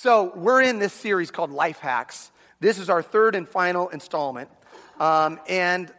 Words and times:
So, 0.00 0.30
we're 0.36 0.62
in 0.62 0.78
this 0.78 0.92
series 0.92 1.32
called 1.32 1.50
Life 1.50 1.80
Hacks. 1.80 2.30
This 2.60 2.78
is 2.78 2.88
our 2.88 3.02
third 3.02 3.34
and 3.34 3.48
final 3.48 3.88
installment. 3.88 4.48
Um, 5.00 5.40
and 5.48 5.92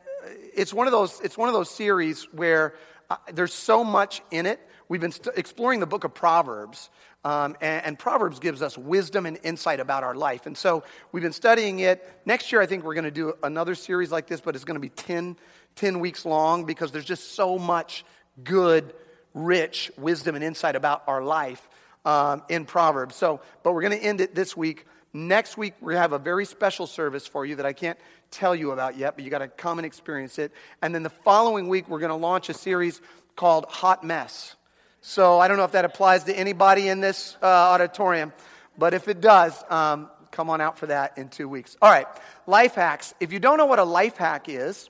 it's 0.56 0.74
one, 0.74 0.88
of 0.88 0.94
those, 0.94 1.20
it's 1.20 1.38
one 1.38 1.50
of 1.50 1.54
those 1.54 1.70
series 1.70 2.24
where 2.32 2.76
uh, 3.10 3.18
there's 3.34 3.54
so 3.54 3.84
much 3.84 4.22
in 4.32 4.46
it. 4.46 4.66
We've 4.88 5.02
been 5.02 5.12
st- 5.12 5.36
exploring 5.38 5.82
the 5.82 5.86
book 5.86 6.06
of 6.06 6.14
Proverbs, 6.14 6.90
um, 7.26 7.58
and, 7.60 7.88
and, 7.88 8.00
Proverbs 8.00 8.40
gives 8.40 8.62
us 8.62 8.78
wisdom 8.78 9.26
and 9.26 9.38
insight 9.44 9.82
about 9.82 10.06
our 10.06 10.16
life. 10.16 10.46
And 10.46 10.58
so 10.58 10.86
we've 11.12 11.22
been 11.22 11.34
studying 11.34 11.80
it. 11.80 12.10
Next 12.26 12.54
year, 12.54 12.62
I 12.62 12.68
think 12.68 12.86
we're 12.86 12.94
going 12.94 13.04
to 13.04 13.12
do 13.12 13.34
another 13.44 13.76
series 13.76 14.14
like 14.14 14.28
this, 14.28 14.40
but 14.40 14.56
it's 14.56 14.64
going 14.64 14.76
to 14.76 14.80
be 14.80 14.88
10, 14.88 15.36
10 15.76 16.00
weeks 16.00 16.26
long 16.26 16.64
because 16.64 16.94
there's 16.94 17.04
just 17.04 17.34
so 17.36 17.58
much 17.58 18.06
good, 18.46 18.94
rich 19.34 19.92
wisdom 19.98 20.36
and 20.36 20.44
insight 20.44 20.78
about 20.78 21.04
our 21.06 21.22
life 21.22 21.69
um, 22.10 22.42
in 22.50 22.66
Proverbs. 22.66 23.16
So, 23.16 23.40
but 23.62 23.74
we're 23.74 23.84
going 23.84 24.00
to 24.00 24.04
end 24.04 24.20
it 24.20 24.34
this 24.34 24.58
week. 24.58 24.88
Next 25.14 25.58
week, 25.58 25.76
we 25.80 25.94
have 25.94 26.12
a 26.12 26.18
very 26.18 26.44
special 26.44 26.88
service 26.88 27.28
for 27.28 27.46
you 27.46 27.56
that 27.58 27.68
I 27.68 27.74
can't 27.74 28.00
tell 28.32 28.56
you 28.56 28.72
about 28.72 28.98
yet, 28.98 29.16
but 29.16 29.24
you 29.24 29.30
got 29.30 29.40
to 29.40 29.48
come 29.48 29.78
and 29.78 29.86
experience 29.86 30.40
it. 30.40 30.52
And 30.82 30.94
then 30.94 31.04
the 31.04 31.12
following 31.12 31.68
week, 31.68 31.88
we're 31.88 32.00
going 32.00 32.10
to 32.10 32.16
launch 32.16 32.50
a 32.50 32.54
series 32.56 33.00
called 33.36 33.66
Hot 33.66 34.04
Mess. 34.04 34.56
So 35.02 35.40
I 35.40 35.48
don't 35.48 35.58
know 35.58 35.66
if 35.66 35.74
that 35.74 35.86
applies 35.86 36.24
to 36.24 36.34
anybody 36.34 36.90
in 36.90 37.00
this 37.00 37.38
uh, 37.44 37.46
auditorium, 37.46 38.34
but 38.76 38.96
if 38.96 39.08
it 39.08 39.22
does, 39.22 39.64
um, 39.70 40.10
come 40.32 40.50
on 40.50 40.62
out 40.62 40.80
for 40.80 40.88
that 40.88 41.16
in 41.16 41.30
two 41.30 41.48
weeks. 41.48 41.78
All 41.80 41.92
right, 41.92 42.08
life 42.48 42.74
hacks. 42.74 43.14
If 43.20 43.32
you 43.32 43.40
don't 43.40 43.58
know 43.58 43.68
what 43.68 43.80
a 43.80 43.84
life 43.84 44.18
hack 44.18 44.50
is, 44.50 44.90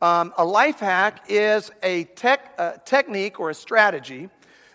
um, 0.00 0.32
a 0.38 0.44
life 0.44 0.80
hack 0.80 1.26
is 1.28 1.70
a 1.82 2.04
tech, 2.04 2.54
uh, 2.58 2.72
technique 2.84 3.38
or 3.38 3.50
a 3.50 3.54
strategy 3.54 4.30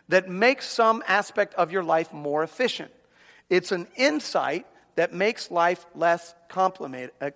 that 0.10 0.28
makes 0.28 0.68
some 0.68 1.04
aspect 1.08 1.54
of 1.56 1.72
your 1.72 1.84
life 1.84 2.12
more 2.12 2.44
efficient. 2.44 2.92
It's 3.50 3.72
an 3.72 3.88
insight 3.96 4.66
that 4.96 5.14
makes 5.14 5.50
life 5.50 5.86
less 5.96 6.36
uh, 6.54 7.30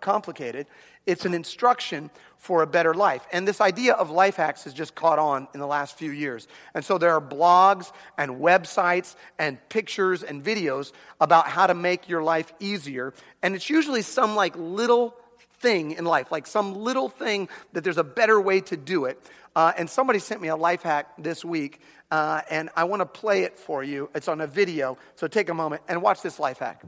complicated. 0.00 0.66
It's 1.04 1.26
an 1.26 1.34
instruction 1.34 2.08
for 2.38 2.62
a 2.62 2.66
better 2.66 2.94
life. 2.94 3.26
And 3.30 3.46
this 3.46 3.60
idea 3.60 3.92
of 3.92 4.10
life 4.10 4.36
hacks 4.36 4.64
has 4.64 4.72
just 4.72 4.94
caught 4.94 5.18
on 5.18 5.46
in 5.52 5.60
the 5.60 5.66
last 5.66 5.98
few 5.98 6.12
years. 6.12 6.48
And 6.72 6.82
so 6.82 6.96
there 6.96 7.12
are 7.12 7.20
blogs 7.20 7.92
and 8.16 8.40
websites 8.40 9.16
and 9.38 9.58
pictures 9.68 10.22
and 10.22 10.42
videos 10.42 10.92
about 11.20 11.46
how 11.46 11.66
to 11.66 11.74
make 11.74 12.08
your 12.08 12.22
life 12.22 12.54
easier. 12.58 13.12
And 13.42 13.54
it's 13.54 13.68
usually 13.68 14.02
some 14.02 14.34
like 14.34 14.54
little 14.56 15.14
thing 15.60 15.92
in 15.92 16.04
life, 16.04 16.32
like 16.32 16.46
some 16.46 16.74
little 16.74 17.08
thing 17.08 17.48
that 17.72 17.84
there's 17.84 17.98
a 17.98 18.04
better 18.04 18.40
way 18.40 18.60
to 18.62 18.76
do 18.76 19.04
it. 19.04 19.20
Uh, 19.54 19.72
and 19.76 19.88
somebody 19.88 20.18
sent 20.18 20.40
me 20.40 20.48
a 20.48 20.56
life 20.56 20.82
hack 20.82 21.08
this 21.18 21.44
week, 21.44 21.80
uh, 22.10 22.40
and 22.50 22.70
I 22.76 22.84
want 22.84 23.00
to 23.00 23.06
play 23.06 23.42
it 23.42 23.58
for 23.58 23.82
you. 23.82 24.08
It's 24.14 24.28
on 24.28 24.40
a 24.40 24.46
video, 24.46 24.96
so 25.16 25.26
take 25.26 25.48
a 25.48 25.54
moment 25.54 25.82
and 25.88 26.00
watch 26.02 26.22
this 26.22 26.38
life 26.38 26.58
hack. 26.58 26.82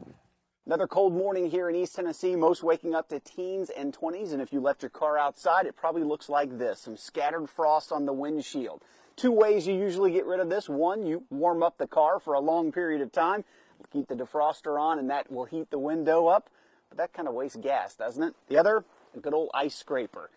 Another 0.65 0.87
cold 0.87 1.13
morning 1.13 1.51
here 1.51 1.69
in 1.69 1.75
East 1.75 1.97
Tennessee, 1.97 2.37
most 2.37 2.63
waking 2.63 2.95
up 2.95 3.09
to 3.09 3.19
teens 3.19 3.69
and 3.77 3.93
20s, 3.93 4.33
and 4.33 4.41
if 4.41 4.53
you 4.53 4.61
left 4.61 4.81
your 4.81 4.91
car 4.91 5.19
outside, 5.19 5.67
it 5.67 5.75
probably 5.75 6.05
looks 6.05 6.29
like 6.29 6.57
this 6.57 6.79
some 6.79 6.97
scattered 6.97 7.51
frost 7.51 7.91
on 7.91 8.07
the 8.07 8.13
windshield. 8.13 8.81
Two 9.17 9.33
ways 9.33 9.67
you 9.67 9.75
usually 9.75 10.13
get 10.13 10.25
rid 10.25 10.39
of 10.39 10.49
this. 10.49 10.69
One, 10.69 11.05
you 11.05 11.25
warm 11.31 11.65
up 11.65 11.79
the 11.79 11.89
car 11.89 12.21
for 12.21 12.35
a 12.35 12.41
long 12.41 12.71
period 12.71 13.03
of 13.03 13.11
time, 13.11 13.45
keep 13.93 14.07
the 14.07 14.15
defroster 14.15 14.81
on, 14.81 15.01
and 15.01 15.11
that 15.11 15.31
will 15.33 15.47
heat 15.47 15.71
the 15.71 15.81
window 15.81 16.29
up. 16.29 16.49
But 16.93 16.99
that 16.99 17.15
kind 17.15 17.27
of 17.27 17.33
wastes 17.33 17.57
gas, 17.57 17.95
doesn't 17.95 18.23
it? 18.23 18.35
The 18.49 18.59
other, 18.59 18.85
a 19.17 19.19
good 19.19 19.33
old 19.33 19.49
ice 19.55 19.75
scraper. 19.75 20.29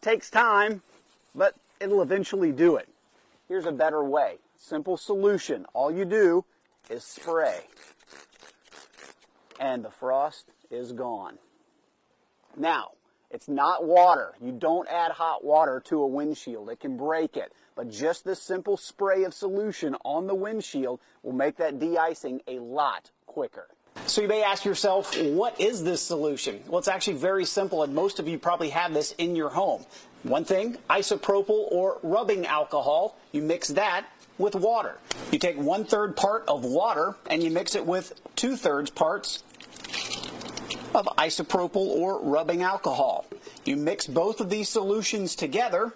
Takes 0.00 0.30
time, 0.30 0.82
but 1.32 1.54
it'll 1.78 2.02
eventually 2.02 2.50
do 2.50 2.74
it. 2.74 2.88
Here's 3.46 3.66
a 3.66 3.72
better 3.72 4.02
way. 4.02 4.38
Simple 4.56 4.96
solution. 4.96 5.64
All 5.74 5.92
you 5.92 6.04
do 6.04 6.44
is 6.90 7.04
spray 7.04 7.60
and 9.60 9.84
the 9.84 9.90
frost 9.90 10.50
is 10.72 10.90
gone. 10.90 11.38
Now, 12.56 12.90
it's 13.30 13.48
not 13.48 13.84
water. 13.84 14.32
You 14.40 14.50
don't 14.50 14.88
add 14.88 15.12
hot 15.12 15.44
water 15.44 15.80
to 15.84 16.02
a 16.02 16.06
windshield. 16.08 16.68
It 16.68 16.80
can 16.80 16.96
break 16.96 17.36
it. 17.36 17.52
But 17.76 17.92
just 17.92 18.24
this 18.24 18.42
simple 18.42 18.76
spray 18.76 19.22
of 19.22 19.32
solution 19.32 19.94
on 20.04 20.26
the 20.26 20.34
windshield 20.34 20.98
will 21.22 21.32
make 21.32 21.58
that 21.58 21.78
de-icing 21.78 22.40
a 22.48 22.58
lot 22.58 23.12
quicker. 23.26 23.68
So 24.06 24.20
you 24.20 24.28
may 24.28 24.42
ask 24.42 24.64
yourself, 24.64 25.16
what 25.20 25.60
is 25.60 25.84
this 25.84 26.02
solution? 26.02 26.60
Well, 26.66 26.78
it's 26.78 26.88
actually 26.88 27.18
very 27.18 27.44
simple, 27.44 27.82
and 27.82 27.94
most 27.94 28.18
of 28.18 28.28
you 28.28 28.38
probably 28.38 28.70
have 28.70 28.92
this 28.92 29.12
in 29.12 29.36
your 29.36 29.50
home. 29.50 29.84
One 30.22 30.44
thing, 30.44 30.76
isopropyl 30.88 31.50
or 31.70 31.98
rubbing 32.02 32.46
alcohol. 32.46 33.16
You 33.32 33.42
mix 33.42 33.68
that 33.68 34.06
with 34.38 34.54
water. 34.54 34.98
You 35.30 35.38
take 35.38 35.56
one 35.56 35.84
third 35.84 36.16
part 36.16 36.44
of 36.46 36.64
water 36.64 37.16
and 37.28 37.42
you 37.42 37.50
mix 37.50 37.74
it 37.74 37.84
with 37.84 38.20
two 38.36 38.56
thirds 38.56 38.90
parts 38.90 39.42
of 40.94 41.06
isopropyl 41.16 41.76
or 41.76 42.20
rubbing 42.20 42.62
alcohol. 42.62 43.26
You 43.64 43.76
mix 43.76 44.06
both 44.06 44.40
of 44.40 44.50
these 44.50 44.68
solutions 44.68 45.34
together 45.34 45.92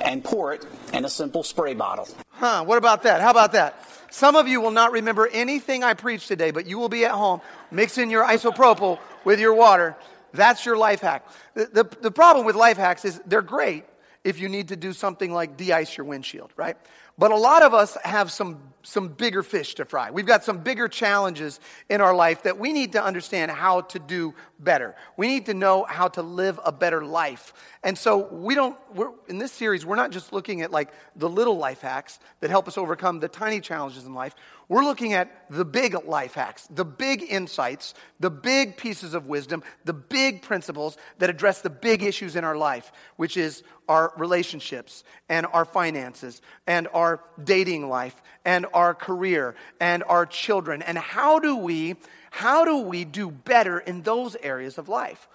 and 0.00 0.22
pour 0.22 0.52
it 0.52 0.64
in 0.92 1.04
a 1.04 1.10
simple 1.10 1.42
spray 1.42 1.74
bottle. 1.74 2.08
Huh, 2.30 2.64
what 2.64 2.78
about 2.78 3.02
that? 3.02 3.20
How 3.20 3.30
about 3.30 3.52
that? 3.52 3.87
Some 4.10 4.36
of 4.36 4.48
you 4.48 4.60
will 4.60 4.70
not 4.70 4.92
remember 4.92 5.28
anything 5.28 5.84
I 5.84 5.94
preached 5.94 6.28
today, 6.28 6.50
but 6.50 6.66
you 6.66 6.78
will 6.78 6.88
be 6.88 7.04
at 7.04 7.12
home 7.12 7.40
mixing 7.70 8.10
your 8.10 8.24
isopropyl 8.24 8.98
with 9.24 9.40
your 9.40 9.54
water. 9.54 9.96
That's 10.32 10.64
your 10.64 10.76
life 10.76 11.00
hack. 11.00 11.26
The, 11.54 11.66
the, 11.66 11.96
the 12.00 12.10
problem 12.10 12.46
with 12.46 12.56
life 12.56 12.76
hacks 12.76 13.04
is 13.04 13.20
they're 13.26 13.42
great 13.42 13.84
if 14.24 14.40
you 14.40 14.48
need 14.48 14.68
to 14.68 14.76
do 14.76 14.92
something 14.92 15.32
like 15.32 15.56
de 15.56 15.72
ice 15.72 15.96
your 15.96 16.06
windshield, 16.06 16.52
right? 16.56 16.76
But 17.18 17.32
a 17.32 17.36
lot 17.36 17.62
of 17.62 17.74
us 17.74 17.96
have 18.04 18.30
some, 18.30 18.60
some 18.84 19.08
bigger 19.08 19.42
fish 19.42 19.74
to 19.74 19.84
fry. 19.84 20.12
We've 20.12 20.24
got 20.24 20.44
some 20.44 20.58
bigger 20.58 20.86
challenges 20.86 21.58
in 21.88 22.00
our 22.00 22.14
life 22.14 22.44
that 22.44 22.58
we 22.58 22.72
need 22.72 22.92
to 22.92 23.02
understand 23.02 23.50
how 23.50 23.80
to 23.82 23.98
do 23.98 24.34
better. 24.60 24.94
We 25.16 25.26
need 25.26 25.46
to 25.46 25.54
know 25.54 25.82
how 25.82 26.08
to 26.08 26.22
live 26.22 26.60
a 26.64 26.70
better 26.70 27.04
life. 27.04 27.52
And 27.82 27.98
so 27.98 28.28
we 28.32 28.54
don't, 28.54 28.76
we're, 28.94 29.10
in 29.26 29.38
this 29.38 29.50
series, 29.50 29.84
we're 29.84 29.96
not 29.96 30.12
just 30.12 30.32
looking 30.32 30.62
at 30.62 30.70
like 30.70 30.90
the 31.16 31.28
little 31.28 31.56
life 31.56 31.80
hacks 31.80 32.20
that 32.38 32.50
help 32.50 32.68
us 32.68 32.78
overcome 32.78 33.18
the 33.18 33.28
tiny 33.28 33.60
challenges 33.60 34.04
in 34.06 34.14
life. 34.14 34.36
We're 34.68 34.84
looking 34.84 35.14
at 35.14 35.30
the 35.48 35.64
big 35.64 35.94
life 36.04 36.34
hacks, 36.34 36.66
the 36.66 36.84
big 36.84 37.22
insights, 37.22 37.94
the 38.20 38.28
big 38.28 38.76
pieces 38.76 39.14
of 39.14 39.26
wisdom, 39.26 39.62
the 39.86 39.94
big 39.94 40.42
principles 40.42 40.98
that 41.18 41.30
address 41.30 41.62
the 41.62 41.70
big 41.70 42.02
issues 42.02 42.36
in 42.36 42.44
our 42.44 42.56
life, 42.56 42.92
which 43.16 43.38
is 43.38 43.62
our 43.88 44.12
relationships 44.18 45.04
and 45.30 45.46
our 45.46 45.64
finances 45.64 46.42
and 46.66 46.86
our 46.92 47.20
dating 47.42 47.88
life 47.88 48.20
and 48.44 48.66
our 48.74 48.92
career 48.94 49.54
and 49.80 50.04
our 50.04 50.26
children. 50.26 50.82
And 50.82 50.98
how 50.98 51.38
do 51.38 51.56
we, 51.56 51.96
how 52.30 52.66
do 52.66 52.80
we 52.80 53.06
do 53.06 53.30
better 53.30 53.78
in 53.78 54.02
those 54.02 54.36
areas 54.36 54.76
of 54.76 54.90
life? 54.90 55.28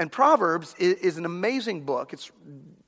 And 0.00 0.10
Proverbs 0.10 0.74
is, 0.78 1.16
an 1.16 1.26
amazing 1.26 1.84
book. 1.84 2.12
It's 2.12 2.32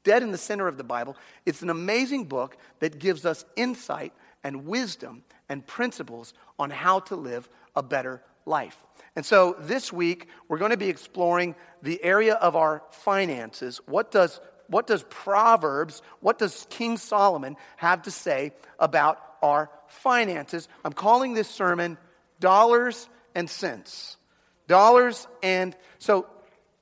dead 0.03 0.25
in 0.25 0.33
the 0.33 0.39
center 0.39 0.67
of 0.67 0.79
the 0.79 0.85
Bible. 0.85 1.17
It's 1.47 1.63
an 1.63 1.71
amazing 1.71 2.25
book 2.25 2.57
that 2.81 2.99
gives 2.99 3.25
us 3.25 3.45
insight 3.55 4.13
and 4.45 4.67
wisdom 4.67 5.23
and 5.49 5.67
principles 5.67 6.35
on 6.59 6.71
how 6.71 7.01
to 7.01 7.17
live 7.17 7.49
a 7.75 7.83
better 7.83 8.23
life. 8.47 8.77
And 9.15 9.25
so 9.25 9.57
this 9.59 9.93
week, 9.93 10.29
we're 10.49 10.59
going 10.59 10.71
to 10.71 10.77
be 10.77 10.89
exploring 10.89 11.55
the 11.83 12.03
area 12.03 12.35
of 12.35 12.57
our 12.57 12.83
finances. 12.91 13.81
What 13.87 14.11
does, 14.11 14.41
what 14.69 14.87
does 14.87 15.05
Proverbs, 15.11 16.03
what 16.21 16.39
does 16.39 16.67
King 16.71 16.97
Solomon 16.97 17.57
have 17.77 18.03
to 18.03 18.11
say 18.11 18.53
about 18.79 19.23
our 19.43 19.71
finances? 19.89 20.69
I'm 20.85 20.93
calling 20.93 21.35
this 21.35 21.49
sermon 21.49 21.99
Dollars 22.41 23.09
and 23.35 23.49
Cents. 23.49 24.17
Dollars 24.67 25.27
and 25.43 25.77
so 25.99 26.27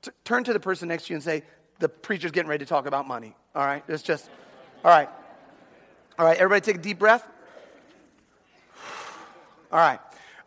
t- 0.01 0.11
turn 0.23 0.43
to 0.45 0.53
the 0.53 0.59
person 0.59 0.87
next 0.87 1.07
to 1.07 1.13
you 1.13 1.15
and 1.15 1.23
say, 1.23 1.43
The 1.79 1.89
preacher's 1.89 2.31
getting 2.31 2.49
ready 2.49 2.63
to 2.65 2.69
talk 2.69 2.85
about 2.85 3.07
money. 3.07 3.35
All 3.53 3.65
right? 3.65 3.83
It's 3.87 4.03
just, 4.03 4.29
all 4.85 4.91
right. 4.91 5.09
All 6.17 6.25
right, 6.25 6.37
everybody 6.37 6.61
take 6.61 6.75
a 6.77 6.81
deep 6.81 6.99
breath. 6.99 7.27
All 9.71 9.79
right. 9.79 9.99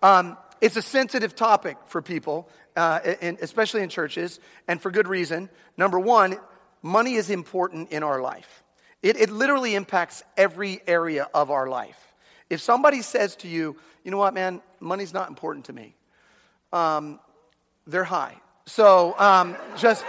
Um, 0.02 0.36
it's 0.60 0.76
a 0.76 0.82
sensitive 0.82 1.34
topic 1.34 1.78
for 1.86 2.02
people, 2.02 2.48
uh, 2.76 3.00
in, 3.22 3.38
especially 3.40 3.82
in 3.82 3.88
churches, 3.88 4.38
and 4.68 4.80
for 4.80 4.90
good 4.90 5.08
reason. 5.08 5.48
Number 5.76 5.98
one, 5.98 6.36
money 6.82 7.14
is 7.14 7.30
important 7.30 7.90
in 7.90 8.02
our 8.02 8.20
life. 8.20 8.62
It, 9.02 9.16
it 9.16 9.30
literally 9.30 9.74
impacts 9.74 10.22
every 10.36 10.80
area 10.86 11.28
of 11.32 11.50
our 11.50 11.68
life. 11.68 11.98
If 12.50 12.60
somebody 12.60 13.00
says 13.00 13.36
to 13.36 13.48
you, 13.48 13.76
you 14.04 14.10
know 14.10 14.18
what, 14.18 14.34
man, 14.34 14.60
money's 14.78 15.14
not 15.14 15.28
important 15.28 15.66
to 15.66 15.72
me, 15.72 15.94
um, 16.72 17.18
they're 17.86 18.04
high. 18.04 18.36
So 18.66 19.14
um, 19.18 19.56
just 19.76 20.04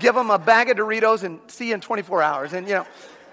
give 0.00 0.14
them 0.14 0.30
a 0.30 0.38
bag 0.38 0.68
of 0.70 0.76
Doritos 0.76 1.22
and 1.22 1.40
see 1.48 1.68
you 1.68 1.74
in 1.74 1.80
24 1.80 2.22
hours. 2.22 2.52
And, 2.52 2.68
you 2.68 2.74
know, 2.74 2.86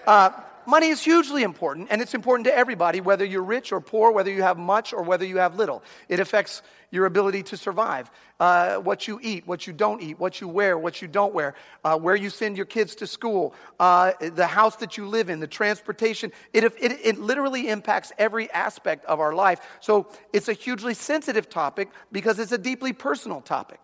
uh, 0.07 0.31
money 0.69 0.88
is 0.88 1.04
hugely 1.04 1.44
important, 1.44 1.88
and 1.89 2.01
it's 2.01 2.13
important 2.13 2.45
to 2.45 2.56
everybody, 2.56 3.01
whether 3.01 3.25
you're 3.25 3.44
rich 3.44 3.71
or 3.71 3.81
poor, 3.81 4.12
whether 4.12 4.31
you 4.31 4.44
have 4.44 4.57
much 4.57 4.94
or 4.94 5.04
whether 5.04 5.25
you 5.25 5.38
have 5.38 5.56
little. 5.56 5.83
It 6.07 6.19
affects 6.19 6.62
your 6.92 7.06
ability 7.06 7.44
to 7.44 7.57
survive, 7.57 8.10
uh, 8.39 8.77
what 8.77 9.07
you 9.07 9.19
eat, 9.21 9.45
what 9.45 9.68
you 9.68 9.74
don't 9.74 10.01
eat, 10.01 10.19
what 10.19 10.42
you 10.42 10.48
wear, 10.48 10.77
what 10.77 11.01
you 11.01 11.07
don't 11.07 11.33
wear, 11.33 11.56
uh, 11.83 11.98
where 11.98 12.16
you 12.16 12.30
send 12.30 12.57
your 12.57 12.66
kids 12.66 12.95
to 12.95 13.07
school, 13.07 13.54
uh, 13.80 14.13
the 14.19 14.48
house 14.48 14.77
that 14.77 14.98
you 14.98 15.07
live 15.07 15.30
in, 15.30 15.39
the 15.39 15.48
transportation. 15.48 16.31
It, 16.54 16.63
it, 16.63 17.00
it 17.04 17.18
literally 17.19 17.69
impacts 17.69 18.12
every 18.18 18.50
aspect 18.51 19.06
of 19.06 19.19
our 19.19 19.33
life. 19.33 19.60
So 19.81 20.07
it's 20.33 20.48
a 20.48 20.54
hugely 20.54 20.94
sensitive 20.94 21.50
topic 21.50 21.89
because 22.12 22.39
it's 22.39 22.51
a 22.51 22.57
deeply 22.57 22.94
personal 22.94 23.42
topic. 23.42 23.80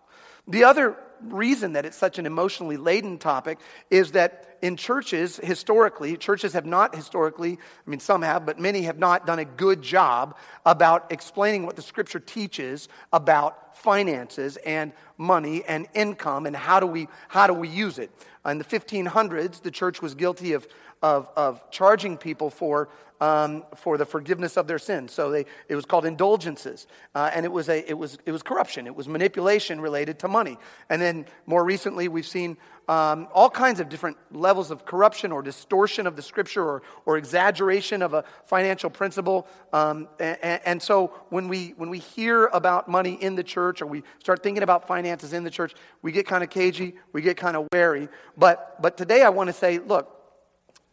The 0.48 0.64
other 0.64 0.96
reason 1.22 1.74
that 1.74 1.84
it's 1.84 1.96
such 1.96 2.18
an 2.18 2.26
emotionally 2.26 2.76
laden 2.76 3.18
topic 3.18 3.58
is 3.90 4.12
that 4.12 4.58
in 4.62 4.76
churches, 4.76 5.36
historically, 5.36 6.16
churches 6.16 6.52
have 6.54 6.64
not 6.64 6.94
historically, 6.94 7.52
I 7.86 7.90
mean, 7.90 8.00
some 8.00 8.22
have, 8.22 8.46
but 8.46 8.58
many 8.58 8.82
have 8.82 8.98
not 8.98 9.26
done 9.26 9.38
a 9.38 9.44
good 9.44 9.82
job 9.82 10.36
about 10.64 11.12
explaining 11.12 11.66
what 11.66 11.76
the 11.76 11.82
scripture 11.82 12.20
teaches 12.20 12.88
about 13.12 13.76
finances 13.76 14.56
and 14.58 14.92
money 15.18 15.62
and 15.64 15.86
income 15.94 16.46
and 16.46 16.56
how 16.56 16.80
do 16.80 16.86
we, 16.86 17.08
how 17.28 17.46
do 17.46 17.52
we 17.52 17.68
use 17.68 17.98
it. 17.98 18.10
In 18.44 18.58
the 18.58 18.64
1500s, 18.64 19.62
the 19.62 19.70
church 19.70 20.00
was 20.00 20.14
guilty 20.14 20.52
of, 20.52 20.66
of, 21.02 21.28
of 21.36 21.70
charging 21.70 22.16
people 22.16 22.50
for 22.50 22.88
um, 23.20 23.64
for 23.74 23.96
the 23.96 24.04
forgiveness 24.04 24.56
of 24.56 24.66
their 24.66 24.78
sins. 24.78 25.12
So 25.12 25.30
they, 25.30 25.46
it 25.68 25.74
was 25.74 25.84
called 25.84 26.04
indulgences. 26.04 26.86
Uh, 27.14 27.30
and 27.32 27.44
it 27.44 27.52
was, 27.52 27.68
a, 27.68 27.88
it, 27.88 27.96
was, 27.96 28.18
it 28.26 28.32
was 28.32 28.42
corruption, 28.42 28.86
it 28.86 28.94
was 28.94 29.08
manipulation 29.08 29.80
related 29.80 30.18
to 30.20 30.28
money. 30.28 30.58
And 30.90 31.00
then 31.00 31.26
more 31.46 31.64
recently, 31.64 32.08
we've 32.08 32.26
seen 32.26 32.56
um, 32.88 33.26
all 33.34 33.50
kinds 33.50 33.80
of 33.80 33.88
different 33.88 34.16
levels 34.30 34.70
of 34.70 34.84
corruption 34.84 35.32
or 35.32 35.42
distortion 35.42 36.06
of 36.06 36.14
the 36.14 36.22
scripture 36.22 36.62
or, 36.62 36.82
or 37.04 37.16
exaggeration 37.16 38.00
of 38.00 38.14
a 38.14 38.24
financial 38.44 38.90
principle. 38.90 39.48
Um, 39.72 40.08
and, 40.20 40.60
and, 40.64 40.82
so 40.82 41.12
when 41.30 41.48
we, 41.48 41.74
when 41.76 41.90
we 41.90 41.98
hear 41.98 42.46
about 42.46 42.88
money 42.88 43.14
in 43.14 43.34
the 43.34 43.42
church 43.42 43.82
or 43.82 43.86
we 43.86 44.04
start 44.20 44.40
thinking 44.44 44.62
about 44.62 44.86
finances 44.86 45.32
in 45.32 45.42
the 45.42 45.50
church, 45.50 45.74
we 46.02 46.12
get 46.12 46.28
kind 46.28 46.44
of 46.44 46.50
cagey, 46.50 46.94
we 47.12 47.22
get 47.22 47.36
kind 47.36 47.56
of 47.56 47.66
wary. 47.72 48.08
But, 48.36 48.80
but 48.80 48.96
today 48.96 49.22
I 49.22 49.30
want 49.30 49.48
to 49.48 49.52
say, 49.52 49.80
look, 49.80 50.15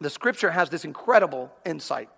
the 0.00 0.10
scripture 0.10 0.50
has 0.50 0.70
this 0.70 0.84
incredible 0.84 1.52
insight, 1.64 2.08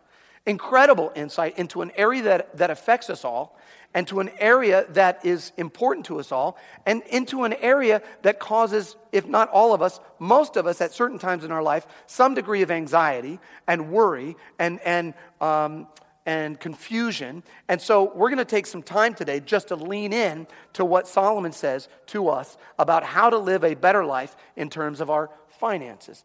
incredible 0.45 1.13
insight 1.15 1.59
into 1.59 1.83
an 1.83 1.93
area 1.97 2.23
that, 2.23 2.57
that 2.57 2.71
affects 2.71 3.11
us 3.11 3.25
all, 3.25 3.59
and 3.95 4.07
to 4.09 4.21
an 4.21 4.31
area 4.39 4.85
that 4.91 5.25
is 5.25 5.53
important 5.57 6.05
to 6.07 6.21
us 6.21 6.31
all, 6.31 6.59
and 6.85 7.03
into 7.11 7.45
an 7.45 7.55
area 7.55 8.03
that 8.23 8.39
causes, 8.39 8.97
if 9.11 9.27
not 9.27 9.49
all 9.51 9.73
of 9.73 9.81
us, 9.81 10.01
most 10.19 10.57
of 10.57 10.67
us 10.67 10.81
at 10.81 10.93
certain 10.93 11.19
times 11.19 11.45
in 11.45 11.51
our 11.51 11.63
life, 11.63 11.87
some 12.07 12.35
degree 12.35 12.63
of 12.63 12.71
anxiety 12.71 13.39
and 13.67 13.91
worry 13.91 14.37
and, 14.59 14.81
and, 14.81 15.15
um, 15.41 15.87
and 16.27 16.61
confusion. 16.61 17.43
And 17.69 17.81
so 17.81 18.13
we're 18.15 18.29
going 18.29 18.39
to 18.39 18.45
take 18.45 18.67
some 18.67 18.83
time 18.83 19.15
today 19.15 19.41
just 19.41 19.69
to 19.69 19.77
lean 19.77 20.13
in 20.13 20.47
to 20.75 20.85
what 20.85 21.09
Solomon 21.09 21.53
says 21.53 21.89
to 22.09 22.29
us 22.29 22.59
about 22.79 23.03
how 23.03 23.31
to 23.31 23.39
live 23.39 23.65
a 23.65 23.75
better 23.75 24.05
life 24.05 24.37
in 24.57 24.69
terms 24.69 25.01
of 25.01 25.09
our 25.09 25.31
finances. 25.49 26.23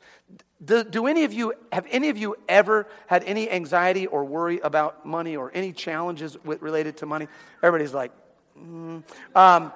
Do, 0.63 0.83
do, 0.83 1.07
any 1.07 1.23
of 1.23 1.33
you, 1.33 1.53
have 1.71 1.87
any 1.89 2.09
of 2.09 2.17
you 2.17 2.35
ever 2.47 2.87
had 3.07 3.23
any 3.23 3.49
anxiety 3.49 4.05
or 4.05 4.23
worry 4.23 4.59
about 4.59 5.05
money 5.05 5.35
or 5.35 5.51
any 5.53 5.73
challenges 5.73 6.37
with, 6.43 6.61
related 6.61 6.97
to 6.97 7.07
money? 7.07 7.27
Everybody's 7.63 7.93
like, 7.93 8.11
mm. 8.59 9.03
um, 9.35 9.73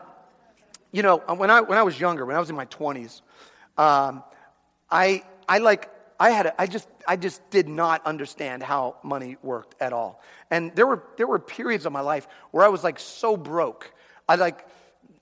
you 0.92 1.02
know, 1.02 1.18
when 1.18 1.50
I, 1.50 1.62
when 1.62 1.78
I 1.78 1.84
was 1.84 2.00
younger, 2.00 2.26
when 2.26 2.36
I 2.36 2.40
was 2.40 2.52
in 2.52 2.56
my 2.56 2.68
20s, 2.68 3.22
um, 3.78 4.24
I, 4.90 5.24
I 5.50 5.58
like, 5.58 5.90
I 6.20 6.30
had, 6.30 6.46
a, 6.46 6.62
I 6.62 6.68
just, 6.68 6.88
I 7.08 7.16
just 7.16 7.48
did 7.50 7.68
not 7.68 8.06
understand 8.06 8.62
how 8.62 8.98
money 9.04 9.38
worked 9.42 9.76
at 9.82 9.92
all. 9.92 10.22
And 10.52 10.74
there 10.76 10.86
were, 10.86 11.04
there 11.18 11.28
were 11.28 11.40
periods 11.40 11.86
of 11.86 11.92
my 11.94 12.02
life 12.02 12.28
where 12.52 12.64
I 12.64 12.70
was 12.70 12.84
like 12.84 13.00
so 13.00 13.36
broke. 13.36 13.92
I 14.30 14.36
like, 14.36 14.66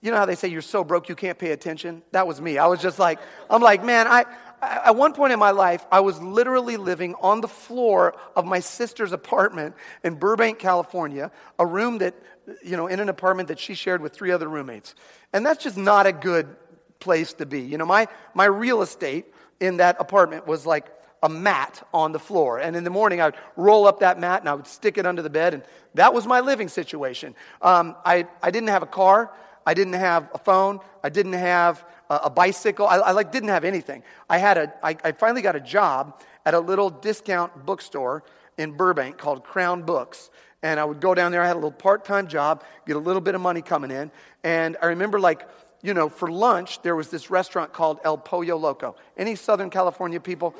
you 0.01 0.11
know 0.11 0.17
how 0.17 0.25
they 0.25 0.35
say 0.35 0.49
you're 0.49 0.61
so 0.61 0.83
broke 0.83 1.07
you 1.07 1.15
can't 1.15 1.39
pay 1.39 1.51
attention? 1.51 2.03
That 2.11 2.27
was 2.27 2.41
me. 2.41 2.57
I 2.57 2.67
was 2.67 2.81
just 2.81 2.99
like, 2.99 3.19
I'm 3.49 3.61
like, 3.61 3.85
man, 3.85 4.05
I, 4.05 4.25
at 4.63 4.95
one 4.95 5.13
point 5.13 5.33
in 5.33 5.39
my 5.39 5.51
life, 5.51 5.85
I 5.91 5.99
was 5.99 6.21
literally 6.21 6.77
living 6.77 7.15
on 7.21 7.41
the 7.41 7.47
floor 7.47 8.15
of 8.35 8.45
my 8.45 8.59
sister's 8.59 9.11
apartment 9.11 9.75
in 10.03 10.15
Burbank, 10.15 10.59
California, 10.59 11.31
a 11.59 11.65
room 11.65 11.99
that, 11.99 12.15
you 12.63 12.77
know, 12.77 12.87
in 12.87 12.99
an 12.99 13.09
apartment 13.09 13.47
that 13.49 13.59
she 13.59 13.73
shared 13.73 14.01
with 14.01 14.13
three 14.13 14.31
other 14.31 14.47
roommates. 14.47 14.95
And 15.33 15.45
that's 15.45 15.63
just 15.63 15.77
not 15.77 16.05
a 16.05 16.11
good 16.11 16.55
place 16.99 17.33
to 17.33 17.45
be. 17.45 17.61
You 17.61 17.77
know, 17.77 17.85
my, 17.85 18.07
my 18.33 18.45
real 18.45 18.81
estate 18.81 19.25
in 19.59 19.77
that 19.77 19.97
apartment 19.99 20.47
was 20.47 20.65
like 20.65 20.91
a 21.21 21.29
mat 21.29 21.87
on 21.93 22.11
the 22.11 22.19
floor. 22.19 22.59
And 22.59 22.75
in 22.75 22.83
the 22.83 22.89
morning, 22.89 23.21
I 23.21 23.25
would 23.25 23.35
roll 23.55 23.87
up 23.87 24.01
that 24.01 24.19
mat 24.19 24.41
and 24.41 24.49
I 24.49 24.53
would 24.53 24.67
stick 24.67 24.97
it 24.97 25.05
under 25.05 25.21
the 25.21 25.29
bed. 25.29 25.53
And 25.53 25.63
that 25.93 26.13
was 26.13 26.27
my 26.27 26.41
living 26.41 26.67
situation. 26.67 27.33
Um, 27.61 27.95
I, 28.05 28.27
I 28.41 28.51
didn't 28.51 28.69
have 28.69 28.83
a 28.83 28.87
car. 28.87 29.31
I 29.65 29.73
didn't 29.73 29.93
have 29.93 30.29
a 30.33 30.37
phone. 30.37 30.79
I 31.03 31.09
didn't 31.09 31.33
have 31.33 31.85
a 32.09 32.29
bicycle. 32.29 32.87
I, 32.87 32.97
I, 32.97 33.11
like 33.11 33.31
didn't 33.31 33.49
have 33.49 33.63
anything. 33.63 34.03
I 34.29 34.37
had 34.37 34.57
a. 34.57 34.73
I, 34.83 34.97
I 35.03 35.11
finally 35.13 35.41
got 35.41 35.55
a 35.55 35.59
job 35.59 36.21
at 36.45 36.53
a 36.53 36.59
little 36.59 36.89
discount 36.89 37.65
bookstore 37.65 38.23
in 38.57 38.71
Burbank 38.73 39.17
called 39.17 39.43
Crown 39.43 39.83
Books. 39.83 40.29
And 40.61 40.79
I 40.79 40.85
would 40.85 41.01
go 41.01 41.13
down 41.13 41.31
there. 41.31 41.41
I 41.41 41.47
had 41.47 41.55
a 41.55 41.59
little 41.59 41.71
part-time 41.71 42.27
job, 42.27 42.63
get 42.85 42.95
a 42.95 42.99
little 42.99 43.21
bit 43.21 43.35
of 43.35 43.41
money 43.41 43.61
coming 43.61 43.91
in. 43.91 44.11
And 44.43 44.77
I 44.81 44.87
remember, 44.87 45.19
like, 45.19 45.47
you 45.81 45.93
know, 45.93 46.07
for 46.07 46.31
lunch 46.31 46.81
there 46.81 46.95
was 46.95 47.09
this 47.09 47.29
restaurant 47.29 47.73
called 47.73 47.99
El 48.05 48.17
Pollo 48.17 48.57
Loco. 48.57 48.95
Any 49.17 49.35
Southern 49.35 49.69
California 49.69 50.19
people? 50.19 50.55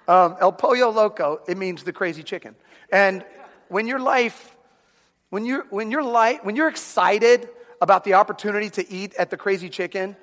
um, 0.07 0.37
El 0.39 0.53
Pollo 0.53 0.89
Loco. 0.91 1.41
It 1.47 1.57
means 1.57 1.83
the 1.83 1.91
crazy 1.91 2.23
chicken. 2.23 2.55
And 2.91 3.25
when 3.67 3.87
your 3.87 3.99
life, 3.99 4.54
when 5.29 5.45
you're 5.45 5.65
when 5.69 5.91
you're 5.91 6.03
light, 6.03 6.45
when 6.45 6.55
you're 6.55 6.69
excited 6.69 7.49
about 7.81 8.03
the 8.03 8.13
opportunity 8.13 8.69
to 8.69 8.89
eat 8.89 9.13
at 9.15 9.29
the 9.29 9.37
Crazy 9.37 9.69
Chicken, 9.69 10.15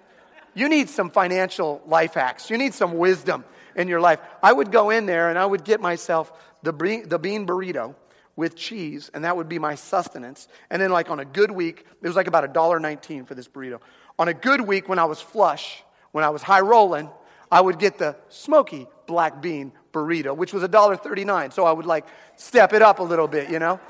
you 0.55 0.69
need 0.69 0.89
some 0.89 1.11
financial 1.11 1.83
life 1.87 2.15
hacks. 2.15 2.51
You 2.51 2.59
need 2.59 2.75
some 2.75 2.99
wisdom 2.99 3.45
in 3.77 3.89
your 3.89 4.01
life. 4.01 4.21
I 4.43 4.53
would 4.53 4.71
go 4.71 4.91
in 4.91 5.07
there 5.07 5.31
and 5.31 5.39
I 5.39 5.47
would 5.47 5.65
get 5.65 5.81
myself 5.81 6.33
the 6.63 6.73
bean, 6.73 7.09
the 7.09 7.19
bean 7.19 7.47
burrito 7.47 7.95
with 8.37 8.57
cheese, 8.57 9.11
and 9.13 9.25
that 9.25 9.37
would 9.37 9.49
be 9.49 9.59
my 9.59 9.75
sustenance. 9.75 10.49
And 10.71 10.81
then, 10.81 10.91
like 10.91 11.11
on 11.11 11.21
a 11.21 11.25
good 11.25 11.51
week, 11.51 11.85
it 12.03 12.07
was 12.07 12.17
like 12.17 12.27
about 12.27 12.53
$1.19 12.53 13.27
for 13.27 13.35
this 13.35 13.49
burrito. 13.49 13.81
On 14.19 14.29
a 14.29 14.35
good 14.35 14.61
week, 14.63 14.89
when 14.89 14.99
I 14.99 15.05
was 15.05 15.21
flush, 15.21 15.83
when 16.13 16.25
I 16.25 16.31
was 16.31 16.43
high 16.43 16.61
rolling, 16.61 17.11
I 17.51 17.61
would 17.61 17.79
get 17.79 17.99
the 17.99 18.17
smoky 18.29 18.87
black 19.07 19.43
bean 19.43 19.73
burrito, 19.93 20.35
which 20.35 20.53
was 20.53 20.63
$1.39. 20.63 21.53
So 21.53 21.65
I 21.65 21.73
would 21.73 21.87
like 21.87 22.07
step 22.37 22.73
it 22.73 22.83
up 22.83 22.99
a 22.99 23.03
little 23.03 23.29
bit, 23.29 23.51
you 23.51 23.59
know? 23.59 23.81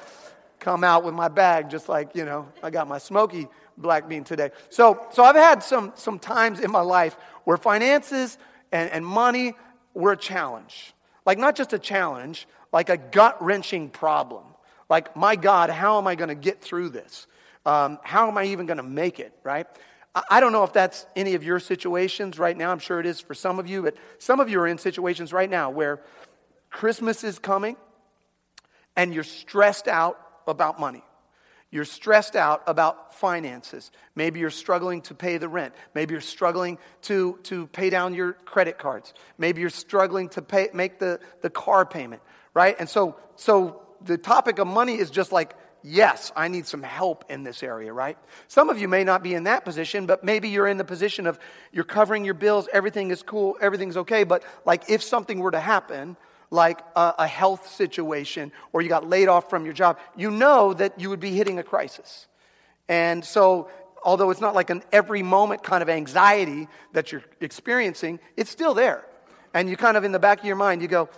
Come 0.62 0.84
out 0.84 1.02
with 1.02 1.12
my 1.12 1.26
bag 1.26 1.68
just 1.68 1.88
like, 1.88 2.14
you 2.14 2.24
know, 2.24 2.46
I 2.62 2.70
got 2.70 2.86
my 2.86 2.98
smoky 2.98 3.48
black 3.76 4.08
bean 4.08 4.22
today. 4.22 4.50
So, 4.70 5.06
so 5.10 5.24
I've 5.24 5.34
had 5.34 5.62
some, 5.62 5.92
some 5.96 6.20
times 6.20 6.60
in 6.60 6.70
my 6.70 6.80
life 6.80 7.16
where 7.44 7.56
finances 7.56 8.38
and, 8.70 8.88
and 8.90 9.04
money 9.04 9.54
were 9.92 10.12
a 10.12 10.16
challenge. 10.16 10.94
Like, 11.26 11.38
not 11.38 11.56
just 11.56 11.72
a 11.72 11.78
challenge, 11.78 12.46
like 12.72 12.90
a 12.90 12.96
gut 12.96 13.42
wrenching 13.42 13.90
problem. 13.90 14.44
Like, 14.88 15.16
my 15.16 15.34
God, 15.34 15.68
how 15.68 15.98
am 15.98 16.06
I 16.06 16.14
going 16.14 16.28
to 16.28 16.36
get 16.36 16.60
through 16.60 16.90
this? 16.90 17.26
Um, 17.66 17.98
how 18.04 18.28
am 18.28 18.38
I 18.38 18.44
even 18.44 18.66
going 18.66 18.76
to 18.76 18.84
make 18.84 19.18
it, 19.18 19.32
right? 19.42 19.66
I, 20.14 20.22
I 20.30 20.40
don't 20.40 20.52
know 20.52 20.62
if 20.62 20.72
that's 20.72 21.06
any 21.16 21.34
of 21.34 21.42
your 21.42 21.58
situations 21.58 22.38
right 22.38 22.56
now. 22.56 22.70
I'm 22.70 22.78
sure 22.78 23.00
it 23.00 23.06
is 23.06 23.18
for 23.18 23.34
some 23.34 23.58
of 23.58 23.66
you, 23.66 23.82
but 23.82 23.96
some 24.18 24.38
of 24.38 24.48
you 24.48 24.60
are 24.60 24.68
in 24.68 24.78
situations 24.78 25.32
right 25.32 25.50
now 25.50 25.70
where 25.70 26.00
Christmas 26.70 27.24
is 27.24 27.40
coming 27.40 27.76
and 28.96 29.12
you're 29.12 29.24
stressed 29.24 29.88
out 29.88 30.20
about 30.46 30.80
money. 30.80 31.02
You're 31.72 31.86
stressed 31.86 32.36
out 32.36 32.62
about 32.66 33.14
finances. 33.14 33.90
Maybe 34.14 34.40
you're 34.40 34.50
struggling 34.50 35.00
to 35.02 35.14
pay 35.14 35.38
the 35.38 35.48
rent. 35.48 35.74
Maybe 35.94 36.12
you're 36.12 36.20
struggling 36.20 36.78
to, 37.02 37.38
to 37.44 37.66
pay 37.68 37.88
down 37.88 38.14
your 38.14 38.34
credit 38.34 38.78
cards. 38.78 39.14
Maybe 39.38 39.62
you're 39.62 39.70
struggling 39.70 40.28
to 40.30 40.42
pay, 40.42 40.68
make 40.74 40.98
the, 40.98 41.18
the 41.40 41.48
car 41.48 41.86
payment, 41.86 42.20
right? 42.52 42.76
And 42.78 42.90
so, 42.90 43.16
so 43.36 43.80
the 44.04 44.18
topic 44.18 44.58
of 44.58 44.66
money 44.66 44.98
is 44.98 45.10
just 45.10 45.32
like, 45.32 45.56
yes, 45.82 46.30
I 46.36 46.48
need 46.48 46.66
some 46.66 46.82
help 46.82 47.24
in 47.30 47.42
this 47.42 47.62
area, 47.62 47.90
right? 47.90 48.18
Some 48.48 48.68
of 48.68 48.78
you 48.78 48.86
may 48.86 49.02
not 49.02 49.22
be 49.22 49.32
in 49.32 49.44
that 49.44 49.64
position, 49.64 50.04
but 50.04 50.22
maybe 50.22 50.50
you're 50.50 50.68
in 50.68 50.76
the 50.76 50.84
position 50.84 51.26
of 51.26 51.38
you're 51.72 51.84
covering 51.84 52.24
your 52.24 52.34
bills, 52.34 52.68
everything 52.70 53.10
is 53.10 53.22
cool, 53.22 53.56
everything's 53.62 53.96
okay, 53.96 54.24
but 54.24 54.44
like 54.66 54.90
if 54.90 55.02
something 55.02 55.38
were 55.38 55.50
to 55.50 55.60
happen, 55.60 56.18
like 56.52 56.80
a, 56.94 57.14
a 57.20 57.26
health 57.26 57.68
situation 57.70 58.52
or 58.72 58.82
you 58.82 58.88
got 58.88 59.08
laid 59.08 59.28
off 59.28 59.48
from 59.50 59.64
your 59.64 59.74
job, 59.74 59.98
you 60.16 60.30
know 60.30 60.74
that 60.74 61.00
you 61.00 61.08
would 61.10 61.20
be 61.20 61.32
hitting 61.32 61.58
a 61.58 61.62
crisis. 61.62 62.26
And 62.88 63.24
so, 63.24 63.70
although 64.04 64.30
it's 64.30 64.40
not 64.40 64.54
like 64.54 64.70
an 64.70 64.82
every 64.92 65.22
moment 65.22 65.62
kind 65.62 65.82
of 65.82 65.88
anxiety 65.88 66.68
that 66.92 67.10
you're 67.10 67.24
experiencing, 67.40 68.20
it's 68.36 68.50
still 68.50 68.74
there. 68.74 69.04
And 69.54 69.68
you 69.68 69.76
kind 69.76 69.96
of, 69.96 70.04
in 70.04 70.12
the 70.12 70.18
back 70.18 70.40
of 70.40 70.44
your 70.44 70.56
mind, 70.56 70.82
you 70.82 70.88
go, 70.88 71.08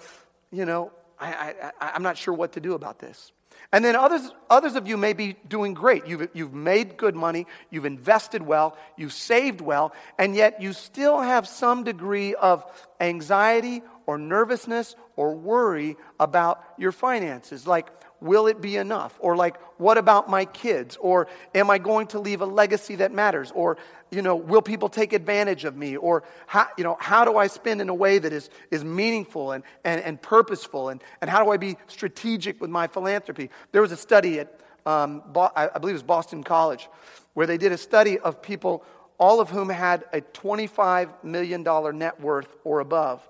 you 0.53 0.65
know, 0.65 0.93
I, 1.19 1.55
I, 1.81 1.93
I'm 1.95 2.03
not 2.03 2.17
sure 2.17 2.35
what 2.35 2.53
to 2.53 2.61
do 2.61 2.75
about 2.75 2.99
this. 2.99 3.33
And 3.73 3.85
then 3.85 3.97
others, 3.97 4.31
others 4.51 4.77
of 4.77 4.87
you 4.87 4.97
may 4.97 5.15
be 5.15 5.37
doing 5.49 5.75
great. 5.75 6.07
You've, 6.07 6.29
you've 6.33 6.55
made 6.55 6.97
good 6.97 7.17
money, 7.17 7.47
you've 7.71 7.87
invested 7.87 8.43
well, 8.43 8.77
you've 8.97 9.13
saved 9.13 9.61
well, 9.61 9.93
and 10.19 10.37
yet 10.37 10.63
you 10.63 10.73
still 10.73 11.21
have 11.21 11.49
some 11.49 11.83
degree 11.83 12.35
of 12.35 12.65
anxiety 13.01 13.83
or 14.07 14.19
nervousness 14.19 14.97
or 15.17 15.35
worry 15.35 15.97
about 16.19 16.65
your 16.79 16.93
finances. 16.93 17.67
Like, 17.67 17.89
will 18.21 18.47
it 18.47 18.61
be 18.61 18.77
enough? 18.77 19.17
Or 19.21 19.37
like, 19.37 19.61
what 19.79 19.99
about 19.99 20.29
my 20.31 20.47
kids? 20.47 20.97
Or 20.97 21.29
am 21.55 21.71
I 21.71 21.79
going 21.79 22.07
to 22.09 22.19
leave 22.19 22.41
a 22.41 22.47
legacy 22.47 22.97
that 22.97 23.13
matters? 23.13 23.53
Or, 23.55 23.77
you 24.11 24.23
know, 24.23 24.35
will 24.35 24.63
people 24.63 24.89
take 24.89 25.13
advantage 25.13 25.65
of 25.65 25.77
me? 25.77 25.97
Or, 25.97 26.25
how, 26.47 26.69
you 26.79 26.85
know, 26.85 26.97
how 26.99 27.25
do 27.25 27.37
I 27.37 27.47
spend 27.49 27.81
in 27.81 27.89
a 27.89 27.95
way 27.95 28.19
that 28.19 28.33
is, 28.33 28.49
is 28.71 28.83
meaningful 28.83 29.53
and, 29.53 29.63
and, 29.85 30.01
and 30.01 30.21
purposeful? 30.21 30.89
And, 30.89 31.03
and 31.21 31.29
how 31.29 31.45
do 31.45 31.51
I 31.51 31.59
be 31.59 31.77
strategic 31.87 32.61
with 32.61 32.71
my 32.71 32.87
philanthropy? 32.87 33.51
There 33.73 33.83
was 33.83 33.93
a 33.93 33.97
study 33.97 34.41
at, 34.41 34.59
um, 34.87 35.23
Bo- 35.27 35.53
I 35.55 35.79
believe 35.79 35.93
it 35.93 35.97
was 35.97 36.03
Boston 36.03 36.43
College, 36.43 36.89
where 37.35 37.47
they 37.47 37.59
did 37.59 37.73
a 37.73 37.79
study 37.79 38.19
of 38.19 38.41
people, 38.41 38.85
all 39.19 39.41
of 39.41 39.51
whom 39.51 39.69
had 39.69 40.05
a 40.13 40.23
$25 40.23 41.25
million 41.25 41.63
net 41.99 42.21
worth 42.21 42.57
or 42.65 42.81
above. 42.81 43.27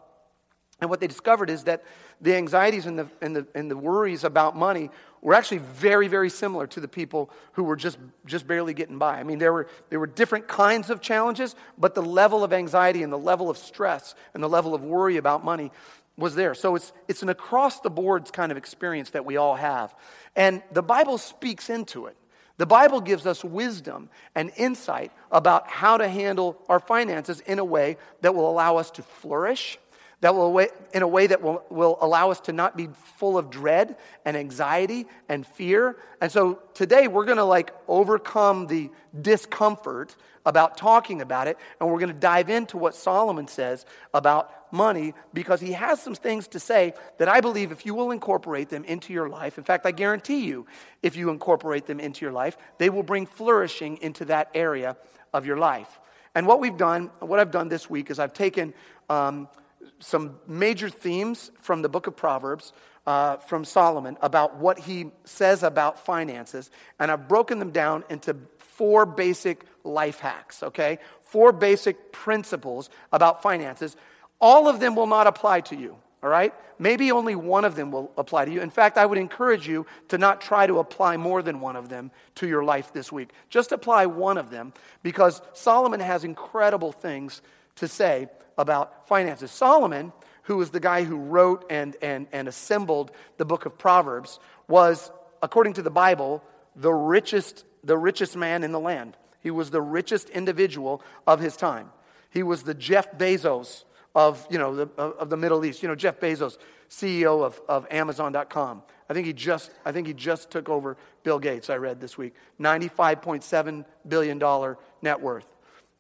And 0.81 0.91
what 0.91 1.01
they 1.01 1.07
discovered 1.07 1.51
is 1.51 1.65
that 1.65 1.85
the 2.21 2.35
anxieties 2.35 2.87
and 2.87 2.99
the, 2.99 3.09
and, 3.23 3.37
the, 3.37 3.47
and 3.55 3.71
the 3.71 3.77
worries 3.77 4.25
about 4.25 4.57
money 4.57 4.91
were 5.23 5.35
actually 5.35 5.59
very, 5.59 6.09
very 6.09 6.29
similar 6.29 6.67
to 6.67 6.81
the 6.81 6.89
people 6.89 7.31
who 7.53 7.65
were 7.65 7.77
just, 7.77 7.99
just 8.27 8.47
barely 8.47 8.75
getting 8.75 8.99
by. 8.99 9.19
I 9.19 9.23
mean, 9.23 9.39
there 9.39 9.53
were, 9.53 9.69
there 9.89 10.01
were 10.01 10.07
different 10.07 10.49
kinds 10.49 10.91
of 10.91 11.01
challenges, 11.01 11.55
but 11.79 11.95
the 11.95 12.03
level 12.03 12.45
of 12.45 12.53
anxiety 12.53 13.03
and 13.03 13.13
the 13.13 13.19
level 13.19 13.49
of 13.49 13.57
stress 13.57 14.15
and 14.35 14.43
the 14.43 14.49
level 14.49 14.75
of 14.75 14.83
worry 14.83 15.17
about 15.17 15.45
money 15.45 15.71
was 16.17 16.35
there. 16.35 16.55
So 16.55 16.77
it's, 16.77 16.93
it's 17.09 17.23
an 17.23 17.29
across 17.29 17.81
the 17.81 17.91
boards 17.91 18.31
kind 18.31 18.53
of 18.53 18.59
experience 18.59 19.11
that 19.11 19.25
we 19.25 19.37
all 19.37 19.57
have. 19.57 19.95
And 20.37 20.63
the 20.73 20.83
Bible 20.83 21.19
speaks 21.19 21.71
into 21.71 22.07
it. 22.07 22.17
The 22.57 22.67
Bible 22.67 23.01
gives 23.01 23.27
us 23.27 23.43
wisdom 23.43 24.11
and 24.35 24.53
insight 24.57 25.11
about 25.33 25.69
how 25.69 25.97
to 25.97 26.09
handle 26.09 26.57
our 26.69 26.79
finances 26.79 27.41
in 27.41 27.59
a 27.59 27.65
way 27.65 27.97
that 28.21 28.35
will 28.35 28.49
allow 28.49 28.77
us 28.77 28.93
to 28.93 29.03
flourish 29.03 29.79
that 30.25 30.35
will, 30.35 30.59
in 30.95 31.03
a 31.03 31.07
way 31.07 31.27
that 31.27 31.43
will, 31.43 31.63
will 31.69 31.99
allow 32.01 32.31
us 32.31 32.41
to 32.41 32.53
not 32.55 32.79
be 32.79 32.89
full 33.19 33.37
of 33.37 33.51
dread 33.51 33.95
and 34.25 34.39
anxiety 34.39 35.07
and 35.29 35.47
fear. 35.47 35.99
And 36.19 36.33
so 36.33 36.63
today 36.73 37.09
we're 37.09 37.27
going 37.27 37.37
to 37.37 37.45
like 37.45 37.75
overcome 37.89 38.67
the 38.67 38.91
discomfort 39.21 40.17
about 40.47 40.79
talking 40.79 41.21
about 41.21 41.47
it, 41.47 41.59
and 41.79 41.91
we're 41.91 41.99
going 41.99 42.11
to 42.11 42.19
dive 42.19 42.49
into 42.49 42.79
what 42.79 42.95
Solomon 42.95 43.47
says 43.47 43.85
about 44.15 44.73
money 44.73 45.13
because 45.35 45.61
he 45.61 45.73
has 45.73 46.01
some 46.01 46.15
things 46.15 46.49
to 46.49 46.59
say 46.59 46.95
that 47.19 47.29
I 47.29 47.43
believe 47.43 47.71
if 47.71 47.85
you 47.85 47.95
will 47.95 48.11
incorporate 48.11 48.71
them 48.71 48.85
into 48.85 49.13
your 49.13 49.29
life, 49.29 49.59
in 49.59 49.65
fact, 49.65 49.85
I 49.85 49.91
guarantee 49.91 50.47
you, 50.47 50.67
if 51.03 51.17
you 51.17 51.29
incorporate 51.29 51.85
them 51.85 52.01
into 52.01 52.25
your 52.25 52.33
life, 52.33 52.57
they 52.79 52.89
will 52.89 53.03
bring 53.03 53.27
flourishing 53.27 53.99
into 53.99 54.25
that 54.25 54.49
area 54.55 54.97
of 55.35 55.45
your 55.45 55.59
life. 55.59 56.01
And 56.35 56.47
what 56.47 56.61
we've 56.61 56.79
done, 56.79 57.11
what 57.21 57.41
I've 57.41 57.51
done 57.51 57.69
this 57.69 57.91
week 57.91 58.11
is 58.11 58.19
I've 58.19 58.33
taken 58.33 58.73
um, 59.11 59.49
some 59.99 60.39
major 60.47 60.89
themes 60.89 61.51
from 61.61 61.83
the 61.83 61.89
book 61.89 62.07
of 62.07 62.17
Proverbs 62.17 62.73
uh, 63.07 63.37
from 63.37 63.65
Solomon 63.65 64.17
about 64.23 64.57
what 64.57 64.79
he 64.79 65.07
says 65.25 65.63
about 65.63 65.99
finances, 65.99 66.71
and 66.99 67.11
I've 67.11 67.29
broken 67.29 67.59
them 67.59 67.71
down 67.71 68.05
into 68.09 68.37
four 68.59 69.07
basic 69.07 69.65
life 69.85 70.21
hacks, 70.21 70.63
okay? 70.63 70.99
Four 71.23 71.53
basic 71.53 72.13
principles 72.13 72.91
about 73.13 73.43
finances. 73.43 73.97
All 74.41 74.69
of 74.69 74.81
them 74.81 74.97
will 74.97 75.07
not 75.07 75.27
apply 75.27 75.61
to 75.63 75.77
you, 75.77 75.97
all 76.23 76.31
right? 76.31 76.53
Maybe 76.79 77.13
only 77.13 77.37
one 77.37 77.65
of 77.65 77.77
them 77.77 77.93
will 77.93 78.11
apply 78.17 78.47
to 78.47 78.51
you. 78.51 78.61
In 78.61 78.71
fact, 78.71 78.99
I 78.99 79.07
would 79.07 79.19
encourage 79.19 79.69
you 79.69 79.87
to 80.09 80.19
not 80.19 80.41
try 80.41 80.67
to 80.67 80.81
apply 80.81 81.17
more 81.17 81.41
than 81.43 81.61
one 81.61 81.77
of 81.77 81.89
them 81.89 82.11
to 82.37 82.49
your 82.49 82.65
life 82.65 82.93
this 82.93 83.13
week. 83.13 83.31
Just 83.49 83.71
apply 83.71 84.07
one 84.07 84.39
of 84.39 84.51
them 84.51 84.73
because 85.03 85.41
Solomon 85.53 86.01
has 86.01 86.25
incredible 86.25 86.91
things 86.91 87.43
to 87.77 87.89
say 87.89 88.29
about 88.57 89.09
finances. 89.09 89.51
Solomon, 89.51 90.13
who 90.43 90.57
was 90.57 90.71
the 90.71 90.81
guy 90.81 91.05
who 91.05 91.17
wrote 91.17 91.65
and, 91.71 91.97
and, 92.03 92.27
and 92.33 92.49
assembled 92.49 93.11
the 93.37 93.45
book 93.45 93.67
of 93.67 93.77
Proverbs, 93.79 94.39
was, 94.69 95.11
according 95.43 95.75
to 95.75 95.83
the 95.83 95.91
Bible, 95.91 96.43
the 96.77 96.93
richest, 96.93 97.65
the 97.83 97.97
richest 97.97 98.37
man 98.37 98.63
in 98.63 98.73
the 98.73 98.81
land. 98.81 99.17
He 99.41 99.51
was 99.51 99.71
the 99.71 99.83
richest 99.83 100.31
individual 100.31 101.03
of 101.27 101.41
his 101.41 101.57
time. 101.57 101.91
He 102.31 102.43
was 102.43 102.63
the 102.63 102.75
Jeff 102.75 103.17
Bezos 103.17 103.85
of, 104.15 104.47
you 104.51 104.59
know, 104.59 104.75
the, 104.75 104.89
of 104.97 105.31
the 105.31 105.37
Middle 105.37 105.65
East. 105.65 105.83
You 105.83 105.89
know, 105.89 105.95
Jeff 105.95 106.21
Bezos, 106.21 106.59
CEO 106.89 107.45
of, 107.45 107.61
of 107.69 107.87
Amazon.com. 107.91 108.83
I 109.09 109.13
think, 109.13 109.27
he 109.27 109.33
just, 109.33 109.71
I 109.85 109.93
think 109.93 110.07
he 110.07 110.15
just 110.15 110.51
took 110.51 110.69
over 110.69 110.97
Bill 111.25 111.39
Gates, 111.39 111.69
I 111.69 111.77
read 111.77 112.01
this 112.01 112.17
week. 112.17 112.35
$95.7 112.59 113.85
billion 114.09 114.77
net 115.03 115.21
worth. 115.21 115.47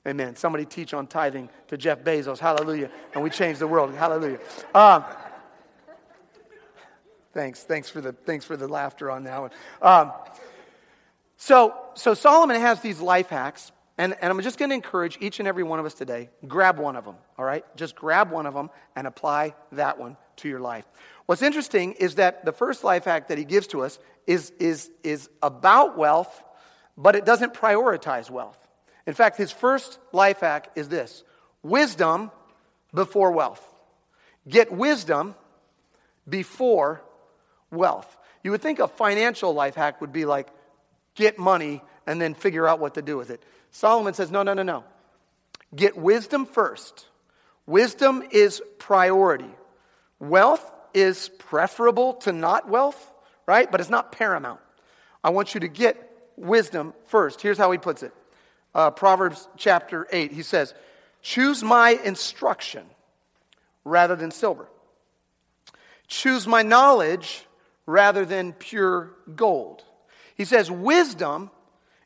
Amen. 0.06 0.36
Somebody 0.36 0.66
teach 0.66 0.92
on 0.92 1.06
tithing 1.06 1.48
to 1.68 1.78
Jeff 1.78 2.04
Bezos. 2.04 2.38
Hallelujah. 2.38 2.90
And 3.14 3.22
we 3.22 3.30
change 3.30 3.58
the 3.58 3.66
world. 3.66 3.94
Hallelujah. 3.94 4.38
Um, 4.74 5.04
thanks. 7.32 7.62
Thanks 7.62 7.88
for 7.88 8.02
the, 8.02 8.12
thanks 8.12 8.44
for 8.44 8.56
the 8.56 8.68
laughter 8.68 9.10
on 9.10 9.24
that 9.24 9.40
one. 9.40 9.50
Um, 9.80 10.12
so, 11.38 11.74
so 11.94 12.12
Solomon 12.12 12.60
has 12.60 12.80
these 12.80 13.00
life 13.00 13.28
hacks. 13.28 13.72
And, 13.96 14.14
and 14.20 14.30
I'm 14.30 14.40
just 14.42 14.58
going 14.58 14.70
to 14.70 14.74
encourage 14.74 15.18
each 15.20 15.38
and 15.38 15.46
every 15.46 15.62
one 15.62 15.78
of 15.78 15.86
us 15.86 15.94
today 15.94 16.28
grab 16.48 16.78
one 16.78 16.96
of 16.96 17.04
them, 17.04 17.14
all 17.38 17.44
right? 17.44 17.64
Just 17.76 17.94
grab 17.94 18.30
one 18.30 18.44
of 18.44 18.52
them 18.52 18.70
and 18.96 19.06
apply 19.06 19.54
that 19.72 19.98
one 19.98 20.16
to 20.36 20.48
your 20.48 20.60
life. 20.60 20.84
What's 21.26 21.42
interesting 21.42 21.92
is 21.92 22.16
that 22.16 22.44
the 22.44 22.52
first 22.52 22.82
life 22.82 23.04
hack 23.04 23.28
that 23.28 23.38
he 23.38 23.44
gives 23.44 23.68
to 23.68 23.82
us 23.82 23.98
is, 24.26 24.50
is, 24.58 24.90
is 25.02 25.30
about 25.42 25.96
wealth, 25.96 26.42
but 26.96 27.14
it 27.14 27.24
doesn't 27.24 27.54
prioritize 27.54 28.30
wealth. 28.30 28.63
In 29.06 29.14
fact, 29.14 29.36
his 29.36 29.52
first 29.52 29.98
life 30.12 30.40
hack 30.40 30.70
is 30.74 30.88
this 30.88 31.24
wisdom 31.62 32.30
before 32.92 33.32
wealth. 33.32 33.62
Get 34.48 34.72
wisdom 34.72 35.34
before 36.28 37.02
wealth. 37.70 38.16
You 38.42 38.50
would 38.50 38.62
think 38.62 38.78
a 38.78 38.88
financial 38.88 39.54
life 39.54 39.74
hack 39.74 40.00
would 40.00 40.12
be 40.12 40.24
like 40.24 40.48
get 41.14 41.38
money 41.38 41.82
and 42.06 42.20
then 42.20 42.34
figure 42.34 42.66
out 42.66 42.80
what 42.80 42.94
to 42.94 43.02
do 43.02 43.16
with 43.16 43.30
it. 43.30 43.42
Solomon 43.70 44.14
says, 44.14 44.30
no, 44.30 44.42
no, 44.42 44.54
no, 44.54 44.62
no. 44.62 44.84
Get 45.74 45.96
wisdom 45.96 46.46
first. 46.46 47.06
Wisdom 47.66 48.22
is 48.30 48.62
priority. 48.78 49.50
Wealth 50.20 50.70
is 50.92 51.30
preferable 51.38 52.14
to 52.14 52.32
not 52.32 52.68
wealth, 52.68 53.12
right? 53.46 53.70
But 53.70 53.80
it's 53.80 53.90
not 53.90 54.12
paramount. 54.12 54.60
I 55.22 55.30
want 55.30 55.54
you 55.54 55.60
to 55.60 55.68
get 55.68 56.10
wisdom 56.36 56.94
first. 57.06 57.40
Here's 57.40 57.58
how 57.58 57.70
he 57.72 57.78
puts 57.78 58.02
it 58.02 58.12
uh, 58.74 58.90
Proverbs 58.90 59.48
chapter 59.56 60.06
8. 60.10 60.32
He 60.32 60.42
says, 60.42 60.74
Choose 61.22 61.62
my 61.62 61.90
instruction 62.04 62.84
rather 63.84 64.16
than 64.16 64.30
silver. 64.30 64.68
Choose 66.06 66.46
my 66.46 66.62
knowledge 66.62 67.46
rather 67.86 68.24
than 68.24 68.52
pure 68.52 69.10
gold. 69.34 69.84
He 70.34 70.44
says, 70.44 70.70
Wisdom 70.70 71.50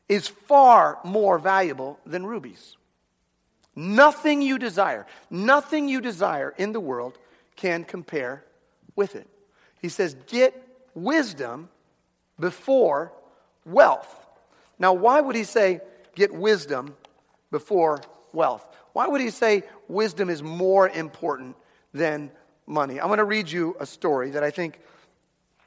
is 0.07 0.27
far 0.27 0.99
more 1.03 1.37
valuable 1.39 1.99
than 2.05 2.25
rubies. 2.25 2.77
Nothing 3.75 4.41
you 4.41 4.57
desire, 4.57 5.05
nothing 5.29 5.87
you 5.87 6.01
desire 6.01 6.53
in 6.57 6.73
the 6.73 6.79
world 6.79 7.17
can 7.55 7.83
compare 7.83 8.43
with 8.95 9.15
it. 9.15 9.27
He 9.81 9.89
says, 9.89 10.15
Get 10.27 10.55
wisdom 10.93 11.69
before 12.39 13.13
wealth. 13.65 14.25
Now, 14.77 14.93
why 14.93 15.21
would 15.21 15.35
he 15.35 15.43
say 15.43 15.81
get 16.19 16.33
wisdom 16.33 16.95
before 17.49 18.01
wealth. 18.33 18.67
Why 18.93 19.07
would 19.07 19.21
he 19.21 19.29
say 19.29 19.63
wisdom 19.87 20.29
is 20.29 20.43
more 20.43 20.87
important 20.89 21.55
than 21.93 22.31
money? 22.67 22.99
I'm 22.99 23.07
going 23.07 23.17
to 23.17 23.23
read 23.23 23.49
you 23.49 23.75
a 23.79 23.85
story 23.85 24.31
that 24.31 24.43
I 24.43 24.51
think, 24.51 24.79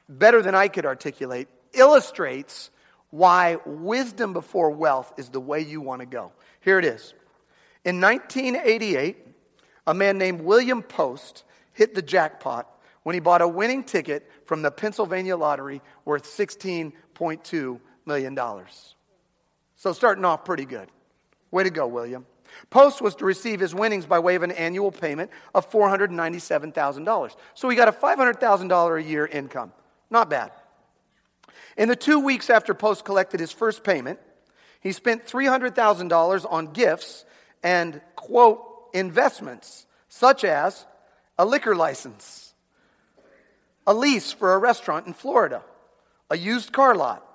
better 0.07 0.41
than 0.41 0.53
I 0.55 0.67
could 0.67 0.85
articulate, 0.85 1.47
illustrates 1.73 2.69
why 3.09 3.57
wisdom 3.65 4.33
before 4.33 4.69
wealth 4.69 5.11
is 5.17 5.29
the 5.29 5.39
way 5.39 5.61
you 5.61 5.81
want 5.81 6.01
to 6.01 6.05
go. 6.05 6.31
Here 6.61 6.79
it 6.79 6.85
is. 6.85 7.13
In 7.83 7.99
1988, 7.99 9.17
a 9.87 9.93
man 9.93 10.17
named 10.17 10.41
William 10.41 10.81
Post 10.81 11.43
hit 11.73 11.95
the 11.95 12.01
jackpot 12.01 12.69
when 13.01 13.15
he 13.15 13.19
bought 13.19 13.41
a 13.41 13.47
winning 13.47 13.83
ticket 13.83 14.29
from 14.45 14.61
the 14.61 14.71
Pennsylvania 14.71 15.35
lottery 15.35 15.81
worth 16.05 16.25
$16.2 16.25 17.79
million. 18.05 18.39
So 19.83 19.91
starting 19.91 20.23
off 20.23 20.45
pretty 20.45 20.63
good. 20.63 20.87
Way 21.51 21.63
to 21.63 21.69
go, 21.69 21.85
William. 21.87 22.25
Post 22.69 23.01
was 23.01 23.15
to 23.15 23.25
receive 23.25 23.59
his 23.59 23.75
winnings 23.75 24.05
by 24.05 24.17
way 24.17 24.35
of 24.35 24.41
an 24.43 24.51
annual 24.51 24.93
payment 24.93 25.29
of 25.53 25.69
$497,000. 25.69 27.35
So 27.53 27.67
he 27.67 27.75
got 27.75 27.89
a 27.89 27.91
$500,000 27.91 28.97
a 28.97 29.03
year 29.03 29.25
income. 29.25 29.73
Not 30.09 30.29
bad. 30.29 30.51
In 31.75 31.89
the 31.89 31.97
two 31.97 32.21
weeks 32.21 32.49
after 32.49 32.73
Post 32.73 33.03
collected 33.03 33.41
his 33.41 33.51
first 33.51 33.83
payment, 33.83 34.19
he 34.79 34.93
spent 34.93 35.25
$300,000 35.25 36.45
on 36.49 36.67
gifts 36.67 37.25
and, 37.61 37.99
quote, 38.15 38.63
investments, 38.93 39.85
such 40.07 40.45
as 40.45 40.85
a 41.37 41.43
liquor 41.43 41.75
license, 41.75 42.53
a 43.85 43.93
lease 43.93 44.31
for 44.31 44.53
a 44.53 44.59
restaurant 44.59 45.07
in 45.07 45.13
Florida, 45.13 45.61
a 46.29 46.37
used 46.37 46.71
car 46.71 46.95
lot, 46.95 47.27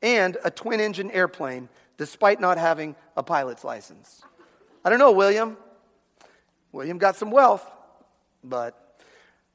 and 0.00 0.36
a 0.44 0.50
twin 0.52 0.78
engine 0.78 1.10
airplane, 1.10 1.68
despite 1.98 2.40
not 2.40 2.56
having 2.56 2.96
a 3.16 3.22
pilot's 3.22 3.64
license. 3.64 4.22
I 4.84 4.90
don't 4.90 4.98
know, 4.98 5.12
William. 5.12 5.58
William 6.72 6.96
got 6.98 7.16
some 7.16 7.30
wealth, 7.30 7.70
but 8.42 8.88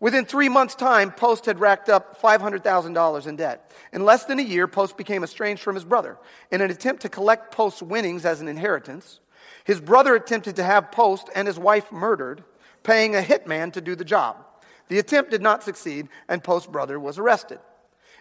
Within 0.04 0.26
three 0.26 0.50
months' 0.50 0.76
time, 0.76 1.12
Post 1.12 1.46
had 1.46 1.62
racked 1.62 1.88
up 1.88 2.22
$500,000 2.22 3.26
in 3.26 3.38
debt. 3.38 3.72
In 3.94 4.04
less 4.04 4.26
than 4.26 4.38
a 4.38 4.44
year, 4.44 4.68
Post 4.68 4.98
became 4.98 5.24
estranged 5.24 5.64
from 5.64 5.76
his 5.76 5.86
brother. 5.86 6.18
In 6.52 6.60
an 6.60 6.70
attempt 6.70 7.04
to 7.04 7.08
collect 7.10 7.54
Post's 7.54 7.82
winnings 7.82 8.26
as 8.26 8.42
an 8.42 8.50
inheritance, 8.50 9.22
his 9.64 9.80
brother 9.80 10.14
attempted 10.14 10.58
to 10.58 10.64
have 10.66 10.92
Post 10.92 11.30
and 11.34 11.48
his 11.48 11.58
wife 11.58 11.90
murdered, 11.90 12.44
paying 12.84 13.16
a 13.16 13.22
hitman 13.22 13.72
to 13.72 13.80
do 13.80 13.96
the 13.96 14.04
job. 14.04 14.46
The 14.90 15.00
attempt 15.00 15.32
did 15.32 15.42
not 15.42 15.64
succeed, 15.64 16.10
and 16.28 16.44
Post's 16.44 16.68
brother 16.68 17.00
was 17.00 17.18
arrested. 17.18 17.60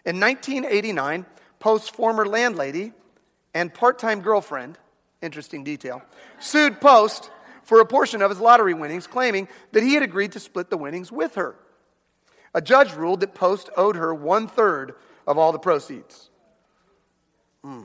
In 0.05 0.21
1989, 0.21 1.26
Post's 1.59 1.88
former 1.88 2.25
landlady 2.25 2.93
and 3.54 3.73
part 3.73 3.99
time 3.99 4.21
girlfriend, 4.21 4.78
interesting 5.21 5.64
detail, 5.64 6.02
sued 6.38 6.80
Post 6.80 7.30
for 7.62 7.80
a 7.80 7.87
portion 7.87 8.23
of 8.23 8.30
his 8.30 8.40
lottery 8.40 8.75
winnings, 8.75 9.06
claiming 9.06 9.49
that 9.73 9.82
he 9.82 9.94
had 9.94 10.02
agreed 10.02 10.32
to 10.32 10.40
split 10.40 10.71
the 10.71 10.76
winnings 10.76 11.12
with 11.12 11.37
her. 11.37 11.54
A 12.54 12.61
judge 12.61 12.92
ruled 12.94 13.21
that 13.21 13.35
Post 13.35 13.71
owed 13.76 13.97
her 13.97 14.14
one 14.14 14.47
third 14.47 14.94
of 15.26 15.38
all 15.38 15.52
the 15.52 15.59
proceeds. 15.59 16.28
Hmm. 17.62 17.85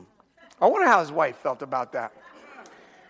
I 0.60 0.66
wonder 0.66 0.88
how 0.88 1.00
his 1.00 1.12
wife 1.12 1.36
felt 1.36 1.62
about 1.62 1.92
that. 1.92 2.12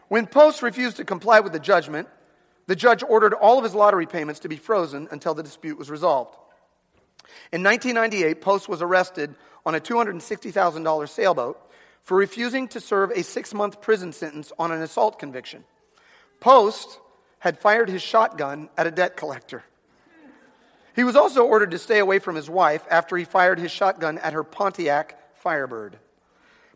When 0.08 0.26
Post 0.26 0.62
refused 0.62 0.98
to 0.98 1.04
comply 1.04 1.40
with 1.40 1.52
the 1.52 1.58
judgment, 1.58 2.08
the 2.66 2.76
judge 2.76 3.02
ordered 3.02 3.32
all 3.32 3.58
of 3.58 3.64
his 3.64 3.74
lottery 3.74 4.06
payments 4.06 4.40
to 4.40 4.48
be 4.48 4.56
frozen 4.56 5.08
until 5.10 5.34
the 5.34 5.42
dispute 5.42 5.78
was 5.78 5.90
resolved. 5.90 6.36
In 7.52 7.62
1998, 7.62 8.40
Post 8.40 8.68
was 8.68 8.82
arrested 8.82 9.34
on 9.64 9.74
a 9.74 9.80
$260,000 9.80 11.08
sailboat 11.08 11.67
for 12.08 12.16
refusing 12.16 12.66
to 12.66 12.80
serve 12.80 13.10
a 13.10 13.22
six 13.22 13.52
month 13.52 13.82
prison 13.82 14.14
sentence 14.14 14.50
on 14.58 14.72
an 14.72 14.80
assault 14.80 15.18
conviction. 15.18 15.62
Post 16.40 17.00
had 17.38 17.58
fired 17.58 17.90
his 17.90 18.00
shotgun 18.00 18.70
at 18.78 18.86
a 18.86 18.90
debt 18.90 19.14
collector. 19.14 19.62
He 20.96 21.04
was 21.04 21.16
also 21.16 21.44
ordered 21.44 21.72
to 21.72 21.78
stay 21.78 21.98
away 21.98 22.18
from 22.18 22.34
his 22.34 22.48
wife 22.48 22.82
after 22.90 23.14
he 23.18 23.26
fired 23.26 23.58
his 23.58 23.70
shotgun 23.70 24.16
at 24.16 24.32
her 24.32 24.42
Pontiac 24.42 25.18
Firebird. 25.36 25.98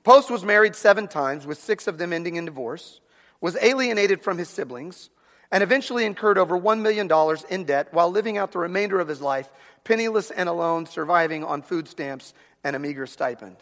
Post 0.05 0.31
was 0.31 0.45
married 0.45 0.77
seven 0.77 1.09
times, 1.09 1.47
with 1.47 1.57
six 1.57 1.87
of 1.87 1.97
them 1.97 2.13
ending 2.13 2.37
in 2.37 2.45
divorce, 2.45 3.01
was 3.41 3.57
alienated 3.63 4.21
from 4.21 4.37
his 4.37 4.51
siblings, 4.51 5.09
and 5.51 5.63
eventually 5.63 6.05
incurred 6.05 6.37
over 6.37 6.61
$1 6.61 6.83
million 6.83 7.11
in 7.49 7.65
debt 7.65 7.89
while 7.93 8.11
living 8.11 8.37
out 8.37 8.53
the 8.53 8.59
remainder 8.59 9.01
of 9.01 9.09
his 9.09 9.23
life, 9.23 9.51
penniless 9.83 10.31
and 10.31 10.51
alone, 10.51 10.85
surviving 10.85 11.43
on 11.43 11.63
food 11.63 11.89
stamps 11.89 12.35
and 12.63 12.77
a 12.77 12.79
meager 12.79 13.07
stipend. 13.07 13.57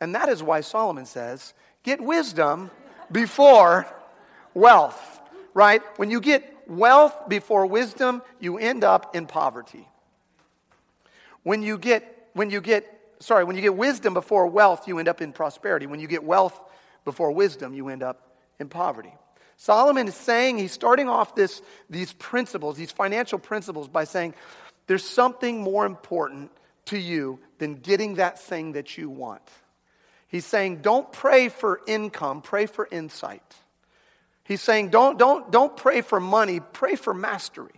And 0.00 0.14
that 0.14 0.28
is 0.28 0.42
why 0.42 0.60
Solomon 0.60 1.06
says, 1.06 1.54
get 1.82 2.00
wisdom 2.00 2.70
before 3.10 3.86
wealth, 4.54 5.20
right? 5.54 5.82
When 5.96 6.10
you 6.10 6.20
get 6.20 6.54
wealth 6.68 7.28
before 7.28 7.66
wisdom, 7.66 8.22
you 8.38 8.58
end 8.58 8.84
up 8.84 9.16
in 9.16 9.26
poverty. 9.26 9.88
When 11.42 11.62
you 11.62 11.78
get, 11.78 12.28
when 12.34 12.50
you 12.50 12.60
get, 12.60 12.86
sorry, 13.20 13.44
when 13.44 13.56
you 13.56 13.62
get 13.62 13.74
wisdom 13.74 14.14
before 14.14 14.46
wealth, 14.46 14.86
you 14.86 14.98
end 14.98 15.08
up 15.08 15.20
in 15.20 15.32
prosperity. 15.32 15.86
When 15.86 16.00
you 16.00 16.06
get 16.06 16.22
wealth 16.22 16.58
before 17.04 17.32
wisdom, 17.32 17.74
you 17.74 17.88
end 17.88 18.02
up 18.02 18.36
in 18.60 18.68
poverty. 18.68 19.14
Solomon 19.56 20.06
is 20.06 20.14
saying, 20.14 20.58
he's 20.58 20.70
starting 20.70 21.08
off 21.08 21.34
this, 21.34 21.62
these 21.90 22.12
principles, 22.12 22.76
these 22.76 22.92
financial 22.92 23.38
principles, 23.38 23.88
by 23.88 24.04
saying, 24.04 24.34
there's 24.86 25.04
something 25.04 25.62
more 25.62 25.84
important 25.84 26.52
to 26.86 26.98
you 26.98 27.40
than 27.58 27.74
getting 27.74 28.14
that 28.14 28.38
thing 28.38 28.72
that 28.72 28.96
you 28.96 29.10
want. 29.10 29.42
He's 30.28 30.46
saying, 30.46 30.82
don't 30.82 31.10
pray 31.10 31.48
for 31.48 31.80
income, 31.86 32.42
pray 32.42 32.66
for 32.66 32.86
insight. 32.90 33.42
He's 34.44 34.60
saying, 34.60 34.90
don't, 34.90 35.18
don't, 35.18 35.50
don't 35.50 35.76
pray 35.76 36.00
for 36.02 36.20
money, 36.20 36.60
pray 36.60 36.94
for 36.94 37.12
mastery. 37.12 37.72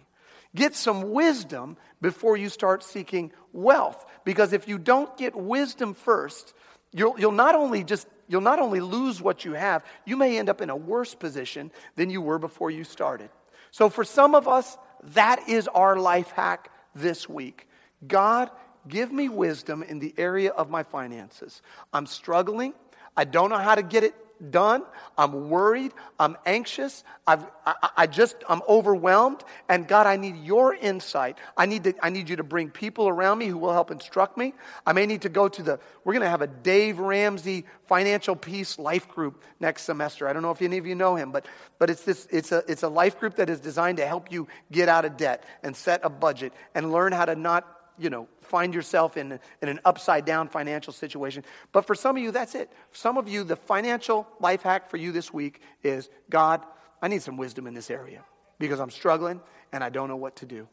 Get 0.54 0.74
some 0.74 1.12
wisdom 1.12 1.76
before 2.00 2.36
you 2.36 2.48
start 2.48 2.82
seeking 2.82 3.32
wealth. 3.52 4.04
Because 4.24 4.52
if 4.52 4.68
you 4.68 4.78
don't 4.78 5.16
get 5.16 5.34
wisdom 5.34 5.94
first, 5.94 6.54
you'll, 6.92 7.18
you'll 7.18 7.32
not 7.32 7.54
only 7.54 7.84
just 7.84 8.06
you'll 8.28 8.40
not 8.40 8.60
only 8.60 8.80
lose 8.80 9.20
what 9.20 9.44
you 9.44 9.52
have, 9.54 9.84
you 10.04 10.16
may 10.16 10.38
end 10.38 10.48
up 10.48 10.60
in 10.60 10.70
a 10.70 10.76
worse 10.76 11.14
position 11.14 11.72
than 11.96 12.10
you 12.10 12.20
were 12.20 12.38
before 12.38 12.70
you 12.70 12.84
started. 12.84 13.28
So 13.72 13.88
for 13.88 14.04
some 14.04 14.36
of 14.36 14.46
us, 14.46 14.78
that 15.14 15.48
is 15.48 15.66
our 15.68 15.96
life 15.96 16.30
hack 16.30 16.70
this 16.94 17.28
week. 17.28 17.68
God, 18.06 18.50
give 18.90 19.12
me 19.12 19.28
wisdom 19.28 19.82
in 19.82 19.98
the 19.98 20.14
area 20.18 20.50
of 20.50 20.68
my 20.68 20.82
finances. 20.82 21.62
I'm 21.92 22.06
struggling. 22.06 22.74
I 23.16 23.24
don't 23.24 23.50
know 23.50 23.58
how 23.58 23.74
to 23.74 23.82
get 23.82 24.04
it 24.04 24.14
done. 24.50 24.82
I'm 25.18 25.50
worried. 25.50 25.92
I'm 26.18 26.36
anxious. 26.46 27.04
I've, 27.26 27.44
I, 27.66 27.90
I 27.98 28.06
just, 28.06 28.36
I'm 28.48 28.62
overwhelmed. 28.68 29.44
And 29.68 29.86
God, 29.86 30.06
I 30.06 30.16
need 30.16 30.36
your 30.36 30.74
insight. 30.74 31.38
I 31.56 31.66
need, 31.66 31.84
to, 31.84 31.94
I 32.02 32.08
need 32.10 32.28
you 32.28 32.36
to 32.36 32.42
bring 32.42 32.70
people 32.70 33.08
around 33.08 33.38
me 33.38 33.46
who 33.46 33.58
will 33.58 33.72
help 33.72 33.90
instruct 33.90 34.38
me. 34.38 34.54
I 34.86 34.92
may 34.92 35.06
need 35.06 35.22
to 35.22 35.28
go 35.28 35.48
to 35.48 35.62
the, 35.62 35.80
we're 36.04 36.14
going 36.14 36.24
to 36.24 36.30
have 36.30 36.42
a 36.42 36.46
Dave 36.46 36.98
Ramsey 36.98 37.66
financial 37.86 38.36
peace 38.36 38.78
life 38.78 39.08
group 39.08 39.42
next 39.58 39.82
semester. 39.82 40.26
I 40.26 40.32
don't 40.32 40.42
know 40.42 40.52
if 40.52 40.62
any 40.62 40.78
of 40.78 40.86
you 40.86 40.94
know 40.94 41.16
him, 41.16 41.32
but, 41.32 41.46
but 41.78 41.90
it's, 41.90 42.02
this, 42.02 42.26
it's, 42.30 42.52
a, 42.52 42.64
it's 42.66 42.82
a 42.82 42.88
life 42.88 43.18
group 43.20 43.36
that 43.36 43.50
is 43.50 43.60
designed 43.60 43.98
to 43.98 44.06
help 44.06 44.32
you 44.32 44.48
get 44.72 44.88
out 44.88 45.04
of 45.04 45.16
debt 45.16 45.44
and 45.62 45.76
set 45.76 46.00
a 46.02 46.10
budget 46.10 46.52
and 46.74 46.92
learn 46.92 47.12
how 47.12 47.26
to 47.26 47.34
not 47.34 47.79
you 48.00 48.10
know, 48.10 48.26
find 48.40 48.74
yourself 48.74 49.16
in, 49.16 49.38
in 49.62 49.68
an 49.68 49.80
upside 49.84 50.24
down 50.24 50.48
financial 50.48 50.92
situation. 50.92 51.44
But 51.72 51.86
for 51.86 51.94
some 51.94 52.16
of 52.16 52.22
you, 52.22 52.30
that's 52.30 52.54
it. 52.54 52.72
For 52.90 52.96
some 52.96 53.18
of 53.18 53.28
you, 53.28 53.44
the 53.44 53.56
financial 53.56 54.26
life 54.40 54.62
hack 54.62 54.88
for 54.88 54.96
you 54.96 55.12
this 55.12 55.32
week 55.32 55.60
is 55.82 56.08
God, 56.30 56.64
I 57.02 57.08
need 57.08 57.22
some 57.22 57.36
wisdom 57.36 57.66
in 57.66 57.74
this 57.74 57.90
area 57.90 58.24
because 58.58 58.80
I'm 58.80 58.90
struggling 58.90 59.40
and 59.72 59.84
I 59.84 59.90
don't 59.90 60.08
know 60.08 60.16
what 60.16 60.36
to 60.36 60.46
do. 60.46 60.66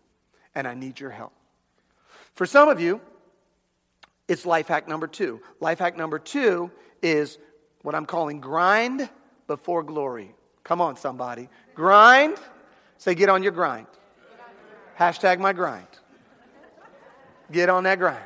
And 0.55 0.67
I 0.67 0.73
need 0.73 0.99
your 0.99 1.11
help. 1.11 1.33
For 2.33 2.45
some 2.45 2.69
of 2.69 2.79
you, 2.79 3.01
it's 4.27 4.45
life 4.45 4.67
hack 4.67 4.87
number 4.87 5.07
two. 5.07 5.41
Life 5.59 5.79
hack 5.79 5.97
number 5.97 6.19
two 6.19 6.71
is 7.01 7.37
what 7.81 7.95
I'm 7.95 8.05
calling 8.05 8.39
grind 8.39 9.09
before 9.47 9.83
glory. 9.83 10.33
Come 10.63 10.81
on, 10.81 10.97
somebody. 10.97 11.47
Grind. 11.75 12.37
Say, 12.97 13.15
get 13.15 13.29
on 13.29 13.43
your 13.43 13.51
grind. 13.51 13.87
Hashtag 14.99 15.39
my 15.39 15.53
grind. 15.53 15.87
Get 17.51 17.69
on 17.69 17.83
that 17.83 17.99
grind. 17.99 18.23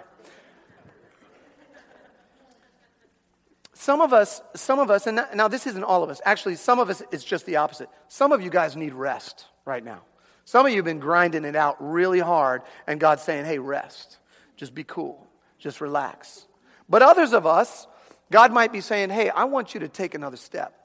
Some 3.73 4.01
of 4.01 4.13
us, 4.13 4.41
some 4.55 4.77
of 4.77 4.91
us, 4.91 5.07
and 5.07 5.25
now 5.33 5.47
this 5.47 5.65
isn't 5.65 5.83
all 5.83 6.03
of 6.03 6.11
us. 6.11 6.21
Actually, 6.23 6.55
some 6.55 6.77
of 6.77 6.89
us, 6.89 7.01
it's 7.11 7.23
just 7.23 7.47
the 7.47 7.55
opposite. 7.55 7.89
Some 8.09 8.31
of 8.31 8.41
you 8.41 8.51
guys 8.51 8.75
need 8.75 8.93
rest 8.93 9.45
right 9.65 9.83
now. 9.83 10.01
Some 10.45 10.65
of 10.65 10.71
you 10.71 10.77
have 10.77 10.85
been 10.85 10.99
grinding 10.99 11.45
it 11.45 11.55
out 11.55 11.77
really 11.79 12.19
hard, 12.19 12.61
and 12.85 12.99
God's 12.99 13.23
saying, 13.23 13.45
hey, 13.45 13.57
rest. 13.57 14.17
Just 14.55 14.75
be 14.75 14.83
cool. 14.83 15.27
Just 15.57 15.81
relax. 15.81 16.45
But 16.89 17.01
others 17.01 17.33
of 17.33 17.47
us, 17.47 17.87
God 18.31 18.51
might 18.51 18.71
be 18.71 18.81
saying, 18.81 19.09
hey, 19.09 19.29
I 19.29 19.45
want 19.45 19.73
you 19.73 19.79
to 19.79 19.87
take 19.87 20.13
another 20.13 20.37
step. 20.37 20.80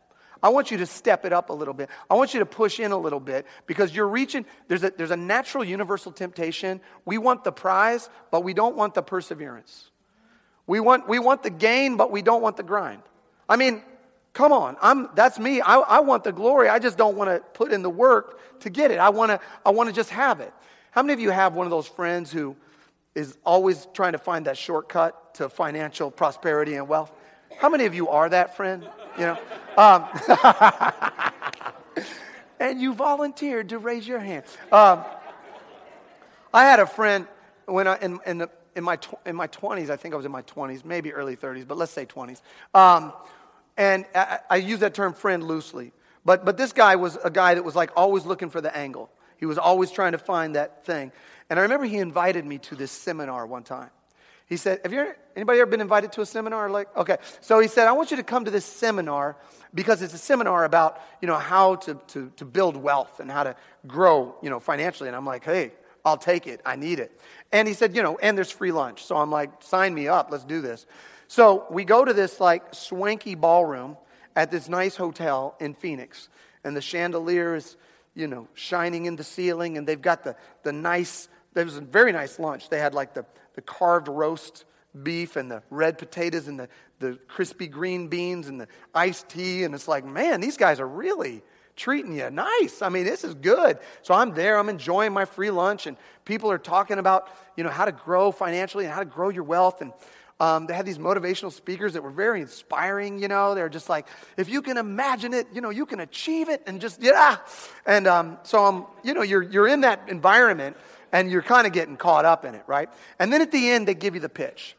I 0.46 0.48
want 0.50 0.70
you 0.70 0.76
to 0.76 0.86
step 0.86 1.24
it 1.24 1.32
up 1.32 1.50
a 1.50 1.52
little 1.52 1.74
bit. 1.74 1.90
I 2.08 2.14
want 2.14 2.32
you 2.32 2.38
to 2.38 2.46
push 2.46 2.78
in 2.78 2.92
a 2.92 2.96
little 2.96 3.18
bit 3.18 3.46
because 3.66 3.92
you're 3.92 4.06
reaching, 4.06 4.46
there's 4.68 4.84
a, 4.84 4.92
there's 4.96 5.10
a 5.10 5.16
natural 5.16 5.64
universal 5.64 6.12
temptation. 6.12 6.80
We 7.04 7.18
want 7.18 7.42
the 7.42 7.50
prize, 7.50 8.08
but 8.30 8.44
we 8.44 8.54
don't 8.54 8.76
want 8.76 8.94
the 8.94 9.02
perseverance. 9.02 9.90
We 10.68 10.78
want, 10.78 11.08
we 11.08 11.18
want 11.18 11.42
the 11.42 11.50
gain, 11.50 11.96
but 11.96 12.12
we 12.12 12.22
don't 12.22 12.42
want 12.42 12.56
the 12.56 12.62
grind. 12.62 13.02
I 13.48 13.56
mean, 13.56 13.82
come 14.34 14.52
on. 14.52 14.76
I'm, 14.80 15.08
that's 15.16 15.36
me. 15.36 15.60
I, 15.60 15.78
I 15.78 15.98
want 15.98 16.22
the 16.22 16.30
glory. 16.30 16.68
I 16.68 16.78
just 16.78 16.96
don't 16.96 17.16
want 17.16 17.28
to 17.28 17.40
put 17.40 17.72
in 17.72 17.82
the 17.82 17.90
work 17.90 18.60
to 18.60 18.70
get 18.70 18.92
it. 18.92 19.00
I 19.00 19.08
want 19.08 19.32
to, 19.32 19.40
I 19.64 19.70
want 19.70 19.88
to 19.88 19.92
just 19.92 20.10
have 20.10 20.38
it. 20.38 20.54
How 20.92 21.02
many 21.02 21.12
of 21.12 21.18
you 21.18 21.30
have 21.30 21.56
one 21.56 21.66
of 21.66 21.72
those 21.72 21.88
friends 21.88 22.30
who 22.30 22.54
is 23.16 23.36
always 23.44 23.88
trying 23.94 24.12
to 24.12 24.18
find 24.18 24.46
that 24.46 24.56
shortcut 24.56 25.34
to 25.34 25.48
financial 25.48 26.12
prosperity 26.12 26.76
and 26.76 26.86
wealth? 26.86 27.10
How 27.58 27.68
many 27.68 27.86
of 27.86 27.96
you 27.96 28.10
are 28.10 28.28
that 28.28 28.56
friend? 28.56 28.88
You 29.18 29.26
know? 29.26 29.38
Um, 29.76 30.04
and 32.60 32.80
you 32.80 32.94
volunteered 32.94 33.68
to 33.70 33.78
raise 33.78 34.06
your 34.06 34.18
hand. 34.18 34.44
Um, 34.72 35.04
I 36.52 36.64
had 36.64 36.80
a 36.80 36.86
friend 36.86 37.26
when 37.66 37.86
I, 37.86 37.98
in, 37.98 38.18
in, 38.26 38.38
the, 38.38 38.50
in, 38.74 38.84
my, 38.84 38.98
in 39.24 39.36
my 39.36 39.48
20s, 39.48 39.90
I 39.90 39.96
think 39.96 40.14
I 40.14 40.16
was 40.16 40.26
in 40.26 40.32
my 40.32 40.42
20s, 40.42 40.84
maybe 40.84 41.12
early 41.12 41.36
30s, 41.36 41.66
but 41.66 41.76
let's 41.76 41.92
say 41.92 42.06
20s. 42.06 42.40
Um, 42.74 43.12
and 43.76 44.06
I, 44.14 44.38
I 44.50 44.56
use 44.56 44.80
that 44.80 44.94
term 44.94 45.12
friend 45.12 45.42
loosely. 45.44 45.92
But, 46.24 46.44
but 46.44 46.56
this 46.56 46.72
guy 46.72 46.96
was 46.96 47.18
a 47.22 47.30
guy 47.30 47.54
that 47.54 47.64
was 47.64 47.76
like 47.76 47.90
always 47.96 48.24
looking 48.24 48.50
for 48.50 48.60
the 48.60 48.74
angle. 48.76 49.10
He 49.36 49.46
was 49.46 49.58
always 49.58 49.90
trying 49.90 50.12
to 50.12 50.18
find 50.18 50.56
that 50.56 50.84
thing. 50.84 51.12
And 51.50 51.58
I 51.58 51.62
remember 51.62 51.86
he 51.86 51.98
invited 51.98 52.44
me 52.44 52.58
to 52.58 52.74
this 52.74 52.90
seminar 52.90 53.46
one 53.46 53.62
time. 53.62 53.90
He 54.46 54.56
said, 54.56 54.80
Have 54.84 54.92
you 54.92 55.00
ever, 55.00 55.16
anybody 55.34 55.60
ever 55.60 55.70
been 55.70 55.80
invited 55.80 56.12
to 56.12 56.20
a 56.20 56.26
seminar? 56.26 56.70
Like, 56.70 56.96
okay. 56.96 57.18
So 57.40 57.58
he 57.58 57.68
said, 57.68 57.88
I 57.88 57.92
want 57.92 58.10
you 58.10 58.16
to 58.16 58.22
come 58.22 58.44
to 58.44 58.50
this 58.50 58.64
seminar 58.64 59.36
because 59.74 60.02
it's 60.02 60.14
a 60.14 60.18
seminar 60.18 60.64
about, 60.64 61.00
you 61.20 61.26
know, 61.26 61.36
how 61.36 61.76
to, 61.76 62.00
to, 62.08 62.32
to 62.36 62.44
build 62.44 62.76
wealth 62.76 63.20
and 63.20 63.30
how 63.30 63.42
to 63.42 63.56
grow, 63.86 64.36
you 64.42 64.50
know, 64.50 64.60
financially. 64.60 65.08
And 65.08 65.16
I'm 65.16 65.26
like, 65.26 65.44
hey, 65.44 65.72
I'll 66.04 66.16
take 66.16 66.46
it. 66.46 66.60
I 66.64 66.76
need 66.76 67.00
it. 67.00 67.20
And 67.50 67.66
he 67.66 67.74
said, 67.74 67.96
you 67.96 68.02
know, 68.02 68.16
and 68.18 68.38
there's 68.38 68.52
free 68.52 68.70
lunch. 68.70 69.04
So 69.04 69.16
I'm 69.16 69.30
like, 69.30 69.50
sign 69.64 69.92
me 69.92 70.06
up. 70.06 70.28
Let's 70.30 70.44
do 70.44 70.60
this. 70.60 70.86
So 71.26 71.66
we 71.68 71.84
go 71.84 72.04
to 72.04 72.12
this 72.12 72.38
like 72.38 72.72
swanky 72.72 73.34
ballroom 73.34 73.96
at 74.36 74.52
this 74.52 74.68
nice 74.68 74.94
hotel 74.94 75.56
in 75.58 75.74
Phoenix. 75.74 76.28
And 76.62 76.76
the 76.76 76.80
chandelier 76.80 77.56
is, 77.56 77.76
you 78.14 78.28
know, 78.28 78.46
shining 78.54 79.06
in 79.06 79.16
the 79.16 79.24
ceiling. 79.24 79.76
And 79.76 79.88
they've 79.88 80.00
got 80.00 80.22
the, 80.22 80.36
the 80.62 80.72
nice, 80.72 81.28
there 81.54 81.64
was 81.64 81.76
a 81.76 81.80
very 81.80 82.12
nice 82.12 82.38
lunch. 82.38 82.68
They 82.68 82.78
had 82.78 82.94
like 82.94 83.14
the, 83.14 83.24
the 83.56 83.62
carved 83.62 84.08
roast 84.08 84.64
beef 85.02 85.36
and 85.36 85.50
the 85.50 85.62
red 85.68 85.98
potatoes 85.98 86.48
and 86.48 86.58
the, 86.58 86.68
the 87.00 87.18
crispy 87.28 87.66
green 87.66 88.08
beans 88.08 88.48
and 88.48 88.60
the 88.60 88.68
iced 88.94 89.28
tea. 89.28 89.64
And 89.64 89.74
it's 89.74 89.88
like, 89.88 90.04
man, 90.04 90.40
these 90.40 90.56
guys 90.56 90.80
are 90.80 90.88
really 90.88 91.42
treating 91.74 92.12
you 92.16 92.30
nice. 92.30 92.80
I 92.80 92.88
mean, 92.88 93.04
this 93.04 93.22
is 93.22 93.34
good. 93.34 93.78
So 94.02 94.14
I'm 94.14 94.32
there, 94.32 94.58
I'm 94.58 94.70
enjoying 94.70 95.12
my 95.12 95.26
free 95.26 95.50
lunch, 95.50 95.86
and 95.86 95.98
people 96.24 96.50
are 96.50 96.58
talking 96.58 96.98
about, 96.98 97.28
you 97.56 97.64
know, 97.64 97.70
how 97.70 97.84
to 97.84 97.92
grow 97.92 98.32
financially 98.32 98.84
and 98.84 98.94
how 98.94 99.00
to 99.00 99.04
grow 99.04 99.28
your 99.28 99.44
wealth. 99.44 99.82
And 99.82 99.92
um, 100.40 100.66
they 100.66 100.74
had 100.74 100.86
these 100.86 100.98
motivational 100.98 101.52
speakers 101.52 101.92
that 101.92 102.02
were 102.02 102.10
very 102.10 102.40
inspiring, 102.40 103.18
you 103.18 103.28
know. 103.28 103.54
They're 103.54 103.68
just 103.68 103.90
like, 103.90 104.06
if 104.38 104.48
you 104.48 104.62
can 104.62 104.78
imagine 104.78 105.34
it, 105.34 105.48
you 105.52 105.60
know, 105.60 105.70
you 105.70 105.84
can 105.84 106.00
achieve 106.00 106.48
it, 106.48 106.62
and 106.66 106.80
just, 106.80 107.02
yeah. 107.02 107.36
And 107.84 108.06
um, 108.06 108.38
so, 108.42 108.64
I'm, 108.64 108.86
you 109.02 109.12
know, 109.12 109.22
you're, 109.22 109.42
you're 109.42 109.68
in 109.68 109.82
that 109.82 110.08
environment, 110.08 110.76
and 111.12 111.30
you're 111.30 111.42
kind 111.42 111.66
of 111.66 111.72
getting 111.72 111.96
caught 111.96 112.24
up 112.24 112.44
in 112.44 112.54
it, 112.54 112.62
right? 112.66 112.88
And 113.18 113.32
then 113.32 113.42
at 113.42 113.52
the 113.52 113.70
end, 113.70 113.86
they 113.88 113.94
give 113.94 114.14
you 114.14 114.20
the 114.20 114.28
pitch. 114.28 114.76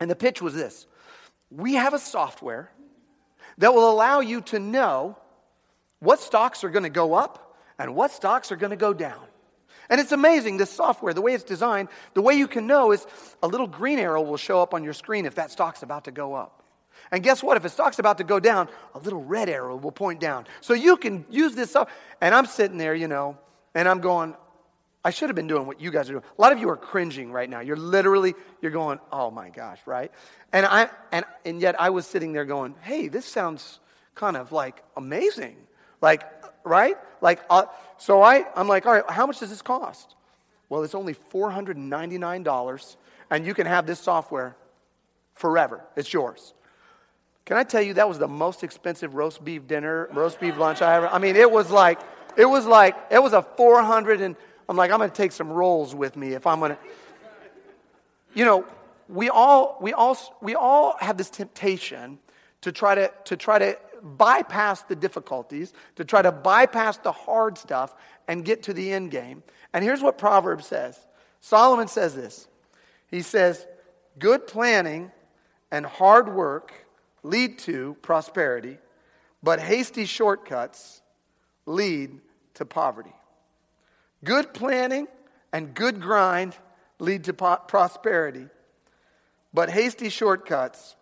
And 0.00 0.10
the 0.10 0.16
pitch 0.16 0.42
was 0.42 0.54
this 0.54 0.86
We 1.50 1.74
have 1.74 1.94
a 1.94 1.98
software 1.98 2.70
that 3.58 3.74
will 3.74 3.90
allow 3.90 4.20
you 4.20 4.40
to 4.42 4.58
know 4.58 5.16
what 6.00 6.20
stocks 6.20 6.64
are 6.64 6.68
going 6.68 6.82
to 6.82 6.90
go 6.90 7.14
up 7.14 7.56
and 7.78 7.94
what 7.94 8.10
stocks 8.10 8.52
are 8.52 8.56
going 8.56 8.70
to 8.70 8.76
go 8.76 8.92
down. 8.92 9.22
And 9.88 10.00
it's 10.00 10.12
amazing, 10.12 10.56
this 10.56 10.70
software, 10.70 11.14
the 11.14 11.20
way 11.20 11.32
it's 11.32 11.44
designed, 11.44 11.88
the 12.14 12.22
way 12.22 12.34
you 12.34 12.48
can 12.48 12.66
know 12.66 12.92
is 12.92 13.06
a 13.42 13.46
little 13.46 13.68
green 13.68 13.98
arrow 13.98 14.20
will 14.20 14.36
show 14.36 14.60
up 14.60 14.74
on 14.74 14.82
your 14.82 14.92
screen 14.92 15.26
if 15.26 15.36
that 15.36 15.50
stock's 15.50 15.82
about 15.82 16.04
to 16.04 16.10
go 16.10 16.34
up. 16.34 16.64
And 17.12 17.22
guess 17.22 17.42
what? 17.42 17.56
If 17.56 17.64
a 17.64 17.68
stock's 17.68 17.98
about 17.98 18.18
to 18.18 18.24
go 18.24 18.40
down, 18.40 18.68
a 18.94 18.98
little 18.98 19.22
red 19.22 19.48
arrow 19.48 19.76
will 19.76 19.92
point 19.92 20.18
down. 20.18 20.46
So 20.60 20.74
you 20.74 20.96
can 20.96 21.24
use 21.30 21.54
this 21.54 21.76
up. 21.76 21.88
And 22.20 22.34
I'm 22.34 22.46
sitting 22.46 22.78
there, 22.78 22.94
you 22.94 23.06
know, 23.06 23.38
and 23.74 23.88
I'm 23.88 24.00
going, 24.00 24.34
I 25.06 25.10
should 25.10 25.28
have 25.28 25.36
been 25.36 25.46
doing 25.46 25.68
what 25.68 25.80
you 25.80 25.92
guys 25.92 26.10
are 26.10 26.14
doing. 26.14 26.24
A 26.36 26.42
lot 26.42 26.52
of 26.52 26.58
you 26.58 26.68
are 26.68 26.76
cringing 26.76 27.30
right 27.30 27.48
now. 27.48 27.60
You're 27.60 27.76
literally, 27.76 28.34
you're 28.60 28.72
going, 28.72 28.98
oh 29.12 29.30
my 29.30 29.50
gosh, 29.50 29.78
right? 29.86 30.10
And 30.52 30.66
I 30.66 30.90
and 31.12 31.24
and 31.44 31.60
yet 31.60 31.80
I 31.80 31.90
was 31.90 32.08
sitting 32.08 32.32
there 32.32 32.44
going, 32.44 32.74
hey, 32.82 33.06
this 33.06 33.24
sounds 33.24 33.78
kind 34.16 34.36
of 34.36 34.50
like 34.50 34.82
amazing. 34.96 35.58
Like, 36.02 36.24
right? 36.64 36.96
Like, 37.20 37.40
uh, 37.48 37.66
so 37.98 38.20
I, 38.20 38.46
I'm 38.56 38.66
like, 38.66 38.84
all 38.84 38.94
right, 38.94 39.08
how 39.08 39.28
much 39.28 39.38
does 39.38 39.50
this 39.50 39.62
cost? 39.62 40.16
Well, 40.68 40.82
it's 40.82 40.96
only 40.96 41.14
$499, 41.14 42.96
and 43.30 43.46
you 43.46 43.54
can 43.54 43.66
have 43.68 43.86
this 43.86 44.00
software 44.00 44.56
forever. 45.34 45.84
It's 45.94 46.12
yours. 46.12 46.52
Can 47.44 47.56
I 47.56 47.62
tell 47.62 47.80
you 47.80 47.94
that 47.94 48.08
was 48.08 48.18
the 48.18 48.26
most 48.26 48.64
expensive 48.64 49.14
roast 49.14 49.44
beef 49.44 49.68
dinner, 49.68 50.08
roast 50.12 50.40
beef 50.40 50.58
lunch 50.58 50.82
I 50.82 50.96
ever? 50.96 51.06
I 51.06 51.18
mean, 51.18 51.36
it 51.36 51.48
was 51.48 51.70
like, 51.70 52.00
it 52.36 52.46
was 52.46 52.66
like, 52.66 52.96
it 53.12 53.22
was 53.22 53.34
a 53.34 53.42
400 53.42 54.20
and 54.20 54.34
I'm 54.68 54.76
like, 54.76 54.90
I'm 54.90 54.98
going 54.98 55.10
to 55.10 55.16
take 55.16 55.32
some 55.32 55.50
rolls 55.50 55.94
with 55.94 56.16
me 56.16 56.32
if 56.32 56.46
I'm 56.46 56.58
going 56.58 56.72
to. 56.72 56.78
You 58.34 58.44
know, 58.44 58.64
we 59.08 59.28
all, 59.28 59.78
we 59.80 59.92
all, 59.92 60.16
we 60.40 60.54
all 60.54 60.96
have 61.00 61.16
this 61.16 61.30
temptation 61.30 62.18
to 62.62 62.72
try 62.72 62.94
to, 62.94 63.12
to 63.24 63.36
try 63.36 63.58
to 63.58 63.78
bypass 64.02 64.82
the 64.82 64.96
difficulties, 64.96 65.72
to 65.96 66.04
try 66.04 66.22
to 66.22 66.32
bypass 66.32 66.98
the 66.98 67.12
hard 67.12 67.58
stuff 67.58 67.94
and 68.28 68.44
get 68.44 68.64
to 68.64 68.72
the 68.72 68.92
end 68.92 69.10
game. 69.10 69.42
And 69.72 69.84
here's 69.84 70.02
what 70.02 70.18
Proverbs 70.18 70.66
says 70.66 70.98
Solomon 71.40 71.88
says 71.88 72.14
this 72.14 72.48
He 73.08 73.22
says, 73.22 73.66
Good 74.18 74.46
planning 74.46 75.12
and 75.70 75.84
hard 75.84 76.34
work 76.34 76.72
lead 77.22 77.58
to 77.60 77.96
prosperity, 78.02 78.78
but 79.42 79.60
hasty 79.60 80.04
shortcuts 80.04 81.02
lead 81.66 82.20
to 82.54 82.64
poverty. 82.64 83.12
Good 84.24 84.54
planning 84.54 85.08
and 85.52 85.74
good 85.74 86.00
grind 86.00 86.56
lead 86.98 87.24
to 87.24 87.32
prosperity, 87.32 88.46
but 89.52 89.70
hasty 89.70 90.08
shortcuts 90.08 90.96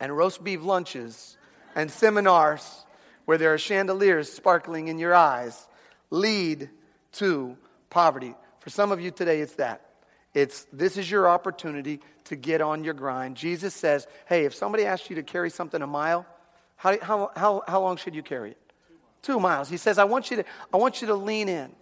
and 0.00 0.16
roast 0.16 0.42
beef 0.42 0.62
lunches 0.62 1.36
and 1.74 1.90
seminars 1.90 2.84
where 3.24 3.38
there 3.38 3.54
are 3.54 3.58
chandeliers 3.58 4.32
sparkling 4.32 4.88
in 4.88 4.98
your 4.98 5.14
eyes 5.14 5.68
lead 6.10 6.68
to 7.12 7.56
poverty. 7.88 8.34
For 8.60 8.70
some 8.70 8.92
of 8.92 9.00
you 9.00 9.10
today, 9.10 9.40
it's 9.40 9.54
that. 9.54 9.86
It's 10.34 10.66
this 10.72 10.96
is 10.96 11.10
your 11.10 11.28
opportunity 11.28 12.00
to 12.24 12.36
get 12.36 12.60
on 12.60 12.84
your 12.84 12.94
grind. 12.94 13.36
Jesus 13.36 13.74
says, 13.74 14.06
hey, 14.26 14.44
if 14.44 14.54
somebody 14.54 14.84
asks 14.84 15.10
you 15.10 15.16
to 15.16 15.22
carry 15.22 15.50
something 15.50 15.80
a 15.82 15.86
mile, 15.86 16.26
how, 16.76 16.98
how, 17.00 17.30
how, 17.36 17.62
how 17.66 17.80
long 17.80 17.96
should 17.96 18.14
you 18.14 18.22
carry 18.22 18.52
it? 18.52 18.58
Two 19.22 19.38
miles. 19.38 19.68
He 19.68 19.76
says, 19.76 19.98
I 19.98 20.04
want 20.04 20.30
you 20.30 20.38
to, 20.38 20.44
I 20.72 20.76
want 20.76 21.00
you 21.00 21.08
to 21.08 21.14
lean 21.14 21.48
in. 21.48 21.72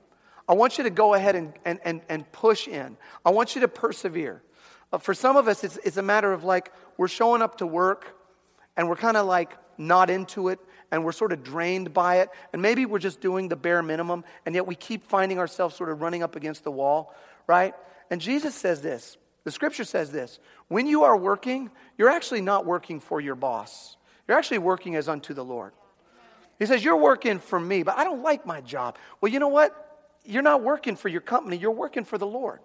I 0.49 0.55
want 0.55 0.79
you 0.79 0.85
to 0.85 0.91
go 0.91 1.15
ahead 1.15 1.37
and, 1.37 1.53
and, 1.65 1.79
and, 1.85 2.01
and 2.09 2.31
push 2.33 2.67
in. 2.67 2.97
I 3.25 3.31
want 3.31 3.55
you 3.55 3.61
to 3.61 3.69
persevere. 3.69 4.43
Uh, 4.93 4.99
for 4.99 5.13
some 5.13 5.37
of 5.37 5.47
us, 5.47 5.63
it's, 5.63 5.79
it's 5.85 5.99
a 5.99 6.03
matter 6.03 6.33
of 6.33 6.45
like, 6.45 6.73
we're 6.97 7.09
showing 7.09 7.43
up 7.43 7.59
to 7.59 7.67
work 7.67 8.17
and 8.77 8.89
we're 8.89 8.97
kind 8.97 9.17
of 9.17 9.27
like 9.27 9.53
not 9.77 10.09
into 10.09 10.49
it 10.49 10.59
and 10.91 11.05
we're 11.05 11.13
sort 11.13 11.33
of 11.33 11.43
drained 11.43 11.93
by 11.93 12.21
it. 12.21 12.31
And 12.53 12.63
maybe 12.63 12.87
we're 12.87 12.99
just 12.99 13.21
doing 13.21 13.49
the 13.49 13.57
bare 13.57 13.83
minimum 13.83 14.25
and 14.47 14.55
yet 14.55 14.67
we 14.67 14.75
keep 14.75 15.05
finding 15.05 15.39
ourselves 15.39 15.77
sort 15.77 15.91
of 15.91 16.01
running 16.01 16.23
up 16.23 16.35
against 16.35 16.65
the 16.65 16.71
wall, 16.71 17.15
right? 17.47 17.75
And 18.11 18.21
Jesus 18.21 18.55
says 18.55 18.81
this 18.81 19.19
the 19.45 19.53
scripture 19.53 19.85
says 19.85 20.11
this 20.11 20.39
when 20.69 20.87
you 20.87 21.05
are 21.05 21.17
working, 21.17 21.71
you're 21.97 22.11
actually 22.11 22.41
not 22.41 22.65
working 22.67 23.01
for 23.01 23.21
your 23.21 23.35
boss, 23.35 23.97
you're 24.27 24.39
actually 24.39 24.59
working 24.59 24.97
as 24.97 25.09
unto 25.09 25.35
the 25.35 25.45
Lord. 25.45 25.73
He 26.59 26.67
says, 26.67 26.85
You're 26.85 26.97
working 26.97 27.39
for 27.39 27.59
me, 27.59 27.83
but 27.83 27.97
I 27.97 28.05
don't 28.05 28.23
like 28.23 28.45
my 28.45 28.61
job. 28.61 28.99
Well, 29.21 29.31
you 29.33 29.39
know 29.39 29.49
what? 29.49 29.88
You're 30.29 30.43
not 30.43 30.63
working 30.63 30.95
for 30.95 31.09
your 31.09 31.23
company, 31.23 31.57
you're 31.57 31.71
working 31.71 32.05
for 32.05 32.19
the 32.19 32.27
Lord. 32.27 32.61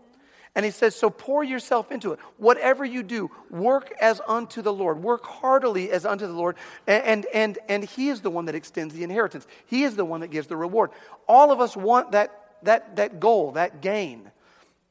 And 0.56 0.64
he 0.64 0.72
says, 0.72 0.96
So 0.96 1.10
pour 1.10 1.44
yourself 1.44 1.92
into 1.92 2.14
it. 2.14 2.20
Whatever 2.38 2.86
you 2.86 3.02
do, 3.02 3.32
work 3.50 3.92
as 4.00 4.22
unto 4.28 4.62
the 4.62 4.74
Lord. 4.74 5.02
Work 5.02 5.26
heartily 5.26 5.90
as 5.90 6.06
unto 6.06 6.28
the 6.28 6.34
Lord. 6.34 6.58
And, 6.86 7.26
and, 7.34 7.58
and 7.68 7.84
he 7.84 8.10
is 8.10 8.22
the 8.22 8.30
one 8.30 8.46
that 8.46 8.56
extends 8.56 8.94
the 8.94 9.04
inheritance, 9.04 9.48
he 9.66 9.84
is 9.84 9.96
the 9.96 10.06
one 10.06 10.20
that 10.22 10.30
gives 10.30 10.48
the 10.48 10.58
reward. 10.58 10.92
All 11.28 11.52
of 11.52 11.60
us 11.60 11.76
want 11.76 12.12
that, 12.12 12.58
that, 12.64 12.98
that 12.98 13.20
goal, 13.20 13.54
that 13.54 13.82
gain. 13.82 14.30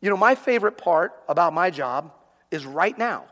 You 0.01 0.11
know, 0.11 0.17
my 0.17 0.35
favorite 0.35 0.79
part 0.79 1.13
about 1.29 1.53
my 1.53 1.71
job 1.71 2.13
is 2.51 2.67
right 2.67 2.97
now. 2.97 3.27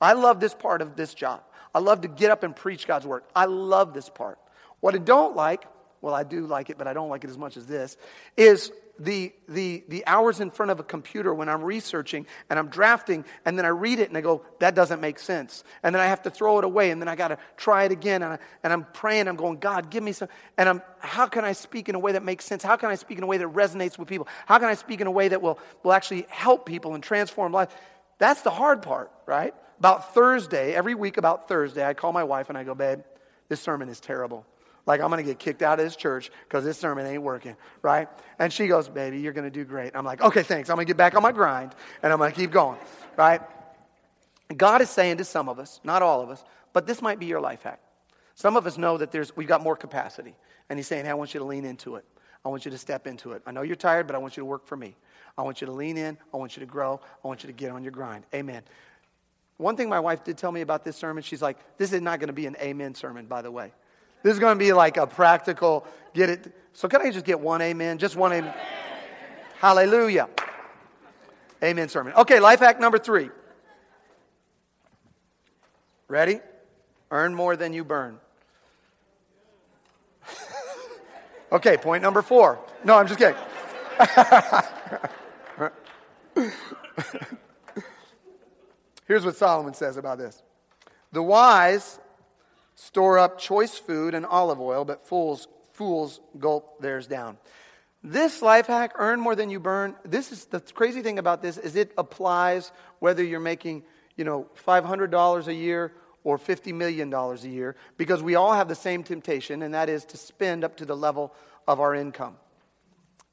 I 0.00 0.12
love 0.12 0.38
this 0.38 0.52
part 0.52 0.82
of 0.82 0.96
this 0.96 1.14
job. 1.14 1.42
I 1.74 1.78
love 1.78 2.02
to 2.02 2.08
get 2.08 2.30
up 2.30 2.42
and 2.42 2.54
preach 2.54 2.86
God's 2.86 3.06
word. 3.06 3.22
I 3.34 3.46
love 3.46 3.94
this 3.94 4.10
part. 4.10 4.38
What 4.80 4.94
I 4.94 4.98
don't 4.98 5.34
like, 5.34 5.64
well, 6.04 6.14
I 6.14 6.22
do 6.22 6.46
like 6.46 6.68
it, 6.68 6.76
but 6.76 6.86
I 6.86 6.92
don't 6.92 7.08
like 7.08 7.24
it 7.24 7.30
as 7.30 7.38
much 7.38 7.56
as 7.56 7.64
this, 7.64 7.96
is 8.36 8.70
the, 8.98 9.32
the, 9.48 9.82
the 9.88 10.06
hours 10.06 10.38
in 10.38 10.50
front 10.50 10.70
of 10.70 10.78
a 10.78 10.82
computer 10.82 11.32
when 11.32 11.48
I'm 11.48 11.64
researching 11.64 12.26
and 12.50 12.58
I'm 12.58 12.68
drafting, 12.68 13.24
and 13.46 13.56
then 13.56 13.64
I 13.64 13.68
read 13.68 14.00
it 14.00 14.10
and 14.10 14.18
I 14.18 14.20
go, 14.20 14.44
that 14.58 14.74
doesn't 14.74 15.00
make 15.00 15.18
sense. 15.18 15.64
And 15.82 15.94
then 15.94 16.02
I 16.02 16.06
have 16.06 16.22
to 16.24 16.30
throw 16.30 16.58
it 16.58 16.64
away, 16.64 16.90
and 16.90 17.00
then 17.00 17.08
I 17.08 17.16
got 17.16 17.28
to 17.28 17.38
try 17.56 17.84
it 17.84 17.90
again. 17.90 18.22
And, 18.22 18.34
I, 18.34 18.38
and 18.62 18.70
I'm 18.70 18.84
praying, 18.92 19.28
I'm 19.28 19.36
going, 19.36 19.60
God, 19.60 19.88
give 19.88 20.02
me 20.02 20.12
some. 20.12 20.28
And 20.58 20.68
I'm, 20.68 20.82
how 20.98 21.26
can 21.26 21.42
I 21.42 21.52
speak 21.52 21.88
in 21.88 21.94
a 21.94 21.98
way 21.98 22.12
that 22.12 22.22
makes 22.22 22.44
sense? 22.44 22.62
How 22.62 22.76
can 22.76 22.90
I 22.90 22.96
speak 22.96 23.16
in 23.16 23.24
a 23.24 23.26
way 23.26 23.38
that 23.38 23.48
resonates 23.48 23.98
with 23.98 24.06
people? 24.06 24.28
How 24.44 24.58
can 24.58 24.68
I 24.68 24.74
speak 24.74 25.00
in 25.00 25.06
a 25.06 25.10
way 25.10 25.28
that 25.28 25.40
will, 25.40 25.58
will 25.82 25.94
actually 25.94 26.26
help 26.28 26.66
people 26.66 26.94
and 26.94 27.02
transform 27.02 27.50
life? 27.50 27.74
That's 28.18 28.42
the 28.42 28.50
hard 28.50 28.82
part, 28.82 29.10
right? 29.24 29.54
About 29.78 30.12
Thursday, 30.12 30.74
every 30.74 30.94
week 30.94 31.16
about 31.16 31.48
Thursday, 31.48 31.82
I 31.82 31.94
call 31.94 32.12
my 32.12 32.24
wife 32.24 32.50
and 32.50 32.58
I 32.58 32.64
go, 32.64 32.74
babe, 32.74 33.00
this 33.48 33.62
sermon 33.62 33.88
is 33.88 34.00
terrible. 34.00 34.44
Like, 34.86 35.00
I'm 35.00 35.08
going 35.10 35.24
to 35.24 35.28
get 35.28 35.38
kicked 35.38 35.62
out 35.62 35.78
of 35.78 35.86
this 35.86 35.96
church 35.96 36.30
because 36.44 36.64
this 36.64 36.76
sermon 36.78 37.06
ain't 37.06 37.22
working, 37.22 37.56
right? 37.80 38.08
And 38.38 38.52
she 38.52 38.66
goes, 38.66 38.88
Baby, 38.88 39.20
you're 39.20 39.32
going 39.32 39.46
to 39.46 39.50
do 39.50 39.64
great. 39.64 39.92
I'm 39.94 40.04
like, 40.04 40.20
Okay, 40.20 40.42
thanks. 40.42 40.68
I'm 40.68 40.76
going 40.76 40.86
to 40.86 40.90
get 40.90 40.96
back 40.96 41.14
on 41.16 41.22
my 41.22 41.32
grind 41.32 41.74
and 42.02 42.12
I'm 42.12 42.18
going 42.18 42.30
to 42.30 42.36
keep 42.36 42.50
going, 42.50 42.78
right? 43.16 43.40
God 44.54 44.82
is 44.82 44.90
saying 44.90 45.16
to 45.18 45.24
some 45.24 45.48
of 45.48 45.58
us, 45.58 45.80
not 45.84 46.02
all 46.02 46.20
of 46.20 46.28
us, 46.28 46.44
but 46.72 46.86
this 46.86 47.00
might 47.00 47.18
be 47.18 47.26
your 47.26 47.40
life 47.40 47.62
hack. 47.62 47.80
Some 48.34 48.56
of 48.56 48.66
us 48.66 48.76
know 48.76 48.98
that 48.98 49.10
there's, 49.10 49.34
we've 49.36 49.48
got 49.48 49.62
more 49.62 49.76
capacity. 49.76 50.34
And 50.68 50.78
He's 50.78 50.86
saying, 50.86 51.04
Hey, 51.04 51.10
I 51.10 51.14
want 51.14 51.34
you 51.34 51.40
to 51.40 51.46
lean 51.46 51.64
into 51.64 51.96
it. 51.96 52.04
I 52.44 52.48
want 52.50 52.66
you 52.66 52.70
to 52.70 52.78
step 52.78 53.06
into 53.06 53.32
it. 53.32 53.42
I 53.46 53.52
know 53.52 53.62
you're 53.62 53.76
tired, 53.76 54.06
but 54.06 54.14
I 54.14 54.18
want 54.18 54.36
you 54.36 54.42
to 54.42 54.46
work 54.46 54.66
for 54.66 54.76
me. 54.76 54.96
I 55.38 55.42
want 55.42 55.60
you 55.60 55.66
to 55.66 55.72
lean 55.72 55.96
in. 55.96 56.18
I 56.32 56.36
want 56.36 56.56
you 56.56 56.60
to 56.60 56.66
grow. 56.66 57.00
I 57.24 57.28
want 57.28 57.42
you 57.42 57.46
to 57.46 57.54
get 57.54 57.70
on 57.70 57.82
your 57.82 57.92
grind. 57.92 58.24
Amen. 58.34 58.62
One 59.56 59.76
thing 59.76 59.88
my 59.88 60.00
wife 60.00 60.24
did 60.24 60.36
tell 60.36 60.52
me 60.52 60.60
about 60.60 60.84
this 60.84 60.96
sermon, 60.96 61.22
she's 61.22 61.40
like, 61.40 61.58
This 61.78 61.92
is 61.92 62.02
not 62.02 62.20
going 62.20 62.28
to 62.28 62.34
be 62.34 62.46
an 62.46 62.56
amen 62.60 62.94
sermon, 62.94 63.26
by 63.26 63.40
the 63.40 63.50
way. 63.50 63.72
This 64.24 64.32
is 64.32 64.40
going 64.40 64.58
to 64.58 64.58
be 64.58 64.72
like 64.72 64.96
a 64.96 65.06
practical, 65.06 65.86
get 66.14 66.30
it. 66.30 66.50
So, 66.72 66.88
can 66.88 67.02
I 67.02 67.10
just 67.10 67.26
get 67.26 67.38
one 67.38 67.60
amen? 67.60 67.98
Just 67.98 68.16
one 68.16 68.32
amen. 68.32 68.54
Hallelujah. 69.58 70.30
Amen 71.62 71.90
sermon. 71.90 72.14
Okay, 72.14 72.40
life 72.40 72.60
hack 72.60 72.80
number 72.80 72.98
three. 72.98 73.28
Ready? 76.08 76.40
Earn 77.10 77.34
more 77.34 77.54
than 77.54 77.74
you 77.74 77.84
burn. 77.84 78.18
okay, 81.52 81.76
point 81.76 82.02
number 82.02 82.22
four. 82.22 82.58
No, 82.82 82.96
I'm 82.96 83.06
just 83.06 83.18
kidding. 83.18 83.36
Here's 89.06 89.26
what 89.26 89.36
Solomon 89.36 89.74
says 89.74 89.98
about 89.98 90.16
this 90.16 90.42
The 91.12 91.22
wise 91.22 92.00
store 92.74 93.18
up 93.18 93.38
choice 93.38 93.78
food 93.78 94.14
and 94.14 94.26
olive 94.26 94.60
oil, 94.60 94.84
but 94.84 95.06
fools, 95.06 95.48
fools 95.72 96.20
gulp 96.38 96.80
theirs 96.80 97.06
down. 97.06 97.38
This 98.02 98.42
life 98.42 98.66
hack, 98.66 98.92
earn 98.96 99.18
more 99.18 99.34
than 99.34 99.48
you 99.48 99.58
burn, 99.58 99.94
this 100.04 100.30
is 100.30 100.44
the 100.46 100.60
crazy 100.60 101.00
thing 101.00 101.18
about 101.18 101.40
this 101.40 101.56
is 101.56 101.74
it 101.74 101.92
applies 101.96 102.70
whether 102.98 103.24
you're 103.24 103.40
making, 103.40 103.82
you 104.16 104.24
know, 104.24 104.46
$500 104.66 105.46
a 105.46 105.54
year 105.54 105.92
or 106.22 106.38
$50 106.38 106.74
million 106.74 107.12
a 107.12 107.34
year 107.46 107.76
because 107.96 108.22
we 108.22 108.34
all 108.34 108.52
have 108.52 108.68
the 108.68 108.74
same 108.74 109.02
temptation, 109.02 109.62
and 109.62 109.72
that 109.72 109.88
is 109.88 110.04
to 110.06 110.16
spend 110.16 110.64
up 110.64 110.76
to 110.76 110.84
the 110.84 110.96
level 110.96 111.32
of 111.66 111.80
our 111.80 111.94
income. 111.94 112.36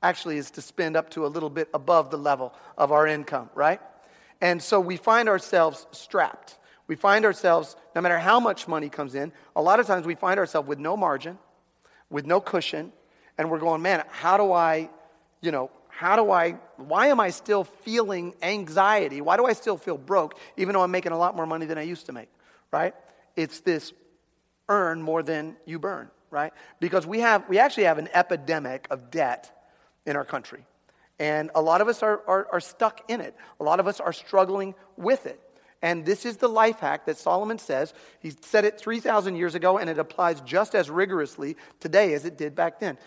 Actually, 0.04 0.38
is 0.38 0.51
to 0.51 0.62
spend 0.62 0.95
up 0.95 1.10
to 1.12 1.25
a 1.25 1.27
little 1.27 1.49
bit 1.49 1.69
above 1.73 2.10
the 2.10 2.17
level 2.17 2.54
of 2.77 2.91
our 2.91 3.06
income, 3.06 3.49
right? 3.54 3.80
And 4.39 4.62
so 4.62 4.80
we 4.80 4.97
find 4.97 5.30
ourselves 5.30 5.86
strapped. 5.91 6.58
We 6.91 6.97
find 6.97 7.23
ourselves, 7.23 7.77
no 7.95 8.01
matter 8.01 8.19
how 8.19 8.41
much 8.41 8.67
money 8.67 8.89
comes 8.89 9.15
in, 9.15 9.32
a 9.56 9.62
lot 9.62 9.80
of 9.80 9.88
times 9.88 10.06
we 10.06 10.15
find 10.15 10.38
ourselves 10.38 10.67
with 10.67 10.77
no 10.77 10.97
margin, 10.97 11.39
with 12.10 12.25
no 12.25 12.41
cushion, 12.41 12.91
and 13.38 13.49
we're 13.49 13.60
going, 13.60 13.82
man, 13.82 14.04
how 14.10 14.36
do 14.36 14.51
I, 14.51 14.89
you 15.39 15.51
know, 15.51 15.71
how 15.88 16.17
do 16.17 16.32
I, 16.32 16.58
why 16.75 17.08
am 17.08 17.21
I 17.21 17.30
still 17.30 17.63
feeling 17.63 18.34
anxiety? 18.41 19.21
Why 19.21 19.38
do 19.38 19.45
I 19.45 19.54
still 19.54 19.77
feel 19.77 19.97
broke, 19.97 20.38
even 20.58 20.73
though 20.73 20.82
I'm 20.82 20.91
making 20.91 21.13
a 21.13 21.17
lot 21.17 21.34
more 21.34 21.45
money 21.45 21.65
than 21.65 21.77
I 21.77 21.84
used 21.84 22.08
to 22.08 22.12
make, 22.12 22.27
right? 22.73 22.93
It's 23.38 23.62
this 23.62 23.93
earn 24.67 25.01
more 25.01 25.23
than 25.23 25.56
you 25.65 25.80
burn, 25.80 26.12
right? 26.30 26.51
Because 26.82 27.08
we 27.08 27.21
have, 27.21 27.47
we 27.47 27.58
actually 27.58 27.86
have 27.86 27.99
an 27.99 28.10
epidemic 28.13 28.88
of 28.91 29.10
debt 29.10 29.49
in 30.06 30.17
our 30.17 30.25
country. 30.25 30.65
And 31.19 31.51
a 31.56 31.62
lot 31.62 31.80
of 31.80 31.88
us 31.88 32.04
are, 32.04 32.21
are, 32.27 32.49
are 32.51 32.60
stuck 32.60 33.10
in 33.10 33.21
it. 33.21 33.34
A 33.62 33.63
lot 33.63 33.80
of 33.80 33.88
us 33.88 34.01
are 34.01 34.12
struggling 34.12 34.75
with 34.97 35.25
it. 35.25 35.39
And 35.81 36.05
this 36.05 36.25
is 36.25 36.37
the 36.37 36.47
life 36.47 36.79
hack 36.79 37.05
that 37.05 37.17
Solomon 37.17 37.57
says. 37.57 37.93
He 38.19 38.31
said 38.41 38.65
it 38.65 38.79
3,000 38.79 39.35
years 39.35 39.55
ago, 39.55 39.77
and 39.77 39.89
it 39.89 39.97
applies 39.97 40.41
just 40.41 40.75
as 40.75 40.89
rigorously 40.89 41.57
today 41.79 42.13
as 42.13 42.25
it 42.25 42.37
did 42.37 42.55
back 42.55 42.79
then. 42.79 42.97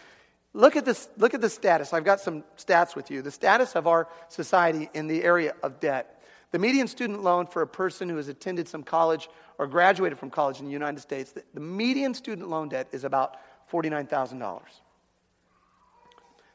Look 0.52 0.76
at, 0.76 0.84
this, 0.84 1.08
look 1.16 1.34
at 1.34 1.40
the 1.40 1.50
status. 1.50 1.92
I've 1.92 2.04
got 2.04 2.20
some 2.20 2.44
stats 2.56 2.94
with 2.94 3.10
you. 3.10 3.22
The 3.22 3.30
status 3.30 3.74
of 3.74 3.87
our 3.87 4.08
society 4.28 4.88
in 4.94 5.08
the 5.08 5.22
area 5.24 5.54
of 5.62 5.80
debt. 5.80 6.22
The 6.52 6.60
median 6.60 6.87
student 6.87 7.22
loan 7.22 7.46
for 7.46 7.62
a 7.62 7.66
person 7.66 8.08
who 8.08 8.16
has 8.16 8.28
attended 8.28 8.68
some 8.68 8.84
college 8.84 9.28
or 9.58 9.66
graduated 9.66 10.18
from 10.18 10.30
college 10.30 10.60
in 10.60 10.66
the 10.66 10.72
United 10.72 11.00
States, 11.00 11.32
the, 11.32 11.42
the 11.54 11.60
median 11.60 12.14
student 12.14 12.48
loan 12.48 12.68
debt 12.68 12.88
is 12.92 13.02
about 13.02 13.37
$49,000. 13.70 14.60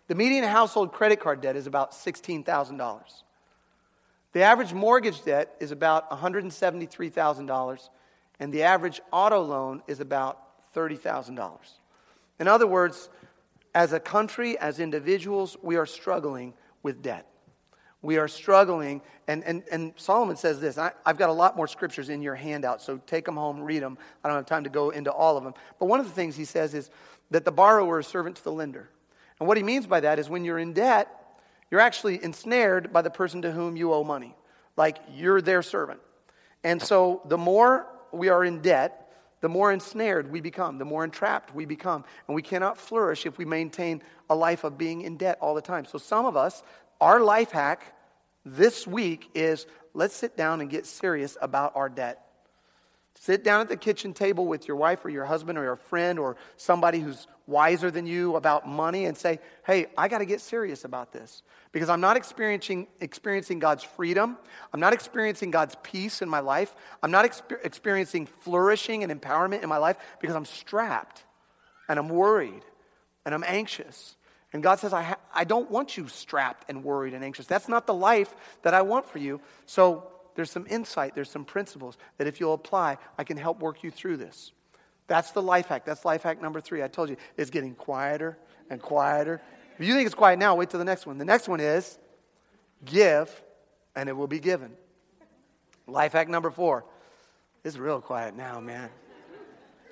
The 0.08 0.16
median 0.16 0.46
household 0.46 0.94
credit 0.94 1.20
card 1.20 1.42
debt 1.42 1.56
is 1.56 1.68
about 1.68 1.92
$16,000. 1.92 3.02
The 4.34 4.44
average 4.44 4.74
mortgage 4.74 5.24
debt 5.24 5.56
is 5.60 5.72
about 5.72 6.10
$173,000, 6.12 7.90
and 8.40 8.54
the 8.54 8.64
average 8.64 9.02
auto 9.12 9.42
loan 9.42 9.82
is 9.88 10.00
about 10.00 10.74
$30,000. 10.74 11.58
In 12.40 12.48
other 12.48 12.68
words, 12.68 13.10
as 13.74 13.94
a 13.94 14.00
country, 14.00 14.58
as 14.58 14.80
individuals, 14.80 15.58
we 15.62 15.78
are 15.78 15.86
struggling 15.86 16.54
with 16.84 17.02
debt. 17.02 17.26
We 18.02 18.18
are 18.18 18.28
struggling, 18.28 19.02
and, 19.28 19.44
and, 19.44 19.64
and 19.72 19.94
Solomon 19.98 20.38
says 20.38 20.62
this. 20.62 20.78
I, 20.78 20.92
I've 21.06 21.18
got 21.18 21.30
a 21.30 21.34
lot 21.34 21.58
more 21.58 21.68
scriptures 21.68 22.10
in 22.10 22.22
your 22.22 22.36
handout, 22.36 22.82
so 22.82 22.98
take 23.06 23.26
them 23.26 23.36
home, 23.36 23.60
read 23.60 23.84
them. 23.84 23.98
I 24.24 24.30
don't 24.30 24.38
have 24.38 24.46
time 24.46 24.64
to 24.64 24.70
go 24.70 24.92
into 24.92 25.12
all 25.12 25.38
of 25.38 25.44
them. 25.44 25.54
But 25.80 25.88
one 25.88 26.00
of 26.00 26.06
the 26.06 26.14
things 26.14 26.36
he 26.36 26.46
says 26.46 26.74
is 26.74 26.90
that 27.32 27.44
the 27.44 27.52
borrower 27.52 28.00
is 28.00 28.08
servant 28.08 28.38
to 28.38 28.44
the 28.44 28.54
lender. 28.54 28.90
And 29.40 29.48
what 29.48 29.58
he 29.58 29.64
means 29.64 29.86
by 29.86 30.00
that 30.00 30.18
is 30.18 30.30
when 30.30 30.46
you're 30.46 30.60
in 30.60 30.74
debt, 30.74 31.14
you're 31.72 31.82
actually 31.82 32.24
ensnared 32.24 32.92
by 32.92 33.02
the 33.02 33.10
person 33.10 33.42
to 33.44 33.52
whom 33.52 33.76
you 33.76 33.94
owe 33.94 34.04
money. 34.04 34.36
Like 34.76 34.98
you're 35.14 35.42
their 35.42 35.62
servant. 35.62 36.00
And 36.64 36.82
so 36.82 37.22
the 37.26 37.38
more 37.38 37.88
we 38.12 38.30
are 38.30 38.44
in 38.44 38.62
debt, 38.62 39.10
the 39.42 39.50
more 39.50 39.72
ensnared 39.72 40.32
we 40.32 40.42
become, 40.42 40.78
the 40.78 40.86
more 40.86 41.04
entrapped 41.04 41.54
we 41.56 41.66
become. 41.66 42.04
And 42.28 42.36
we 42.36 42.42
cannot 42.42 42.78
flourish 42.78 43.26
if 43.26 43.38
we 43.38 43.46
maintain 43.46 44.02
a 44.30 44.36
life 44.36 44.64
of 44.64 44.78
being 44.78 45.02
in 45.02 45.18
debt 45.18 45.38
all 45.42 45.56
the 45.56 45.62
time. 45.62 45.86
So 45.86 45.98
some 45.98 46.26
of 46.26 46.36
us, 46.36 46.62
our 47.00 47.22
life 47.22 47.52
hack 47.52 47.96
this 48.46 48.86
week 48.86 49.30
is 49.34 49.66
let's 49.94 50.16
sit 50.16 50.36
down 50.36 50.62
and 50.62 50.70
get 50.70 50.86
serious 50.86 51.38
about 51.42 51.76
our 51.76 51.90
debt. 51.90 52.29
Sit 53.16 53.44
down 53.44 53.62
at 53.62 53.68
the 53.68 53.78
kitchen 53.78 54.14
table 54.14 54.48
with 54.48 54.68
your 54.68 54.78
wife 54.78 55.04
or 55.04 55.10
your 55.10 55.26
husband 55.26 55.58
or 55.58 55.64
your 55.64 55.76
friend 55.76 56.18
or 56.20 56.38
somebody 56.56 57.00
who's 57.00 57.28
wiser 57.48 57.92
than 57.92 58.06
you 58.06 58.36
about 58.36 58.68
money 58.68 59.06
and 59.06 59.18
say, 59.18 59.40
hey, 59.66 59.88
I 59.98 60.08
got 60.08 60.20
to 60.20 60.26
get 60.26 60.40
serious 60.40 60.86
about 60.86 61.12
this 61.12 61.42
because 61.72 61.90
I'm 61.90 62.00
not 62.00 62.16
experiencing, 62.16 62.88
experiencing 63.02 63.60
God's 63.60 63.84
freedom. 63.84 64.38
I'm 64.72 64.80
not 64.80 64.94
experiencing 64.94 65.52
God's 65.52 65.76
peace 65.84 66.22
in 66.22 66.30
my 66.30 66.40
life. 66.40 66.74
I'm 67.04 67.12
not 67.12 67.26
exper- 67.26 67.64
experiencing 67.64 68.26
flourishing 68.26 69.04
and 69.04 69.12
empowerment 69.22 69.64
in 69.64 69.70
my 69.70 69.78
life 69.78 69.98
because 70.22 70.36
I'm 70.36 70.46
strapped 70.46 71.24
and 71.90 72.00
I'm 72.00 72.10
worried 72.10 72.64
and 73.26 73.36
I'm 73.36 73.44
anxious. 73.46 74.16
And 74.54 74.64
God 74.64 74.80
says, 74.80 74.94
I, 74.94 75.04
ha- 75.04 75.20
I 75.34 75.44
don't 75.44 75.70
want 75.70 75.98
you 75.98 76.08
strapped 76.08 76.70
and 76.70 76.84
worried 76.84 77.14
and 77.14 77.24
anxious. 77.24 77.48
That's 77.48 77.68
not 77.68 77.86
the 77.86 77.94
life 77.94 78.34
that 78.62 78.74
I 78.74 78.82
want 78.84 79.08
for 79.08 79.18
you. 79.18 79.42
So 79.66 80.08
there's 80.36 80.52
some 80.52 80.66
insight, 80.70 81.16
there's 81.16 81.30
some 81.30 81.46
principles 81.46 81.98
that 82.18 82.28
if 82.28 82.40
you'll 82.40 82.54
apply, 82.54 82.98
I 83.18 83.24
can 83.24 83.38
help 83.38 83.60
work 83.60 83.84
you 83.84 83.92
through 83.92 84.18
this. 84.18 84.52
That's 85.08 85.32
the 85.32 85.42
life 85.42 85.68
hack. 85.68 85.86
That's 85.86 86.06
life 86.06 86.24
hack 86.24 86.42
number 86.42 86.62
three. 86.62 86.84
I 86.84 86.88
told 86.88 87.10
you, 87.10 87.18
it's 87.36 87.50
getting 87.50 87.76
quieter 87.76 88.38
and 88.70 88.82
quieter. 88.82 89.42
If 89.78 89.88
you 89.88 89.94
think 89.94 90.06
it's 90.06 90.16
quiet 90.16 90.40
now, 90.40 90.56
wait 90.56 90.70
till 90.70 90.78
the 90.78 90.86
next 90.86 91.06
one. 91.06 91.18
The 91.18 91.26
next 91.26 91.48
one 91.48 91.60
is 91.60 91.98
give 92.86 93.30
and 93.96 94.08
it 94.08 94.14
will 94.14 94.28
be 94.28 94.40
given. 94.40 94.72
Life 95.88 96.14
hack 96.14 96.30
number 96.30 96.52
four. 96.52 96.86
It's 97.64 97.78
real 97.78 98.00
quiet 98.00 98.36
now, 98.36 98.60
man. 98.60 98.90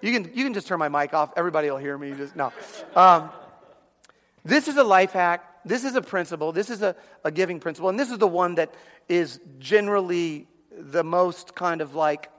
You 0.02 0.14
can, 0.14 0.32
you 0.36 0.44
can 0.44 0.54
just 0.54 0.68
turn 0.68 0.78
my 0.78 0.90
mic 0.90 1.14
off. 1.14 1.34
Everybody 1.36 1.70
will 1.72 1.78
hear 1.78 1.98
me. 1.98 2.14
Just 2.14 2.36
no. 2.36 2.54
Um, 2.96 3.32
this 4.46 4.68
is 4.68 4.78
a 4.78 4.84
life 4.84 5.12
hack 5.12 5.44
this 5.68 5.84
is 5.84 5.96
a 5.96 6.02
principle, 6.02 6.52
this 6.52 6.70
is 6.70 6.82
a, 6.82 6.96
a 7.24 7.32
giving 7.32 7.60
principle, 7.60 7.90
and 7.90 8.00
this 8.00 8.12
is 8.12 8.18
the 8.18 8.28
one 8.28 8.56
that 8.56 8.74
is 9.08 9.40
generally 9.60 10.48
the 10.78 11.04
most 11.04 11.56
kind 11.56 11.82
of 11.82 11.96
like, 11.96 12.30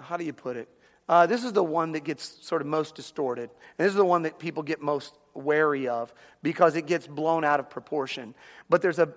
how 0.00 0.16
do 0.16 0.24
you 0.24 0.32
put 0.32 0.56
it? 0.56 0.68
Uh, 1.08 1.26
this 1.26 1.44
is 1.44 1.52
the 1.52 1.64
one 1.64 1.92
that 1.92 2.04
gets 2.04 2.46
sort 2.46 2.60
of 2.60 2.68
most 2.68 2.94
distorted. 2.94 3.50
And 3.78 3.86
this 3.86 3.90
is 3.90 3.96
the 3.96 4.04
one 4.04 4.22
that 4.22 4.38
people 4.38 4.62
get 4.62 4.82
most 4.82 5.14
wary 5.32 5.88
of 5.88 6.12
because 6.42 6.76
it 6.76 6.86
gets 6.86 7.06
blown 7.06 7.44
out 7.44 7.60
of 7.60 7.70
proportion. 7.70 8.34
But 8.68 8.82
there's 8.82 8.98
a, 8.98 9.08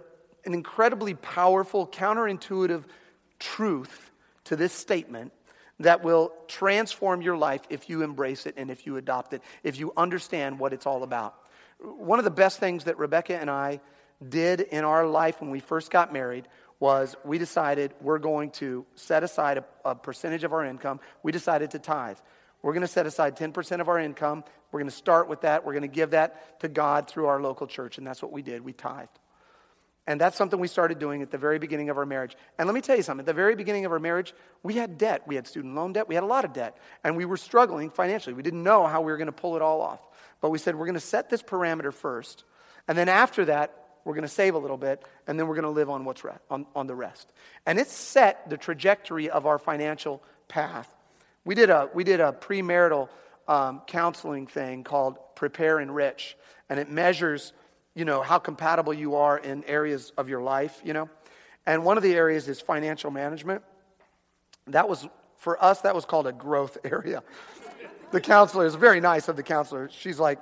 an 0.46 0.54
incredibly 0.54 1.16
powerful, 1.16 1.86
counterintuitive 1.86 2.86
truth 3.40 4.12
to 4.46 4.56
this 4.56 4.72
statement 4.72 5.34
that 5.80 6.04
will 6.04 6.32
transform 6.48 7.22
your 7.22 7.36
life 7.36 7.62
if 7.70 7.90
you 7.90 8.04
embrace 8.04 8.46
it 8.46 8.54
and 8.56 8.72
if 8.72 8.86
you 8.86 8.98
adopt 8.98 9.34
it, 9.34 9.42
if 9.64 9.78
you 9.80 9.92
understand 9.98 10.60
what 10.60 10.74
it's 10.74 10.86
all 10.86 11.04
about 11.04 11.41
one 11.82 12.20
of 12.20 12.26
the 12.26 12.32
best 12.32 12.60
things 12.60 12.86
that 12.86 12.98
Rebecca 12.98 13.40
and 13.40 13.50
I 13.50 13.82
did 14.28 14.62
in 14.62 14.84
our 14.84 15.08
life 15.08 15.42
when 15.42 15.50
we 15.50 15.60
first 15.60 15.90
got 15.92 16.14
married 16.14 16.48
was 16.80 17.16
we 17.24 17.38
decided 17.38 17.94
we're 18.02 18.20
going 18.20 18.50
to 18.52 18.86
set 18.96 19.24
aside 19.24 19.60
a, 19.60 19.66
a 19.86 19.96
percentage 19.96 20.44
of 20.44 20.54
our 20.54 20.66
income. 20.66 21.00
We 21.24 21.32
decided 21.32 21.72
to 21.72 21.80
tithe. 21.80 22.18
We're 22.62 22.74
going 22.74 22.82
to 22.82 22.88
set 22.88 23.06
aside 23.06 23.38
10% 23.38 23.82
of 23.82 23.90
our 23.90 24.00
income. 24.00 24.44
We're 24.72 24.80
going 24.80 24.90
to 24.90 24.96
start 24.96 25.28
with 25.28 25.42
that. 25.42 25.66
We're 25.66 25.74
going 25.74 25.82
to 25.84 25.88
give 25.88 26.12
that 26.12 26.60
to 26.62 26.68
God 26.68 27.08
through 27.08 27.28
our 27.28 27.42
local 27.42 27.68
church. 27.68 27.98
And 27.98 28.06
that's 28.06 28.22
what 28.22 28.32
we 28.32 28.42
did. 28.42 28.62
We 28.62 28.74
tithed. 28.74 29.20
And 30.08 30.20
that's 30.20 30.36
something 30.36 30.60
we 30.60 30.68
started 30.68 30.98
doing 30.98 31.22
at 31.22 31.30
the 31.30 31.38
very 31.38 31.60
beginning 31.60 31.90
of 31.90 31.98
our 31.98 32.08
marriage. 32.08 32.36
And 32.58 32.68
let 32.68 32.74
me 32.74 32.82
tell 32.82 32.98
you 32.98 33.04
something. 33.04 33.22
At 33.22 33.28
the 33.28 33.34
very 33.34 33.56
beginning 33.56 33.86
of 33.86 33.92
our 33.92 34.00
marriage, 34.00 34.34
we 34.64 34.74
had 34.74 34.98
debt. 34.98 35.22
We 35.28 35.36
had 35.36 35.48
student 35.48 35.76
loan 35.76 35.94
debt. 35.94 36.08
We 36.08 36.16
had 36.16 36.24
a 36.24 36.28
lot 36.28 36.44
of 36.44 36.54
debt. 36.54 36.76
And 37.04 37.16
we 37.16 37.26
were 37.26 37.38
struggling 37.38 37.92
financially. 37.92 38.34
We 38.34 38.42
didn't 38.42 38.64
know 38.64 38.88
how 38.88 39.02
we 39.02 39.12
were 39.12 39.18
going 39.18 39.28
to 39.28 39.32
pull 39.32 39.56
it 39.56 39.62
all 39.62 39.82
off. 39.82 40.00
But 40.42 40.50
we 40.50 40.58
said, 40.58 40.76
we're 40.76 40.88
going 40.88 40.96
to 40.96 41.00
set 41.00 41.30
this 41.30 41.44
parameter 41.44 41.94
first. 41.94 42.46
And 42.88 42.98
then 42.98 43.10
after 43.10 43.46
that, 43.46 43.76
we're 44.04 44.16
going 44.16 44.24
to 44.24 44.28
save 44.28 44.56
a 44.56 44.58
little 44.58 44.78
bit. 44.78 45.04
And 45.28 45.40
then 45.40 45.48
we're 45.48 45.56
going 45.56 45.64
to 45.64 45.70
live 45.70 45.90
on, 45.90 46.04
what's 46.04 46.24
re- 46.24 46.32
on, 46.50 46.66
on 46.76 46.88
the 46.88 46.96
rest. 46.96 47.32
And 47.68 47.78
it 47.78 47.88
set 47.88 48.50
the 48.50 48.58
trajectory 48.58 49.30
of 49.30 49.46
our 49.46 49.60
financial 49.60 50.24
path. 50.48 50.92
We 51.46 51.54
did 51.54 51.70
a, 51.70 51.90
we 51.94 52.04
did 52.04 52.20
a 52.20 52.32
premarital 52.32 53.08
um, 53.48 53.84
counseling 53.86 54.48
thing 54.48 54.84
called 54.84 55.18
Prepare-Enrich. 55.36 56.36
And 56.70 56.80
it 56.80 56.90
measures 56.90 57.54
you 57.96 58.06
know, 58.06 58.22
how 58.22 58.40
compatible 58.40 58.94
you 58.94 59.16
are 59.16 59.38
in 59.38 59.64
areas 59.66 60.12
of 60.18 60.30
your 60.30 60.42
life, 60.42 60.82
you 60.84 60.94
know. 60.94 61.10
And 61.66 61.84
one 61.84 61.98
of 61.98 62.04
the 62.04 62.14
areas 62.14 62.48
is 62.48 62.60
financial 62.60 63.12
management. 63.12 63.64
That 64.68 64.88
was, 64.88 65.08
for 65.38 65.62
us, 65.64 65.82
that 65.82 65.94
was 65.94 66.06
called 66.06 66.28
a 66.28 66.32
growth 66.32 66.78
area. 66.84 67.24
The 68.12 68.22
counselor 68.22 68.66
is 68.66 68.76
very 68.76 69.00
nice 69.00 69.28
of 69.28 69.36
the 69.36 69.44
counselor. 69.44 69.90
She's 69.92 70.20
like, 70.20 70.40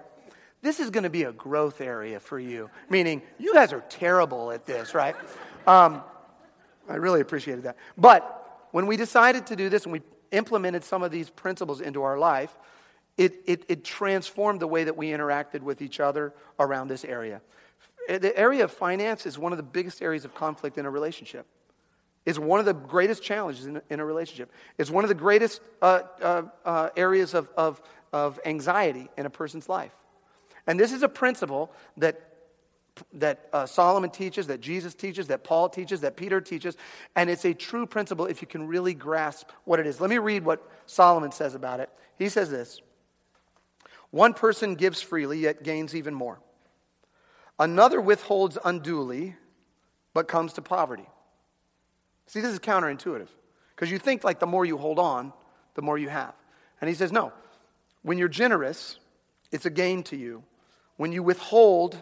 this 0.62 0.80
is 0.80 0.90
going 0.90 1.04
to 1.04 1.10
be 1.10 1.24
a 1.24 1.32
growth 1.32 1.80
area 1.80 2.20
for 2.20 2.40
you, 2.40 2.70
meaning 2.90 3.22
you 3.38 3.54
guys 3.54 3.72
are 3.72 3.84
terrible 3.90 4.52
at 4.52 4.66
this, 4.66 4.94
right? 4.94 5.16
Um, 5.66 6.04
I 6.90 6.96
really 6.96 7.22
appreciated 7.22 7.64
that. 7.64 7.78
But 7.98 8.68
when 8.72 8.86
we 8.86 8.98
decided 8.98 9.48
to 9.48 9.56
do 9.56 9.70
this 9.70 9.84
and 9.84 9.94
we 9.94 10.02
implemented 10.32 10.84
some 10.84 11.02
of 11.02 11.12
these 11.12 11.30
principles 11.30 11.80
into 11.80 12.04
our 12.04 12.18
life, 12.18 12.58
it, 13.20 13.42
it, 13.46 13.66
it 13.68 13.84
transformed 13.84 14.62
the 14.62 14.68
way 14.68 14.86
that 14.86 14.96
we 14.96 15.10
interacted 15.10 15.62
with 15.62 15.82
each 15.82 16.00
other 16.00 16.34
around 16.58 16.88
this 16.88 17.04
area. 17.04 17.42
the 18.08 18.36
area 18.36 18.64
of 18.64 18.72
finance 18.72 19.26
is 19.26 19.38
one 19.38 19.52
of 19.52 19.58
the 19.58 19.64
biggest 19.64 20.02
areas 20.02 20.24
of 20.24 20.34
conflict 20.34 20.78
in 20.78 20.86
a 20.86 20.90
relationship. 20.90 21.46
It's 22.26 22.40
one 22.40 22.62
of 22.62 22.66
the 22.66 22.74
greatest 22.74 23.22
challenges 23.22 23.66
in 23.66 23.78
a, 23.78 23.82
in 23.90 24.00
a 24.00 24.06
relationship. 24.06 24.50
It's 24.78 24.90
one 24.90 25.04
of 25.04 25.10
the 25.10 25.16
greatest 25.16 25.60
uh, 25.82 26.04
uh, 26.22 26.44
uh, 26.64 26.90
areas 26.96 27.34
of, 27.34 27.50
of, 27.58 27.82
of 28.14 28.40
anxiety 28.46 29.10
in 29.18 29.26
a 29.26 29.30
person's 29.30 29.68
life. 29.68 29.92
And 30.66 30.80
this 30.80 30.94
is 30.94 31.04
a 31.04 31.10
principle 31.10 31.74
that, 31.98 32.22
that 33.14 33.50
uh, 33.52 33.66
Solomon 33.66 34.12
teaches, 34.12 34.48
that 34.48 34.62
Jesus 34.62 34.94
teaches, 34.94 35.28
that 35.28 35.44
Paul 35.44 35.68
teaches, 35.68 36.02
that 36.02 36.16
Peter 36.16 36.40
teaches. 36.40 36.78
And 37.18 37.30
it's 37.30 37.44
a 37.44 37.54
true 37.54 37.86
principle 37.86 38.28
if 38.28 38.42
you 38.42 38.48
can 38.48 38.66
really 38.66 38.94
grasp 38.94 39.50
what 39.66 39.82
it 39.82 39.88
is. 39.88 40.00
Let 40.00 40.10
me 40.10 40.20
read 40.20 40.46
what 40.46 40.66
Solomon 40.86 41.34
says 41.34 41.54
about 41.54 41.82
it. 41.82 41.90
He 42.18 42.30
says 42.30 42.50
this 42.50 42.82
One 44.12 44.34
person 44.34 44.76
gives 44.76 45.02
freely, 45.02 45.40
yet 45.40 45.64
gains 45.64 45.96
even 45.96 46.14
more. 46.14 46.40
Another 47.60 48.00
withholds 48.02 48.58
unduly, 48.64 49.36
but 50.14 50.28
comes 50.28 50.54
to 50.54 50.62
poverty. 50.62 51.08
See, 52.28 52.42
this 52.42 52.52
is 52.52 52.60
counterintuitive 52.60 53.28
because 53.76 53.92
you 53.92 54.00
think 54.00 54.24
like 54.24 54.40
the 54.40 54.48
more 54.48 54.66
you 54.66 54.78
hold 54.78 55.00
on, 55.00 55.34
the 55.76 55.82
more 55.82 55.98
you 55.98 56.10
have. 56.10 56.34
And 56.82 56.88
he 56.88 56.96
says, 56.96 57.12
no, 57.12 57.34
when 58.02 58.18
you're 58.18 58.28
generous, 58.28 58.98
it's 59.52 59.66
a 59.66 59.70
gain 59.70 60.04
to 60.04 60.16
you. 60.16 60.44
When 60.98 61.12
you 61.12 61.24
withhold, 61.24 62.02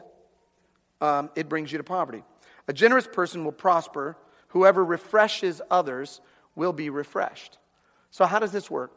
um, 1.02 1.30
it 1.36 1.50
brings 1.50 1.72
you 1.72 1.78
to 1.78 1.84
poverty. 1.84 2.24
A 2.68 2.74
generous 2.74 3.08
person 3.08 3.44
will 3.46 3.52
prosper. 3.52 4.18
Whoever 4.50 4.84
refreshes 4.84 5.62
others 5.70 6.22
will 6.56 6.74
be 6.74 6.90
refreshed. 6.90 7.58
So, 8.12 8.26
how 8.26 8.40
does 8.40 8.52
this 8.52 8.70
work? 8.70 8.92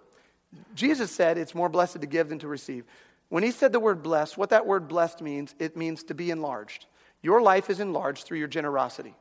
Jesus 0.75 1.11
said 1.11 1.39
it's 1.39 1.55
more 1.55 1.69
blessed 1.69 2.01
to 2.01 2.07
give 2.07 2.29
than 2.29 2.39
to 2.41 2.49
receive. 2.49 2.85
When 3.29 3.43
he 3.43 3.53
said 3.53 3.73
the 3.73 3.81
word 3.81 4.03
blessed, 4.03 4.37
what 4.37 4.51
that 4.51 4.67
word 4.67 4.89
blessed 4.89 5.23
means, 5.23 5.55
it 5.59 5.77
means 5.77 6.03
to 6.05 6.15
be 6.15 6.31
enlarged. 6.31 6.87
Your 7.23 7.41
life 7.41 7.71
is 7.71 7.81
enlarged 7.81 8.25
through 8.25 8.39
your 8.39 8.49
generosity. 8.49 9.15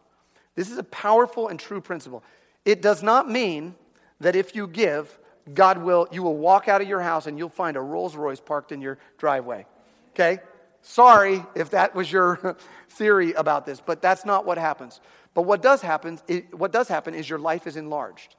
This 0.56 0.72
is 0.72 0.78
a 0.78 0.84
powerful 0.84 1.48
and 1.48 1.60
true 1.60 1.82
principle. 1.82 2.24
It 2.65 2.82
does 2.82 3.04
not 3.04 3.30
mean 3.30 3.76
that 4.20 4.36
if 4.36 4.56
you 4.56 4.68
give, 4.68 5.18
God 5.54 5.78
will, 5.78 6.08
you 6.12 6.24
will 6.24 6.38
walk 6.38 6.68
out 6.68 6.82
of 6.82 6.88
your 6.88 7.02
house 7.02 7.28
and 7.28 7.38
you'll 7.38 7.50
find 7.50 7.78
a 7.78 7.82
Rolls 7.82 8.15
Royce 8.15 8.39
parked 8.39 8.72
in 8.72 8.82
your 8.82 8.98
driveway. 9.18 9.65
Okay? 10.12 10.39
Sorry 10.82 11.46
if 11.56 11.72
that 11.72 11.94
was 11.96 12.12
your 12.12 12.58
theory 12.89 13.34
about 13.34 13.65
this, 13.65 13.82
but 13.82 14.02
that's 14.02 14.26
not 14.26 14.46
what 14.46 14.58
happens. 14.58 15.00
But 15.34 15.44
what 15.44 15.62
does 15.62 15.82
happen, 15.82 16.20
what 16.52 16.72
does 16.72 16.88
happen 16.88 17.13
is 17.13 17.30
your 17.30 17.39
life 17.39 17.68
is 17.68 17.78
enlarged. 17.78 18.36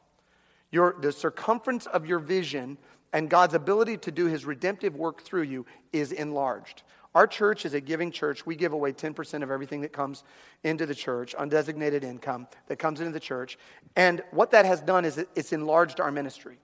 Your, 0.70 0.96
the 1.00 1.12
circumference 1.12 1.87
of 1.87 2.06
your 2.06 2.18
vision 2.18 2.78
and 3.12 3.28
God's 3.28 3.54
ability 3.54 3.98
to 3.98 4.12
do 4.12 4.26
his 4.26 4.44
redemptive 4.44 4.94
work 4.94 5.22
through 5.22 5.42
you 5.42 5.66
is 5.92 6.12
enlarged. 6.12 6.83
Our 7.14 7.26
church 7.26 7.66
is 7.66 7.74
a 7.74 7.80
giving 7.80 8.12
church. 8.12 8.46
We 8.46 8.54
give 8.54 8.72
away 8.72 8.92
10% 8.92 9.42
of 9.42 9.50
everything 9.50 9.80
that 9.80 9.92
comes 9.92 10.22
into 10.62 10.87
the 10.87 10.94
church, 10.94 11.35
undesignated 11.35 12.04
income 12.04 12.46
that 12.68 12.76
comes 12.76 13.00
into 13.00 13.12
the 13.12 13.20
church. 13.20 13.59
And 13.96 14.22
what 14.30 14.52
that 14.52 14.64
has 14.64 14.80
done 14.80 15.04
is 15.04 15.18
it's 15.35 15.52
enlarged 15.52 15.98
our 15.98 16.12
ministry. 16.12 16.59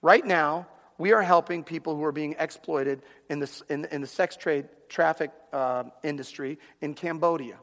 Right 0.00 0.24
now, 0.24 0.66
we 0.96 1.12
are 1.12 1.22
helping 1.22 1.64
people 1.64 1.96
who 1.96 2.04
are 2.04 2.12
being 2.12 2.34
exploited 2.38 3.02
in 3.28 3.40
the, 3.40 3.62
in, 3.68 3.84
in 3.86 4.00
the 4.00 4.06
sex 4.06 4.36
trade 4.36 4.66
traffic 4.88 5.30
uh, 5.52 5.84
industry 6.02 6.58
in 6.80 6.94
Cambodia. 6.94 7.56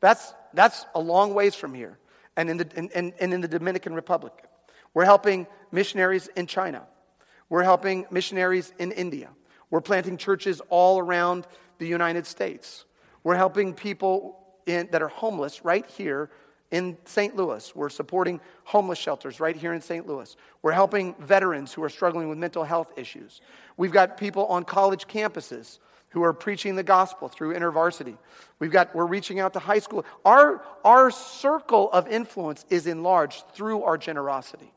That's, 0.00 0.32
that's 0.54 0.84
a 0.94 1.00
long 1.00 1.34
ways 1.34 1.54
from 1.54 1.74
here, 1.74 1.98
and 2.36 2.50
in, 2.50 2.56
the, 2.56 2.68
and, 2.76 3.12
and 3.18 3.34
in 3.34 3.40
the 3.40 3.48
Dominican 3.48 3.94
Republic. 3.94 4.32
We're 4.94 5.04
helping 5.04 5.46
missionaries 5.70 6.28
in 6.36 6.46
China. 6.46 6.86
We're 7.48 7.62
helping 7.62 8.06
missionaries 8.10 8.72
in 8.78 8.92
India. 8.92 9.30
We're 9.70 9.80
planting 9.80 10.16
churches 10.16 10.60
all 10.68 10.98
around 10.98 11.46
the 11.78 11.86
United 11.86 12.26
States. 12.26 12.84
We're 13.22 13.36
helping 13.36 13.74
people 13.74 14.38
in, 14.66 14.88
that 14.92 15.02
are 15.02 15.08
homeless 15.08 15.64
right 15.64 15.86
here 15.86 16.30
in 16.70 16.98
St. 17.04 17.34
Louis. 17.34 17.74
We're 17.74 17.88
supporting 17.88 18.40
homeless 18.64 18.98
shelters 18.98 19.40
right 19.40 19.56
here 19.56 19.72
in 19.72 19.80
St. 19.80 20.06
Louis. 20.06 20.36
We're 20.62 20.72
helping 20.72 21.14
veterans 21.18 21.72
who 21.72 21.82
are 21.82 21.88
struggling 21.88 22.28
with 22.28 22.38
mental 22.38 22.64
health 22.64 22.92
issues. 22.96 23.40
We've 23.76 23.92
got 23.92 24.16
people 24.16 24.46
on 24.46 24.64
college 24.64 25.06
campuses 25.06 25.78
who 26.10 26.22
are 26.22 26.32
preaching 26.32 26.74
the 26.74 26.82
gospel 26.82 27.28
through 27.28 27.54
InterVarsity. 27.54 28.16
We've 28.58 28.70
got, 28.70 28.94
we're 28.94 29.06
reaching 29.06 29.40
out 29.40 29.52
to 29.54 29.58
high 29.58 29.78
school. 29.78 30.04
Our, 30.24 30.62
our 30.84 31.10
circle 31.10 31.90
of 31.92 32.08
influence 32.08 32.64
is 32.70 32.86
enlarged 32.86 33.44
through 33.52 33.82
our 33.82 33.98
generosity. 33.98 34.72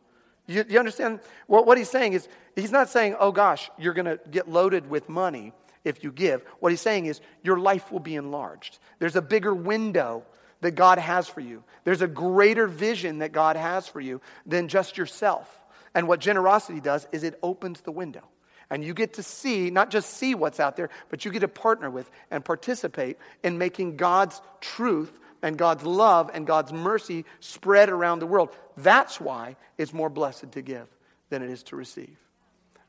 You, 0.52 0.66
you 0.68 0.80
understand? 0.80 1.20
What, 1.48 1.66
what 1.66 1.78
he's 1.78 1.90
saying 1.90 2.14
is, 2.14 2.28
he's 2.56 2.72
not 2.72 2.90
saying, 2.90 3.16
oh 3.20 3.32
gosh, 3.32 3.70
you're 3.78 3.94
going 3.94 4.06
to 4.06 4.20
get 4.30 4.50
loaded 4.50 4.90
with 4.90 5.10
money 5.10 5.54
if 5.84 6.04
you 6.04 6.12
give. 6.12 6.44
What 6.60 6.72
he's 6.72 6.82
saying 6.82 7.06
is, 7.06 7.22
your 7.44 7.60
life 7.60 7.92
will 7.92 8.00
be 8.00 8.16
enlarged. 8.16 8.80
There's 9.00 9.16
a 9.16 9.22
bigger 9.22 9.54
window 9.54 10.24
that 10.62 10.72
God 10.72 11.00
has 11.00 11.28
for 11.28 11.42
you, 11.42 11.64
there's 11.84 12.04
a 12.04 12.08
greater 12.08 12.68
vision 12.68 13.20
that 13.20 13.32
God 13.32 13.56
has 13.56 13.88
for 13.88 14.00
you 14.00 14.22
than 14.46 14.68
just 14.68 14.98
yourself. 14.98 15.50
And 15.94 16.08
what 16.08 16.20
generosity 16.20 16.80
does 16.80 17.08
is 17.12 17.24
it 17.24 17.38
opens 17.42 17.82
the 17.82 17.92
window. 17.92 18.22
And 18.70 18.86
you 18.86 18.94
get 18.94 19.16
to 19.16 19.24
see, 19.24 19.70
not 19.70 19.90
just 19.90 20.12
see 20.12 20.34
what's 20.34 20.60
out 20.60 20.78
there, 20.78 20.90
but 21.10 21.26
you 21.26 21.32
get 21.32 21.42
to 21.42 21.50
partner 21.50 21.90
with 21.90 22.10
and 22.30 22.46
participate 22.46 23.18
in 23.44 23.58
making 23.58 23.98
God's 23.98 24.42
truth 24.62 25.20
and 25.42 25.58
God's 25.58 25.84
love 25.84 26.32
and 26.34 26.48
God's 26.48 26.72
mercy 26.72 27.26
spread 27.42 27.90
around 27.90 28.20
the 28.20 28.28
world. 28.28 28.56
That's 28.84 29.20
why 29.20 29.56
it's 29.78 29.94
more 29.94 30.10
blessed 30.10 30.52
to 30.52 30.62
give 30.62 30.88
than 31.30 31.42
it 31.42 31.50
is 31.50 31.64
to 31.64 31.76
receive. 31.76 32.18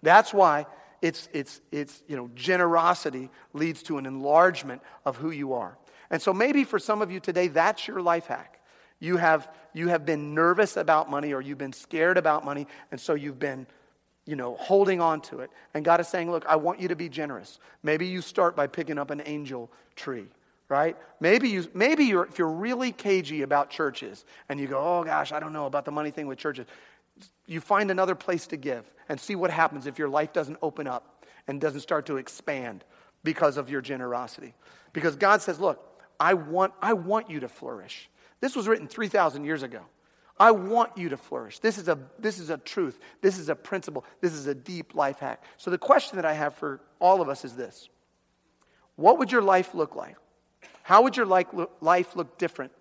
That's 0.02 0.34
why 0.34 0.66
it's, 1.00 1.28
it's, 1.32 1.60
it's, 1.70 2.02
you 2.08 2.16
know, 2.16 2.30
generosity 2.34 3.30
leads 3.52 3.82
to 3.84 3.98
an 3.98 4.06
enlargement 4.06 4.82
of 5.04 5.16
who 5.16 5.30
you 5.30 5.54
are. 5.54 5.76
And 6.10 6.20
so 6.20 6.32
maybe 6.32 6.64
for 6.64 6.78
some 6.78 7.02
of 7.02 7.10
you 7.10 7.20
today, 7.20 7.48
that's 7.48 7.88
your 7.88 8.02
life 8.02 8.26
hack. 8.26 8.60
You 9.00 9.16
have, 9.16 9.48
you 9.72 9.88
have 9.88 10.06
been 10.06 10.34
nervous 10.34 10.76
about 10.76 11.10
money 11.10 11.32
or 11.32 11.40
you've 11.40 11.58
been 11.58 11.72
scared 11.72 12.18
about 12.18 12.44
money, 12.44 12.66
and 12.90 13.00
so 13.00 13.14
you've 13.14 13.38
been 13.38 13.66
you 14.24 14.36
know, 14.36 14.56
holding 14.60 15.00
on 15.00 15.20
to 15.20 15.40
it. 15.40 15.50
And 15.74 15.84
God 15.84 15.98
is 16.00 16.06
saying, 16.06 16.30
Look, 16.30 16.46
I 16.46 16.56
want 16.56 16.80
you 16.80 16.88
to 16.88 16.96
be 16.96 17.08
generous. 17.08 17.58
Maybe 17.82 18.06
you 18.06 18.20
start 18.20 18.54
by 18.54 18.68
picking 18.68 18.98
up 18.98 19.10
an 19.10 19.22
angel 19.26 19.70
tree 19.96 20.28
right? 20.72 20.96
Maybe, 21.20 21.50
you, 21.50 21.68
maybe 21.74 22.06
you're, 22.06 22.24
if 22.24 22.38
you're 22.38 22.48
really 22.48 22.92
cagey 22.92 23.42
about 23.42 23.68
churches 23.68 24.24
and 24.48 24.58
you 24.58 24.66
go, 24.66 24.78
oh 24.78 25.04
gosh, 25.04 25.30
I 25.30 25.38
don't 25.38 25.52
know 25.52 25.66
about 25.66 25.84
the 25.84 25.90
money 25.90 26.10
thing 26.10 26.26
with 26.26 26.38
churches, 26.38 26.66
you 27.46 27.60
find 27.60 27.90
another 27.90 28.14
place 28.14 28.46
to 28.46 28.56
give 28.56 28.90
and 29.10 29.20
see 29.20 29.34
what 29.34 29.50
happens 29.50 29.86
if 29.86 29.98
your 29.98 30.08
life 30.08 30.32
doesn't 30.32 30.56
open 30.62 30.86
up 30.86 31.26
and 31.46 31.60
doesn't 31.60 31.82
start 31.82 32.06
to 32.06 32.16
expand 32.16 32.84
because 33.22 33.58
of 33.58 33.68
your 33.68 33.82
generosity. 33.82 34.54
Because 34.94 35.14
God 35.14 35.42
says, 35.42 35.60
look, 35.60 36.02
I 36.18 36.32
want, 36.32 36.72
I 36.80 36.94
want 36.94 37.28
you 37.28 37.40
to 37.40 37.48
flourish. 37.48 38.08
This 38.40 38.56
was 38.56 38.66
written 38.66 38.88
3,000 38.88 39.44
years 39.44 39.62
ago. 39.62 39.82
I 40.40 40.52
want 40.52 40.96
you 40.96 41.10
to 41.10 41.18
flourish. 41.18 41.58
This 41.58 41.76
is, 41.76 41.88
a, 41.88 41.98
this 42.18 42.38
is 42.38 42.48
a 42.48 42.56
truth. 42.56 42.98
This 43.20 43.38
is 43.38 43.50
a 43.50 43.54
principle. 43.54 44.06
This 44.22 44.32
is 44.32 44.46
a 44.46 44.54
deep 44.54 44.94
life 44.94 45.18
hack. 45.18 45.44
So, 45.58 45.70
the 45.70 45.76
question 45.76 46.16
that 46.16 46.24
I 46.24 46.32
have 46.32 46.54
for 46.54 46.80
all 46.98 47.20
of 47.20 47.28
us 47.28 47.44
is 47.44 47.54
this 47.54 47.90
What 48.96 49.18
would 49.18 49.30
your 49.30 49.42
life 49.42 49.74
look 49.74 49.94
like? 49.94 50.16
How 50.82 51.02
would 51.02 51.16
your 51.16 51.26
life 51.26 52.16
look 52.16 52.38
different, 52.38 52.72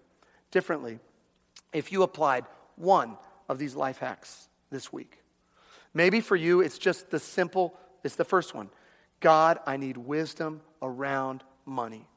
differently 0.50 1.00
if 1.74 1.92
you 1.92 2.04
applied 2.04 2.46
one 2.76 3.18
of 3.48 3.58
these 3.58 3.76
life 3.76 3.98
hacks 3.98 4.50
this 4.72 4.92
week? 4.92 5.20
Maybe 5.94 6.22
for 6.22 6.36
you, 6.36 6.62
it's 6.62 6.78
just 6.78 7.10
the 7.10 7.20
simple, 7.20 7.78
it's 8.04 8.16
the 8.16 8.26
first 8.26 8.56
one. 8.56 8.70
God, 9.20 9.60
I 9.68 9.78
need 9.78 9.98
wisdom 9.98 10.62
around 10.82 11.44
money. 11.66 12.08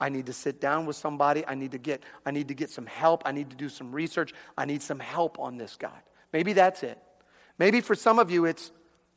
I 0.00 0.08
need 0.08 0.26
to 0.26 0.32
sit 0.32 0.60
down 0.60 0.86
with 0.86 0.96
somebody. 0.96 1.44
I 1.46 1.54
need 1.54 1.72
to 1.72 1.78
get, 1.78 2.02
I 2.24 2.30
need 2.30 2.48
to 2.48 2.54
get 2.54 2.70
some 2.70 2.86
help. 2.86 3.22
I 3.26 3.32
need 3.32 3.50
to 3.50 3.56
do 3.56 3.68
some 3.68 3.92
research. 3.92 4.32
I 4.56 4.64
need 4.64 4.82
some 4.82 4.98
help 4.98 5.38
on 5.38 5.56
this, 5.56 5.76
God. 5.76 6.00
Maybe 6.32 6.52
that's 6.52 6.82
it. 6.82 6.98
Maybe 7.58 7.80
for 7.80 7.94
some 7.94 8.18
of 8.18 8.30
you, 8.30 8.44
it's, 8.44 8.70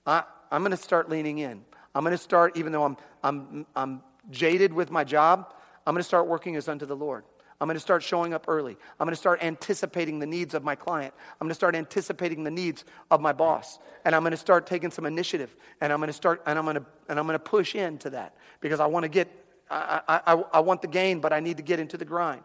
I, 0.05 0.23
I'm 0.51 0.62
going 0.62 0.71
to 0.71 0.77
start 0.77 1.10
leaning 1.10 1.38
in. 1.39 1.63
I'm 1.93 2.03
going 2.03 2.17
to 2.17 2.21
start, 2.21 2.57
even 2.57 2.71
though 2.71 2.84
I'm, 2.84 2.97
I'm, 3.23 3.65
I'm 3.75 4.01
jaded 4.31 4.73
with 4.73 4.89
my 4.89 5.03
job, 5.03 5.53
I'm 5.86 5.94
going 5.94 6.02
to 6.02 6.08
start 6.08 6.28
working 6.28 6.56
as 6.56 6.67
unto 6.67 6.86
the 6.86 6.96
Lord. 6.96 7.24
I'm 7.62 7.67
going 7.67 7.76
to 7.76 7.82
start 7.82 8.02
showing 8.02 8.34
up 8.34 8.46
early. 8.48 8.76
I'm 9.00 9.06
going 9.06 9.13
to 9.13 9.20
start 9.20 9.44
anticipating 9.44 10.17
the 10.17 10.26
needs 10.26 10.56
of 10.56 10.63
my 10.63 10.74
client. 10.74 11.13
I'm 11.39 11.46
going 11.46 11.52
to 11.52 11.56
start 11.56 11.76
anticipating 11.76 12.44
the 12.44 12.50
needs 12.50 12.86
of 13.12 13.22
my 13.22 13.34
boss. 13.34 13.78
And 14.04 14.15
I'm 14.15 14.24
going 14.24 14.32
to 14.32 14.38
start 14.38 14.65
taking 14.65 14.89
some 14.89 15.06
initiative. 15.06 15.56
And 15.80 15.94
I'm 15.94 16.00
going 16.00 16.08
to 16.08 16.13
start, 16.13 16.41
and 16.48 16.58
I'm 16.58 16.65
going 16.65 16.78
to, 16.78 16.86
and 17.08 17.20
I'm 17.20 17.28
going 17.28 17.38
to 17.38 17.44
push 17.44 17.76
into 17.76 18.10
that 18.10 18.36
because 18.62 18.80
I 18.80 18.88
want 18.88 19.04
to 19.04 19.10
get, 19.10 19.30
I, 19.70 20.02
I, 20.08 20.44
I 20.54 20.60
want 20.62 20.82
the 20.82 20.88
gain, 20.88 21.20
but 21.20 21.34
I 21.34 21.39
need 21.39 21.58
to 21.58 21.63
get 21.63 21.80
into 21.80 21.98
the 21.98 22.06
grind. 22.06 22.44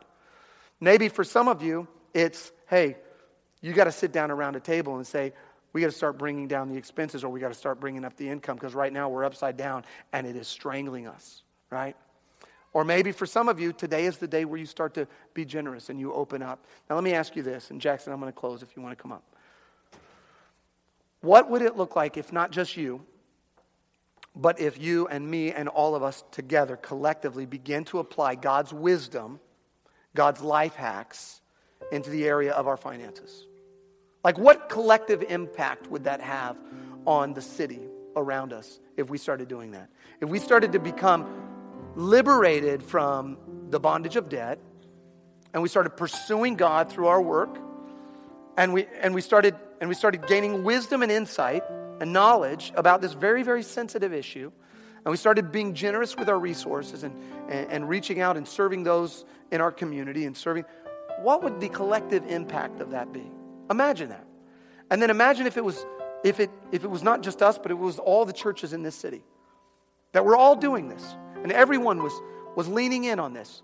Maybe 0.81 1.09
for 1.09 1.25
some 1.25 1.49
of 1.49 1.63
you, 1.63 1.89
it's, 2.13 2.53
hey, 2.69 2.99
you 3.63 3.73
got 3.73 3.85
to 3.85 3.93
sit 3.93 4.13
down 4.13 4.31
around 4.31 4.55
a 4.55 4.61
table 4.61 4.97
and 4.97 5.07
say, 5.07 5.33
we 5.73 5.81
got 5.81 5.87
to 5.87 5.97
start 5.97 6.19
bringing 6.19 6.47
down 6.47 6.69
the 6.69 6.77
expenses 6.77 7.25
or 7.25 7.31
we 7.31 7.41
got 7.41 7.49
to 7.49 7.55
start 7.55 7.81
bringing 7.81 8.05
up 8.05 8.17
the 8.19 8.29
income 8.29 8.57
because 8.57 8.75
right 8.75 8.93
now 8.93 9.09
we're 9.09 9.25
upside 9.25 9.57
down 9.57 9.85
and 10.13 10.27
it 10.27 10.37
is 10.37 10.47
strangling 10.47 11.07
us, 11.07 11.43
right? 11.71 11.97
Or 12.77 12.85
maybe 12.85 13.11
for 13.11 13.25
some 13.25 13.49
of 13.49 13.59
you, 13.59 13.73
today 13.73 14.05
is 14.05 14.19
the 14.19 14.29
day 14.29 14.45
where 14.45 14.59
you 14.59 14.67
start 14.67 14.93
to 14.95 15.09
be 15.33 15.47
generous 15.47 15.89
and 15.89 15.99
you 15.99 16.13
open 16.13 16.43
up. 16.43 16.67
Now, 16.91 16.97
let 16.97 17.05
me 17.05 17.15
ask 17.15 17.35
you 17.35 17.43
this, 17.43 17.71
and 17.71 17.81
Jackson, 17.81 18.13
I'm 18.13 18.21
going 18.21 18.31
to 18.31 18.39
close 18.39 18.63
if 18.63 18.77
you 18.77 18.83
want 18.83 18.99
to 18.99 19.03
come 19.03 19.13
up. 19.13 19.23
What 21.23 21.49
would 21.49 21.63
it 21.63 21.79
look 21.79 21.97
like 21.97 22.19
if 22.19 22.35
not 22.35 22.51
just 22.51 22.77
you, 22.77 23.01
But 24.37 24.61
if 24.61 24.79
you 24.79 25.09
and 25.09 25.29
me 25.29 25.51
and 25.51 25.69
all 25.69 25.95
of 25.95 26.03
us 26.03 26.23
together 26.31 26.77
collectively 26.77 27.47
begin 27.47 27.85
to 27.87 27.99
apply 27.99 28.35
God's 28.35 28.73
wisdom, 28.73 29.41
God's 30.15 30.43
life 30.43 30.75
hacks 30.75 31.41
into 31.91 32.11
the 32.11 32.27
area 32.27 32.53
of 32.53 32.69
our 32.69 32.77
finances, 32.77 33.47
like 34.23 34.37
what 34.39 34.69
collective 34.69 35.23
impact 35.23 35.87
would 35.87 36.05
that 36.05 36.21
have 36.21 36.59
on 37.07 37.33
the 37.33 37.41
city 37.41 37.81
around 38.15 38.53
us 38.53 38.79
if 38.97 39.09
we 39.09 39.17
started 39.17 39.49
doing 39.49 39.71
that? 39.71 39.89
If 40.21 40.29
we 40.29 40.39
started 40.39 40.73
to 40.73 40.79
become 40.79 41.27
liberated 41.97 42.83
from 42.83 43.39
the 43.71 43.81
bondage 43.81 44.17
of 44.17 44.29
debt 44.29 44.59
and 45.53 45.63
we 45.63 45.69
started 45.69 45.91
pursuing 45.97 46.55
God 46.55 46.93
through 46.93 47.07
our 47.07 47.21
work 47.21 47.59
and 48.57 48.73
we, 48.73 48.87
and 49.01 49.15
we, 49.15 49.21
started, 49.21 49.55
and 49.81 49.89
we 49.89 49.95
started 49.95 50.27
gaining 50.27 50.65
wisdom 50.65 51.03
and 51.03 51.11
insight 51.11 51.65
and 52.01 52.13
knowledge 52.13 52.73
about 52.77 53.01
this 53.01 53.13
very, 53.13 53.43
very 53.43 53.63
sensitive 53.63 54.13
issue. 54.13 54.53
And 55.05 55.11
we 55.11 55.17
started 55.17 55.53
being 55.53 55.73
generous 55.73 56.17
with 56.17 56.29
our 56.29 56.39
resources 56.39 57.03
and, 57.03 57.15
and, 57.49 57.71
and, 57.71 57.89
reaching 57.89 58.21
out 58.21 58.37
and 58.37 58.47
serving 58.47 58.83
those 58.83 59.25
in 59.51 59.61
our 59.61 59.71
community 59.71 60.25
and 60.25 60.37
serving. 60.37 60.65
What 61.21 61.43
would 61.45 61.61
the 61.61 61.69
collective 61.69 62.27
impact 62.29 62.81
of 62.81 62.91
that 62.91 63.13
be? 63.13 63.31
Imagine 63.71 64.09
that. 64.09 64.27
And 64.91 65.01
then 65.01 65.11
imagine 65.11 65.47
if 65.47 65.57
it 65.57 65.65
was, 65.65 65.87
if 66.25 66.41
it, 66.41 66.51
if 66.73 66.85
it 66.85 66.91
was 66.91 67.03
not 67.03 67.23
just 67.23 67.41
us, 67.41 67.57
but 67.57 67.71
it 67.71 67.79
was 67.79 67.99
all 67.99 68.25
the 68.25 68.33
churches 68.33 68.73
in 68.73 68.83
this 68.83 68.95
city. 68.95 69.23
That 70.13 70.25
we're 70.25 70.37
all 70.37 70.57
doing 70.57 70.89
this. 70.89 71.17
And 71.47 71.53
everyone 71.53 72.03
was, 72.03 72.13
was 72.57 72.67
leaning 72.67 73.05
in 73.05 73.21
on 73.21 73.33
this. 73.33 73.63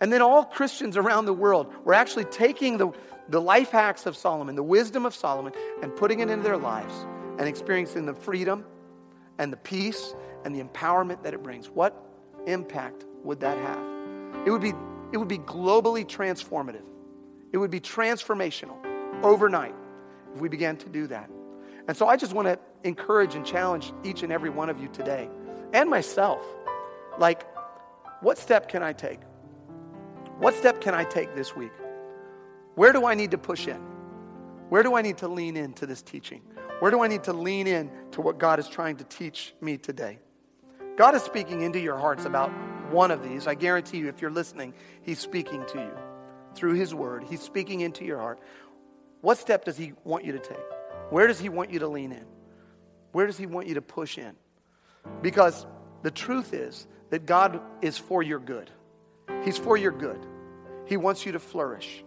And 0.00 0.10
then 0.10 0.22
all 0.22 0.42
Christians 0.42 0.96
around 0.96 1.26
the 1.26 1.34
world 1.34 1.70
were 1.84 1.92
actually 1.92 2.24
taking 2.24 2.78
the, 2.78 2.92
the 3.28 3.42
life 3.42 3.68
hacks 3.68 4.06
of 4.06 4.16
Solomon, 4.16 4.54
the 4.54 4.62
wisdom 4.62 5.04
of 5.04 5.14
Solomon, 5.14 5.52
and 5.82 5.94
putting 5.94 6.20
it 6.20 6.30
into 6.30 6.42
their 6.42 6.56
lives 6.56 6.94
and 7.38 7.42
experiencing 7.42 8.06
the 8.06 8.14
freedom 8.14 8.64
and 9.38 9.52
the 9.52 9.58
peace 9.58 10.14
and 10.46 10.56
the 10.56 10.64
empowerment 10.64 11.22
that 11.22 11.34
it 11.34 11.42
brings. 11.42 11.68
What 11.68 11.94
impact 12.46 13.04
would 13.22 13.40
that 13.40 13.58
have? 13.58 14.46
It 14.46 14.50
would 14.50 14.62
be, 14.62 14.72
it 15.12 15.18
would 15.18 15.28
be 15.28 15.40
globally 15.40 16.06
transformative. 16.06 16.86
It 17.52 17.58
would 17.58 17.70
be 17.70 17.80
transformational 17.80 18.78
overnight 19.22 19.74
if 20.34 20.40
we 20.40 20.48
began 20.48 20.78
to 20.78 20.88
do 20.88 21.06
that. 21.08 21.28
And 21.86 21.94
so 21.94 22.08
I 22.08 22.16
just 22.16 22.32
want 22.32 22.48
to 22.48 22.58
encourage 22.82 23.34
and 23.34 23.44
challenge 23.44 23.92
each 24.04 24.22
and 24.22 24.32
every 24.32 24.48
one 24.48 24.70
of 24.70 24.80
you 24.80 24.88
today 24.88 25.28
and 25.74 25.90
myself. 25.90 26.42
Like, 27.18 27.46
what 28.20 28.38
step 28.38 28.68
can 28.68 28.82
I 28.82 28.92
take? 28.92 29.20
What 30.38 30.54
step 30.54 30.80
can 30.80 30.94
I 30.94 31.04
take 31.04 31.34
this 31.34 31.54
week? 31.54 31.72
Where 32.74 32.92
do 32.92 33.06
I 33.06 33.14
need 33.14 33.32
to 33.32 33.38
push 33.38 33.66
in? 33.66 33.80
Where 34.68 34.82
do 34.82 34.94
I 34.94 35.02
need 35.02 35.18
to 35.18 35.28
lean 35.28 35.56
into 35.56 35.86
this 35.86 36.00
teaching? 36.00 36.42
Where 36.78 36.90
do 36.90 37.02
I 37.02 37.08
need 37.08 37.24
to 37.24 37.32
lean 37.32 37.66
in 37.66 37.90
to 38.12 38.20
what 38.20 38.38
God 38.38 38.58
is 38.58 38.68
trying 38.68 38.96
to 38.96 39.04
teach 39.04 39.54
me 39.60 39.76
today? 39.76 40.18
God 40.96 41.14
is 41.14 41.22
speaking 41.22 41.62
into 41.62 41.80
your 41.80 41.98
hearts 41.98 42.24
about 42.24 42.50
one 42.90 43.10
of 43.10 43.22
these. 43.22 43.46
I 43.46 43.54
guarantee 43.54 43.98
you, 43.98 44.08
if 44.08 44.22
you're 44.22 44.30
listening, 44.30 44.74
He's 45.02 45.18
speaking 45.18 45.64
to 45.66 45.78
you 45.78 45.92
through 46.54 46.74
His 46.74 46.94
Word. 46.94 47.24
He's 47.24 47.42
speaking 47.42 47.80
into 47.80 48.04
your 48.04 48.18
heart. 48.18 48.40
What 49.20 49.38
step 49.38 49.64
does 49.64 49.76
He 49.76 49.92
want 50.04 50.24
you 50.24 50.32
to 50.32 50.38
take? 50.38 50.58
Where 51.10 51.26
does 51.26 51.38
He 51.38 51.48
want 51.48 51.70
you 51.70 51.80
to 51.80 51.88
lean 51.88 52.12
in? 52.12 52.24
Where 53.12 53.26
does 53.26 53.36
He 53.36 53.46
want 53.46 53.66
you 53.66 53.74
to 53.74 53.82
push 53.82 54.18
in? 54.18 54.34
Because 55.22 55.66
the 56.02 56.10
truth 56.10 56.54
is 56.54 56.86
that 57.10 57.26
God 57.26 57.60
is 57.82 57.98
for 57.98 58.22
your 58.22 58.38
good. 58.38 58.70
He's 59.44 59.58
for 59.58 59.76
your 59.76 59.92
good. 59.92 60.24
He 60.86 60.96
wants 60.96 61.26
you 61.26 61.32
to 61.32 61.38
flourish. 61.38 62.04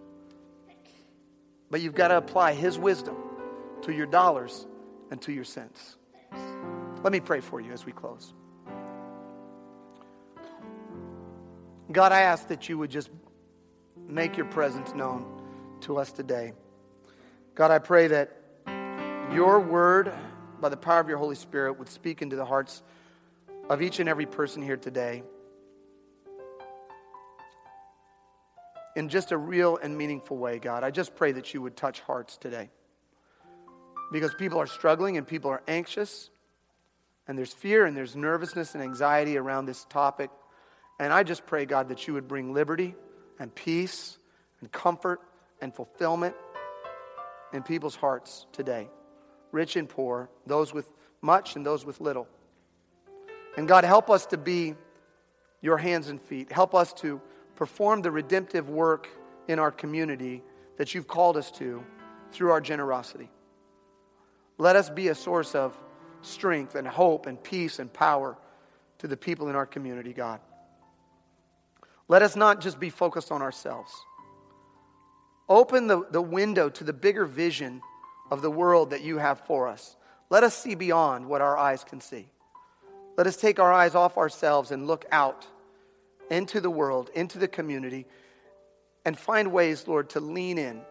But 1.70 1.82
you've 1.82 1.96
got 1.96 2.10
to 2.10 2.18
apply 2.18 2.54
His 2.54 2.78
wisdom 2.78 3.18
to 3.84 3.94
your 3.94 4.06
dollars 4.06 4.66
and 5.12 5.22
to 5.22 5.32
your 5.32 5.44
cents. 5.44 5.98
Let 7.04 7.12
me 7.12 7.20
pray 7.20 7.42
for 7.42 7.60
you 7.60 7.72
as 7.72 7.86
we 7.86 7.92
close. 7.92 8.34
God, 11.92 12.12
I 12.12 12.22
ask 12.22 12.48
that 12.48 12.70
you 12.70 12.78
would 12.78 12.90
just 12.90 13.10
make 14.08 14.38
your 14.38 14.46
presence 14.46 14.94
known 14.94 15.42
to 15.82 15.98
us 15.98 16.12
today. 16.12 16.54
God, 17.56 17.72
I 17.72 17.80
pray 17.80 18.08
that 18.08 18.38
your 19.32 19.60
word, 19.60 20.12
by 20.60 20.70
the 20.70 20.78
power 20.78 21.00
of 21.00 21.10
your 21.10 21.18
Holy 21.18 21.36
Spirit, 21.36 21.78
would 21.78 21.90
speak 21.90 22.22
into 22.22 22.36
the 22.36 22.46
hearts 22.46 22.82
of 23.70 23.82
each 23.82 24.00
and 24.00 24.10
every 24.10 24.26
person 24.26 24.62
here 24.62 24.78
today 24.78 25.24
in 28.96 29.10
just 29.10 29.32
a 29.32 29.38
real 29.38 29.78
and 29.78 29.98
meaningful 29.98 30.38
way, 30.38 30.60
God. 30.60 30.84
I 30.84 30.92
just 30.92 31.16
pray 31.16 31.32
that 31.32 31.54
you 31.54 31.62
would 31.62 31.76
touch 31.76 32.00
hearts 32.02 32.38
today 32.38 32.70
because 34.12 34.34
people 34.36 34.60
are 34.60 34.68
struggling 34.68 35.18
and 35.18 35.26
people 35.26 35.50
are 35.50 35.64
anxious, 35.68 36.30
and 37.28 37.38
there's 37.38 37.54
fear 37.54 37.86
and 37.86 37.96
there's 37.96 38.16
nervousness 38.16 38.76
and 38.76 38.84
anxiety 38.84 39.38
around 39.38 39.66
this 39.66 39.86
topic. 39.86 40.30
And 41.00 41.12
I 41.12 41.24
just 41.24 41.46
pray, 41.46 41.66
God, 41.66 41.90
that 41.90 42.08
you 42.08 42.14
would 42.14 42.28
bring 42.28 42.54
liberty 42.54 42.96
and 43.40 43.54
peace 43.54 44.18
and 44.62 44.72
comfort 44.72 45.22
and 45.62 45.74
fulfillment 45.74 46.36
in 47.54 47.64
people's 47.64 47.96
hearts 47.96 48.46
today, 48.52 48.90
rich 49.52 49.76
and 49.76 49.88
poor, 49.88 50.30
those 50.46 50.74
with 50.74 50.94
much 51.22 51.56
and 51.56 51.66
those 51.66 51.86
with 51.86 52.02
little. 52.02 52.28
And 53.58 53.68
God, 53.68 53.84
help 53.84 54.10
us 54.10 54.26
to 54.28 54.38
be 54.38 54.76
your 55.62 55.78
hands 55.78 56.10
and 56.10 56.22
feet. 56.22 56.52
Help 56.52 56.74
us 56.76 56.94
to 56.94 57.22
perform 57.56 58.02
the 58.02 58.12
redemptive 58.12 58.70
work 58.70 59.08
in 59.48 59.60
our 59.60 59.72
community 59.72 60.44
that 60.78 60.94
you've 60.94 61.08
called 61.08 61.38
us 61.38 61.52
to 61.52 61.84
through 62.32 62.52
our 62.52 62.62
generosity. 62.62 63.30
Let 64.58 64.76
us 64.76 64.90
be 64.90 65.10
a 65.10 65.16
source 65.16 65.56
of 65.56 65.78
strength 66.22 66.76
and 66.76 66.88
hope 66.88 67.26
and 67.26 67.42
peace 67.42 67.80
and 67.80 67.92
power 67.92 68.38
to 69.00 69.08
the 69.08 69.18
people 69.18 69.50
in 69.50 69.56
our 69.56 69.66
community, 69.66 70.14
God. 70.14 70.40
Let 72.08 72.22
us 72.22 72.36
not 72.36 72.62
just 72.62 72.80
be 72.80 72.90
focused 72.90 73.32
on 73.32 73.42
ourselves. 73.42 73.92
Open 75.50 75.88
the, 75.88 76.06
the 76.10 76.22
window 76.22 76.70
to 76.70 76.84
the 76.84 76.94
bigger 76.94 77.26
vision 77.26 77.82
of 78.32 78.42
the 78.42 78.52
world 78.52 78.92
that 78.92 79.02
you 79.02 79.18
have 79.18 79.42
for 79.42 79.68
us. 79.68 79.96
Let 80.30 80.44
us 80.44 80.58
see 80.58 80.76
beyond 80.76 81.28
what 81.28 81.42
our 81.42 81.58
eyes 81.58 81.84
can 81.84 82.02
see. 82.02 82.28
Let 83.18 83.28
us 83.28 83.36
take 83.38 83.60
our 83.60 83.72
eyes 83.72 83.96
off 83.96 84.18
ourselves 84.18 84.72
and 84.72 84.88
look 84.88 85.06
out 85.12 85.46
into 86.30 86.60
the 86.60 86.70
world, 86.70 87.10
into 87.14 87.38
the 87.38 87.48
community, 87.48 88.06
and 89.06 89.18
find 89.18 89.52
ways, 89.52 89.88
Lord, 89.88 90.10
to 90.12 90.20
lean 90.20 90.58
in. 90.58 90.82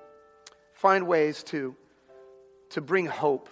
Find 0.75 1.07
ways 1.07 1.43
to, 1.45 1.77
to 2.71 2.81
bring 2.81 3.07
hope. 3.07 3.49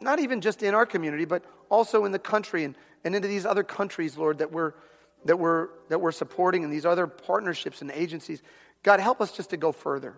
Not 0.00 0.20
even 0.20 0.40
just 0.40 0.62
in 0.62 0.74
our 0.74 0.86
community, 0.86 1.24
but 1.24 1.44
also 1.68 2.04
in 2.04 2.12
the 2.12 2.18
country 2.18 2.64
and, 2.64 2.74
and 3.04 3.14
into 3.14 3.28
these 3.28 3.44
other 3.44 3.64
countries, 3.64 4.16
Lord, 4.16 4.38
that 4.38 4.52
we're, 4.52 4.72
that, 5.24 5.38
we're, 5.38 5.68
that 5.88 6.00
we're 6.00 6.12
supporting 6.12 6.64
and 6.64 6.72
these 6.72 6.86
other 6.86 7.06
partnerships 7.06 7.82
and 7.82 7.90
agencies. 7.90 8.42
God, 8.82 9.00
help 9.00 9.20
us 9.20 9.32
just 9.32 9.50
to 9.50 9.56
go 9.56 9.72
further. 9.72 10.16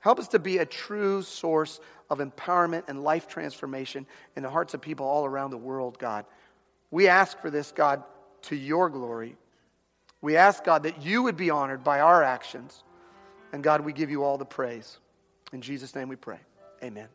Help 0.00 0.18
us 0.18 0.28
to 0.28 0.38
be 0.38 0.58
a 0.58 0.66
true 0.66 1.22
source 1.22 1.80
of 2.10 2.18
empowerment 2.18 2.84
and 2.88 3.02
life 3.02 3.28
transformation 3.28 4.06
in 4.36 4.42
the 4.42 4.50
hearts 4.50 4.74
of 4.74 4.80
people 4.80 5.06
all 5.06 5.24
around 5.24 5.50
the 5.50 5.58
world, 5.58 5.98
God. 5.98 6.24
We 6.90 7.08
ask 7.08 7.38
for 7.40 7.50
this, 7.50 7.72
God, 7.72 8.02
to 8.42 8.56
your 8.56 8.88
glory. 8.88 9.36
We 10.20 10.36
ask, 10.36 10.64
God, 10.64 10.82
that 10.84 11.02
you 11.02 11.22
would 11.24 11.36
be 11.36 11.50
honored 11.50 11.84
by 11.84 12.00
our 12.00 12.22
actions. 12.22 12.82
And 13.52 13.62
God, 13.62 13.82
we 13.82 13.92
give 13.92 14.10
you 14.10 14.24
all 14.24 14.38
the 14.38 14.44
praise. 14.44 14.98
In 15.52 15.60
Jesus' 15.60 15.94
name 15.94 16.08
we 16.08 16.16
pray. 16.16 16.38
Amen. 16.82 17.08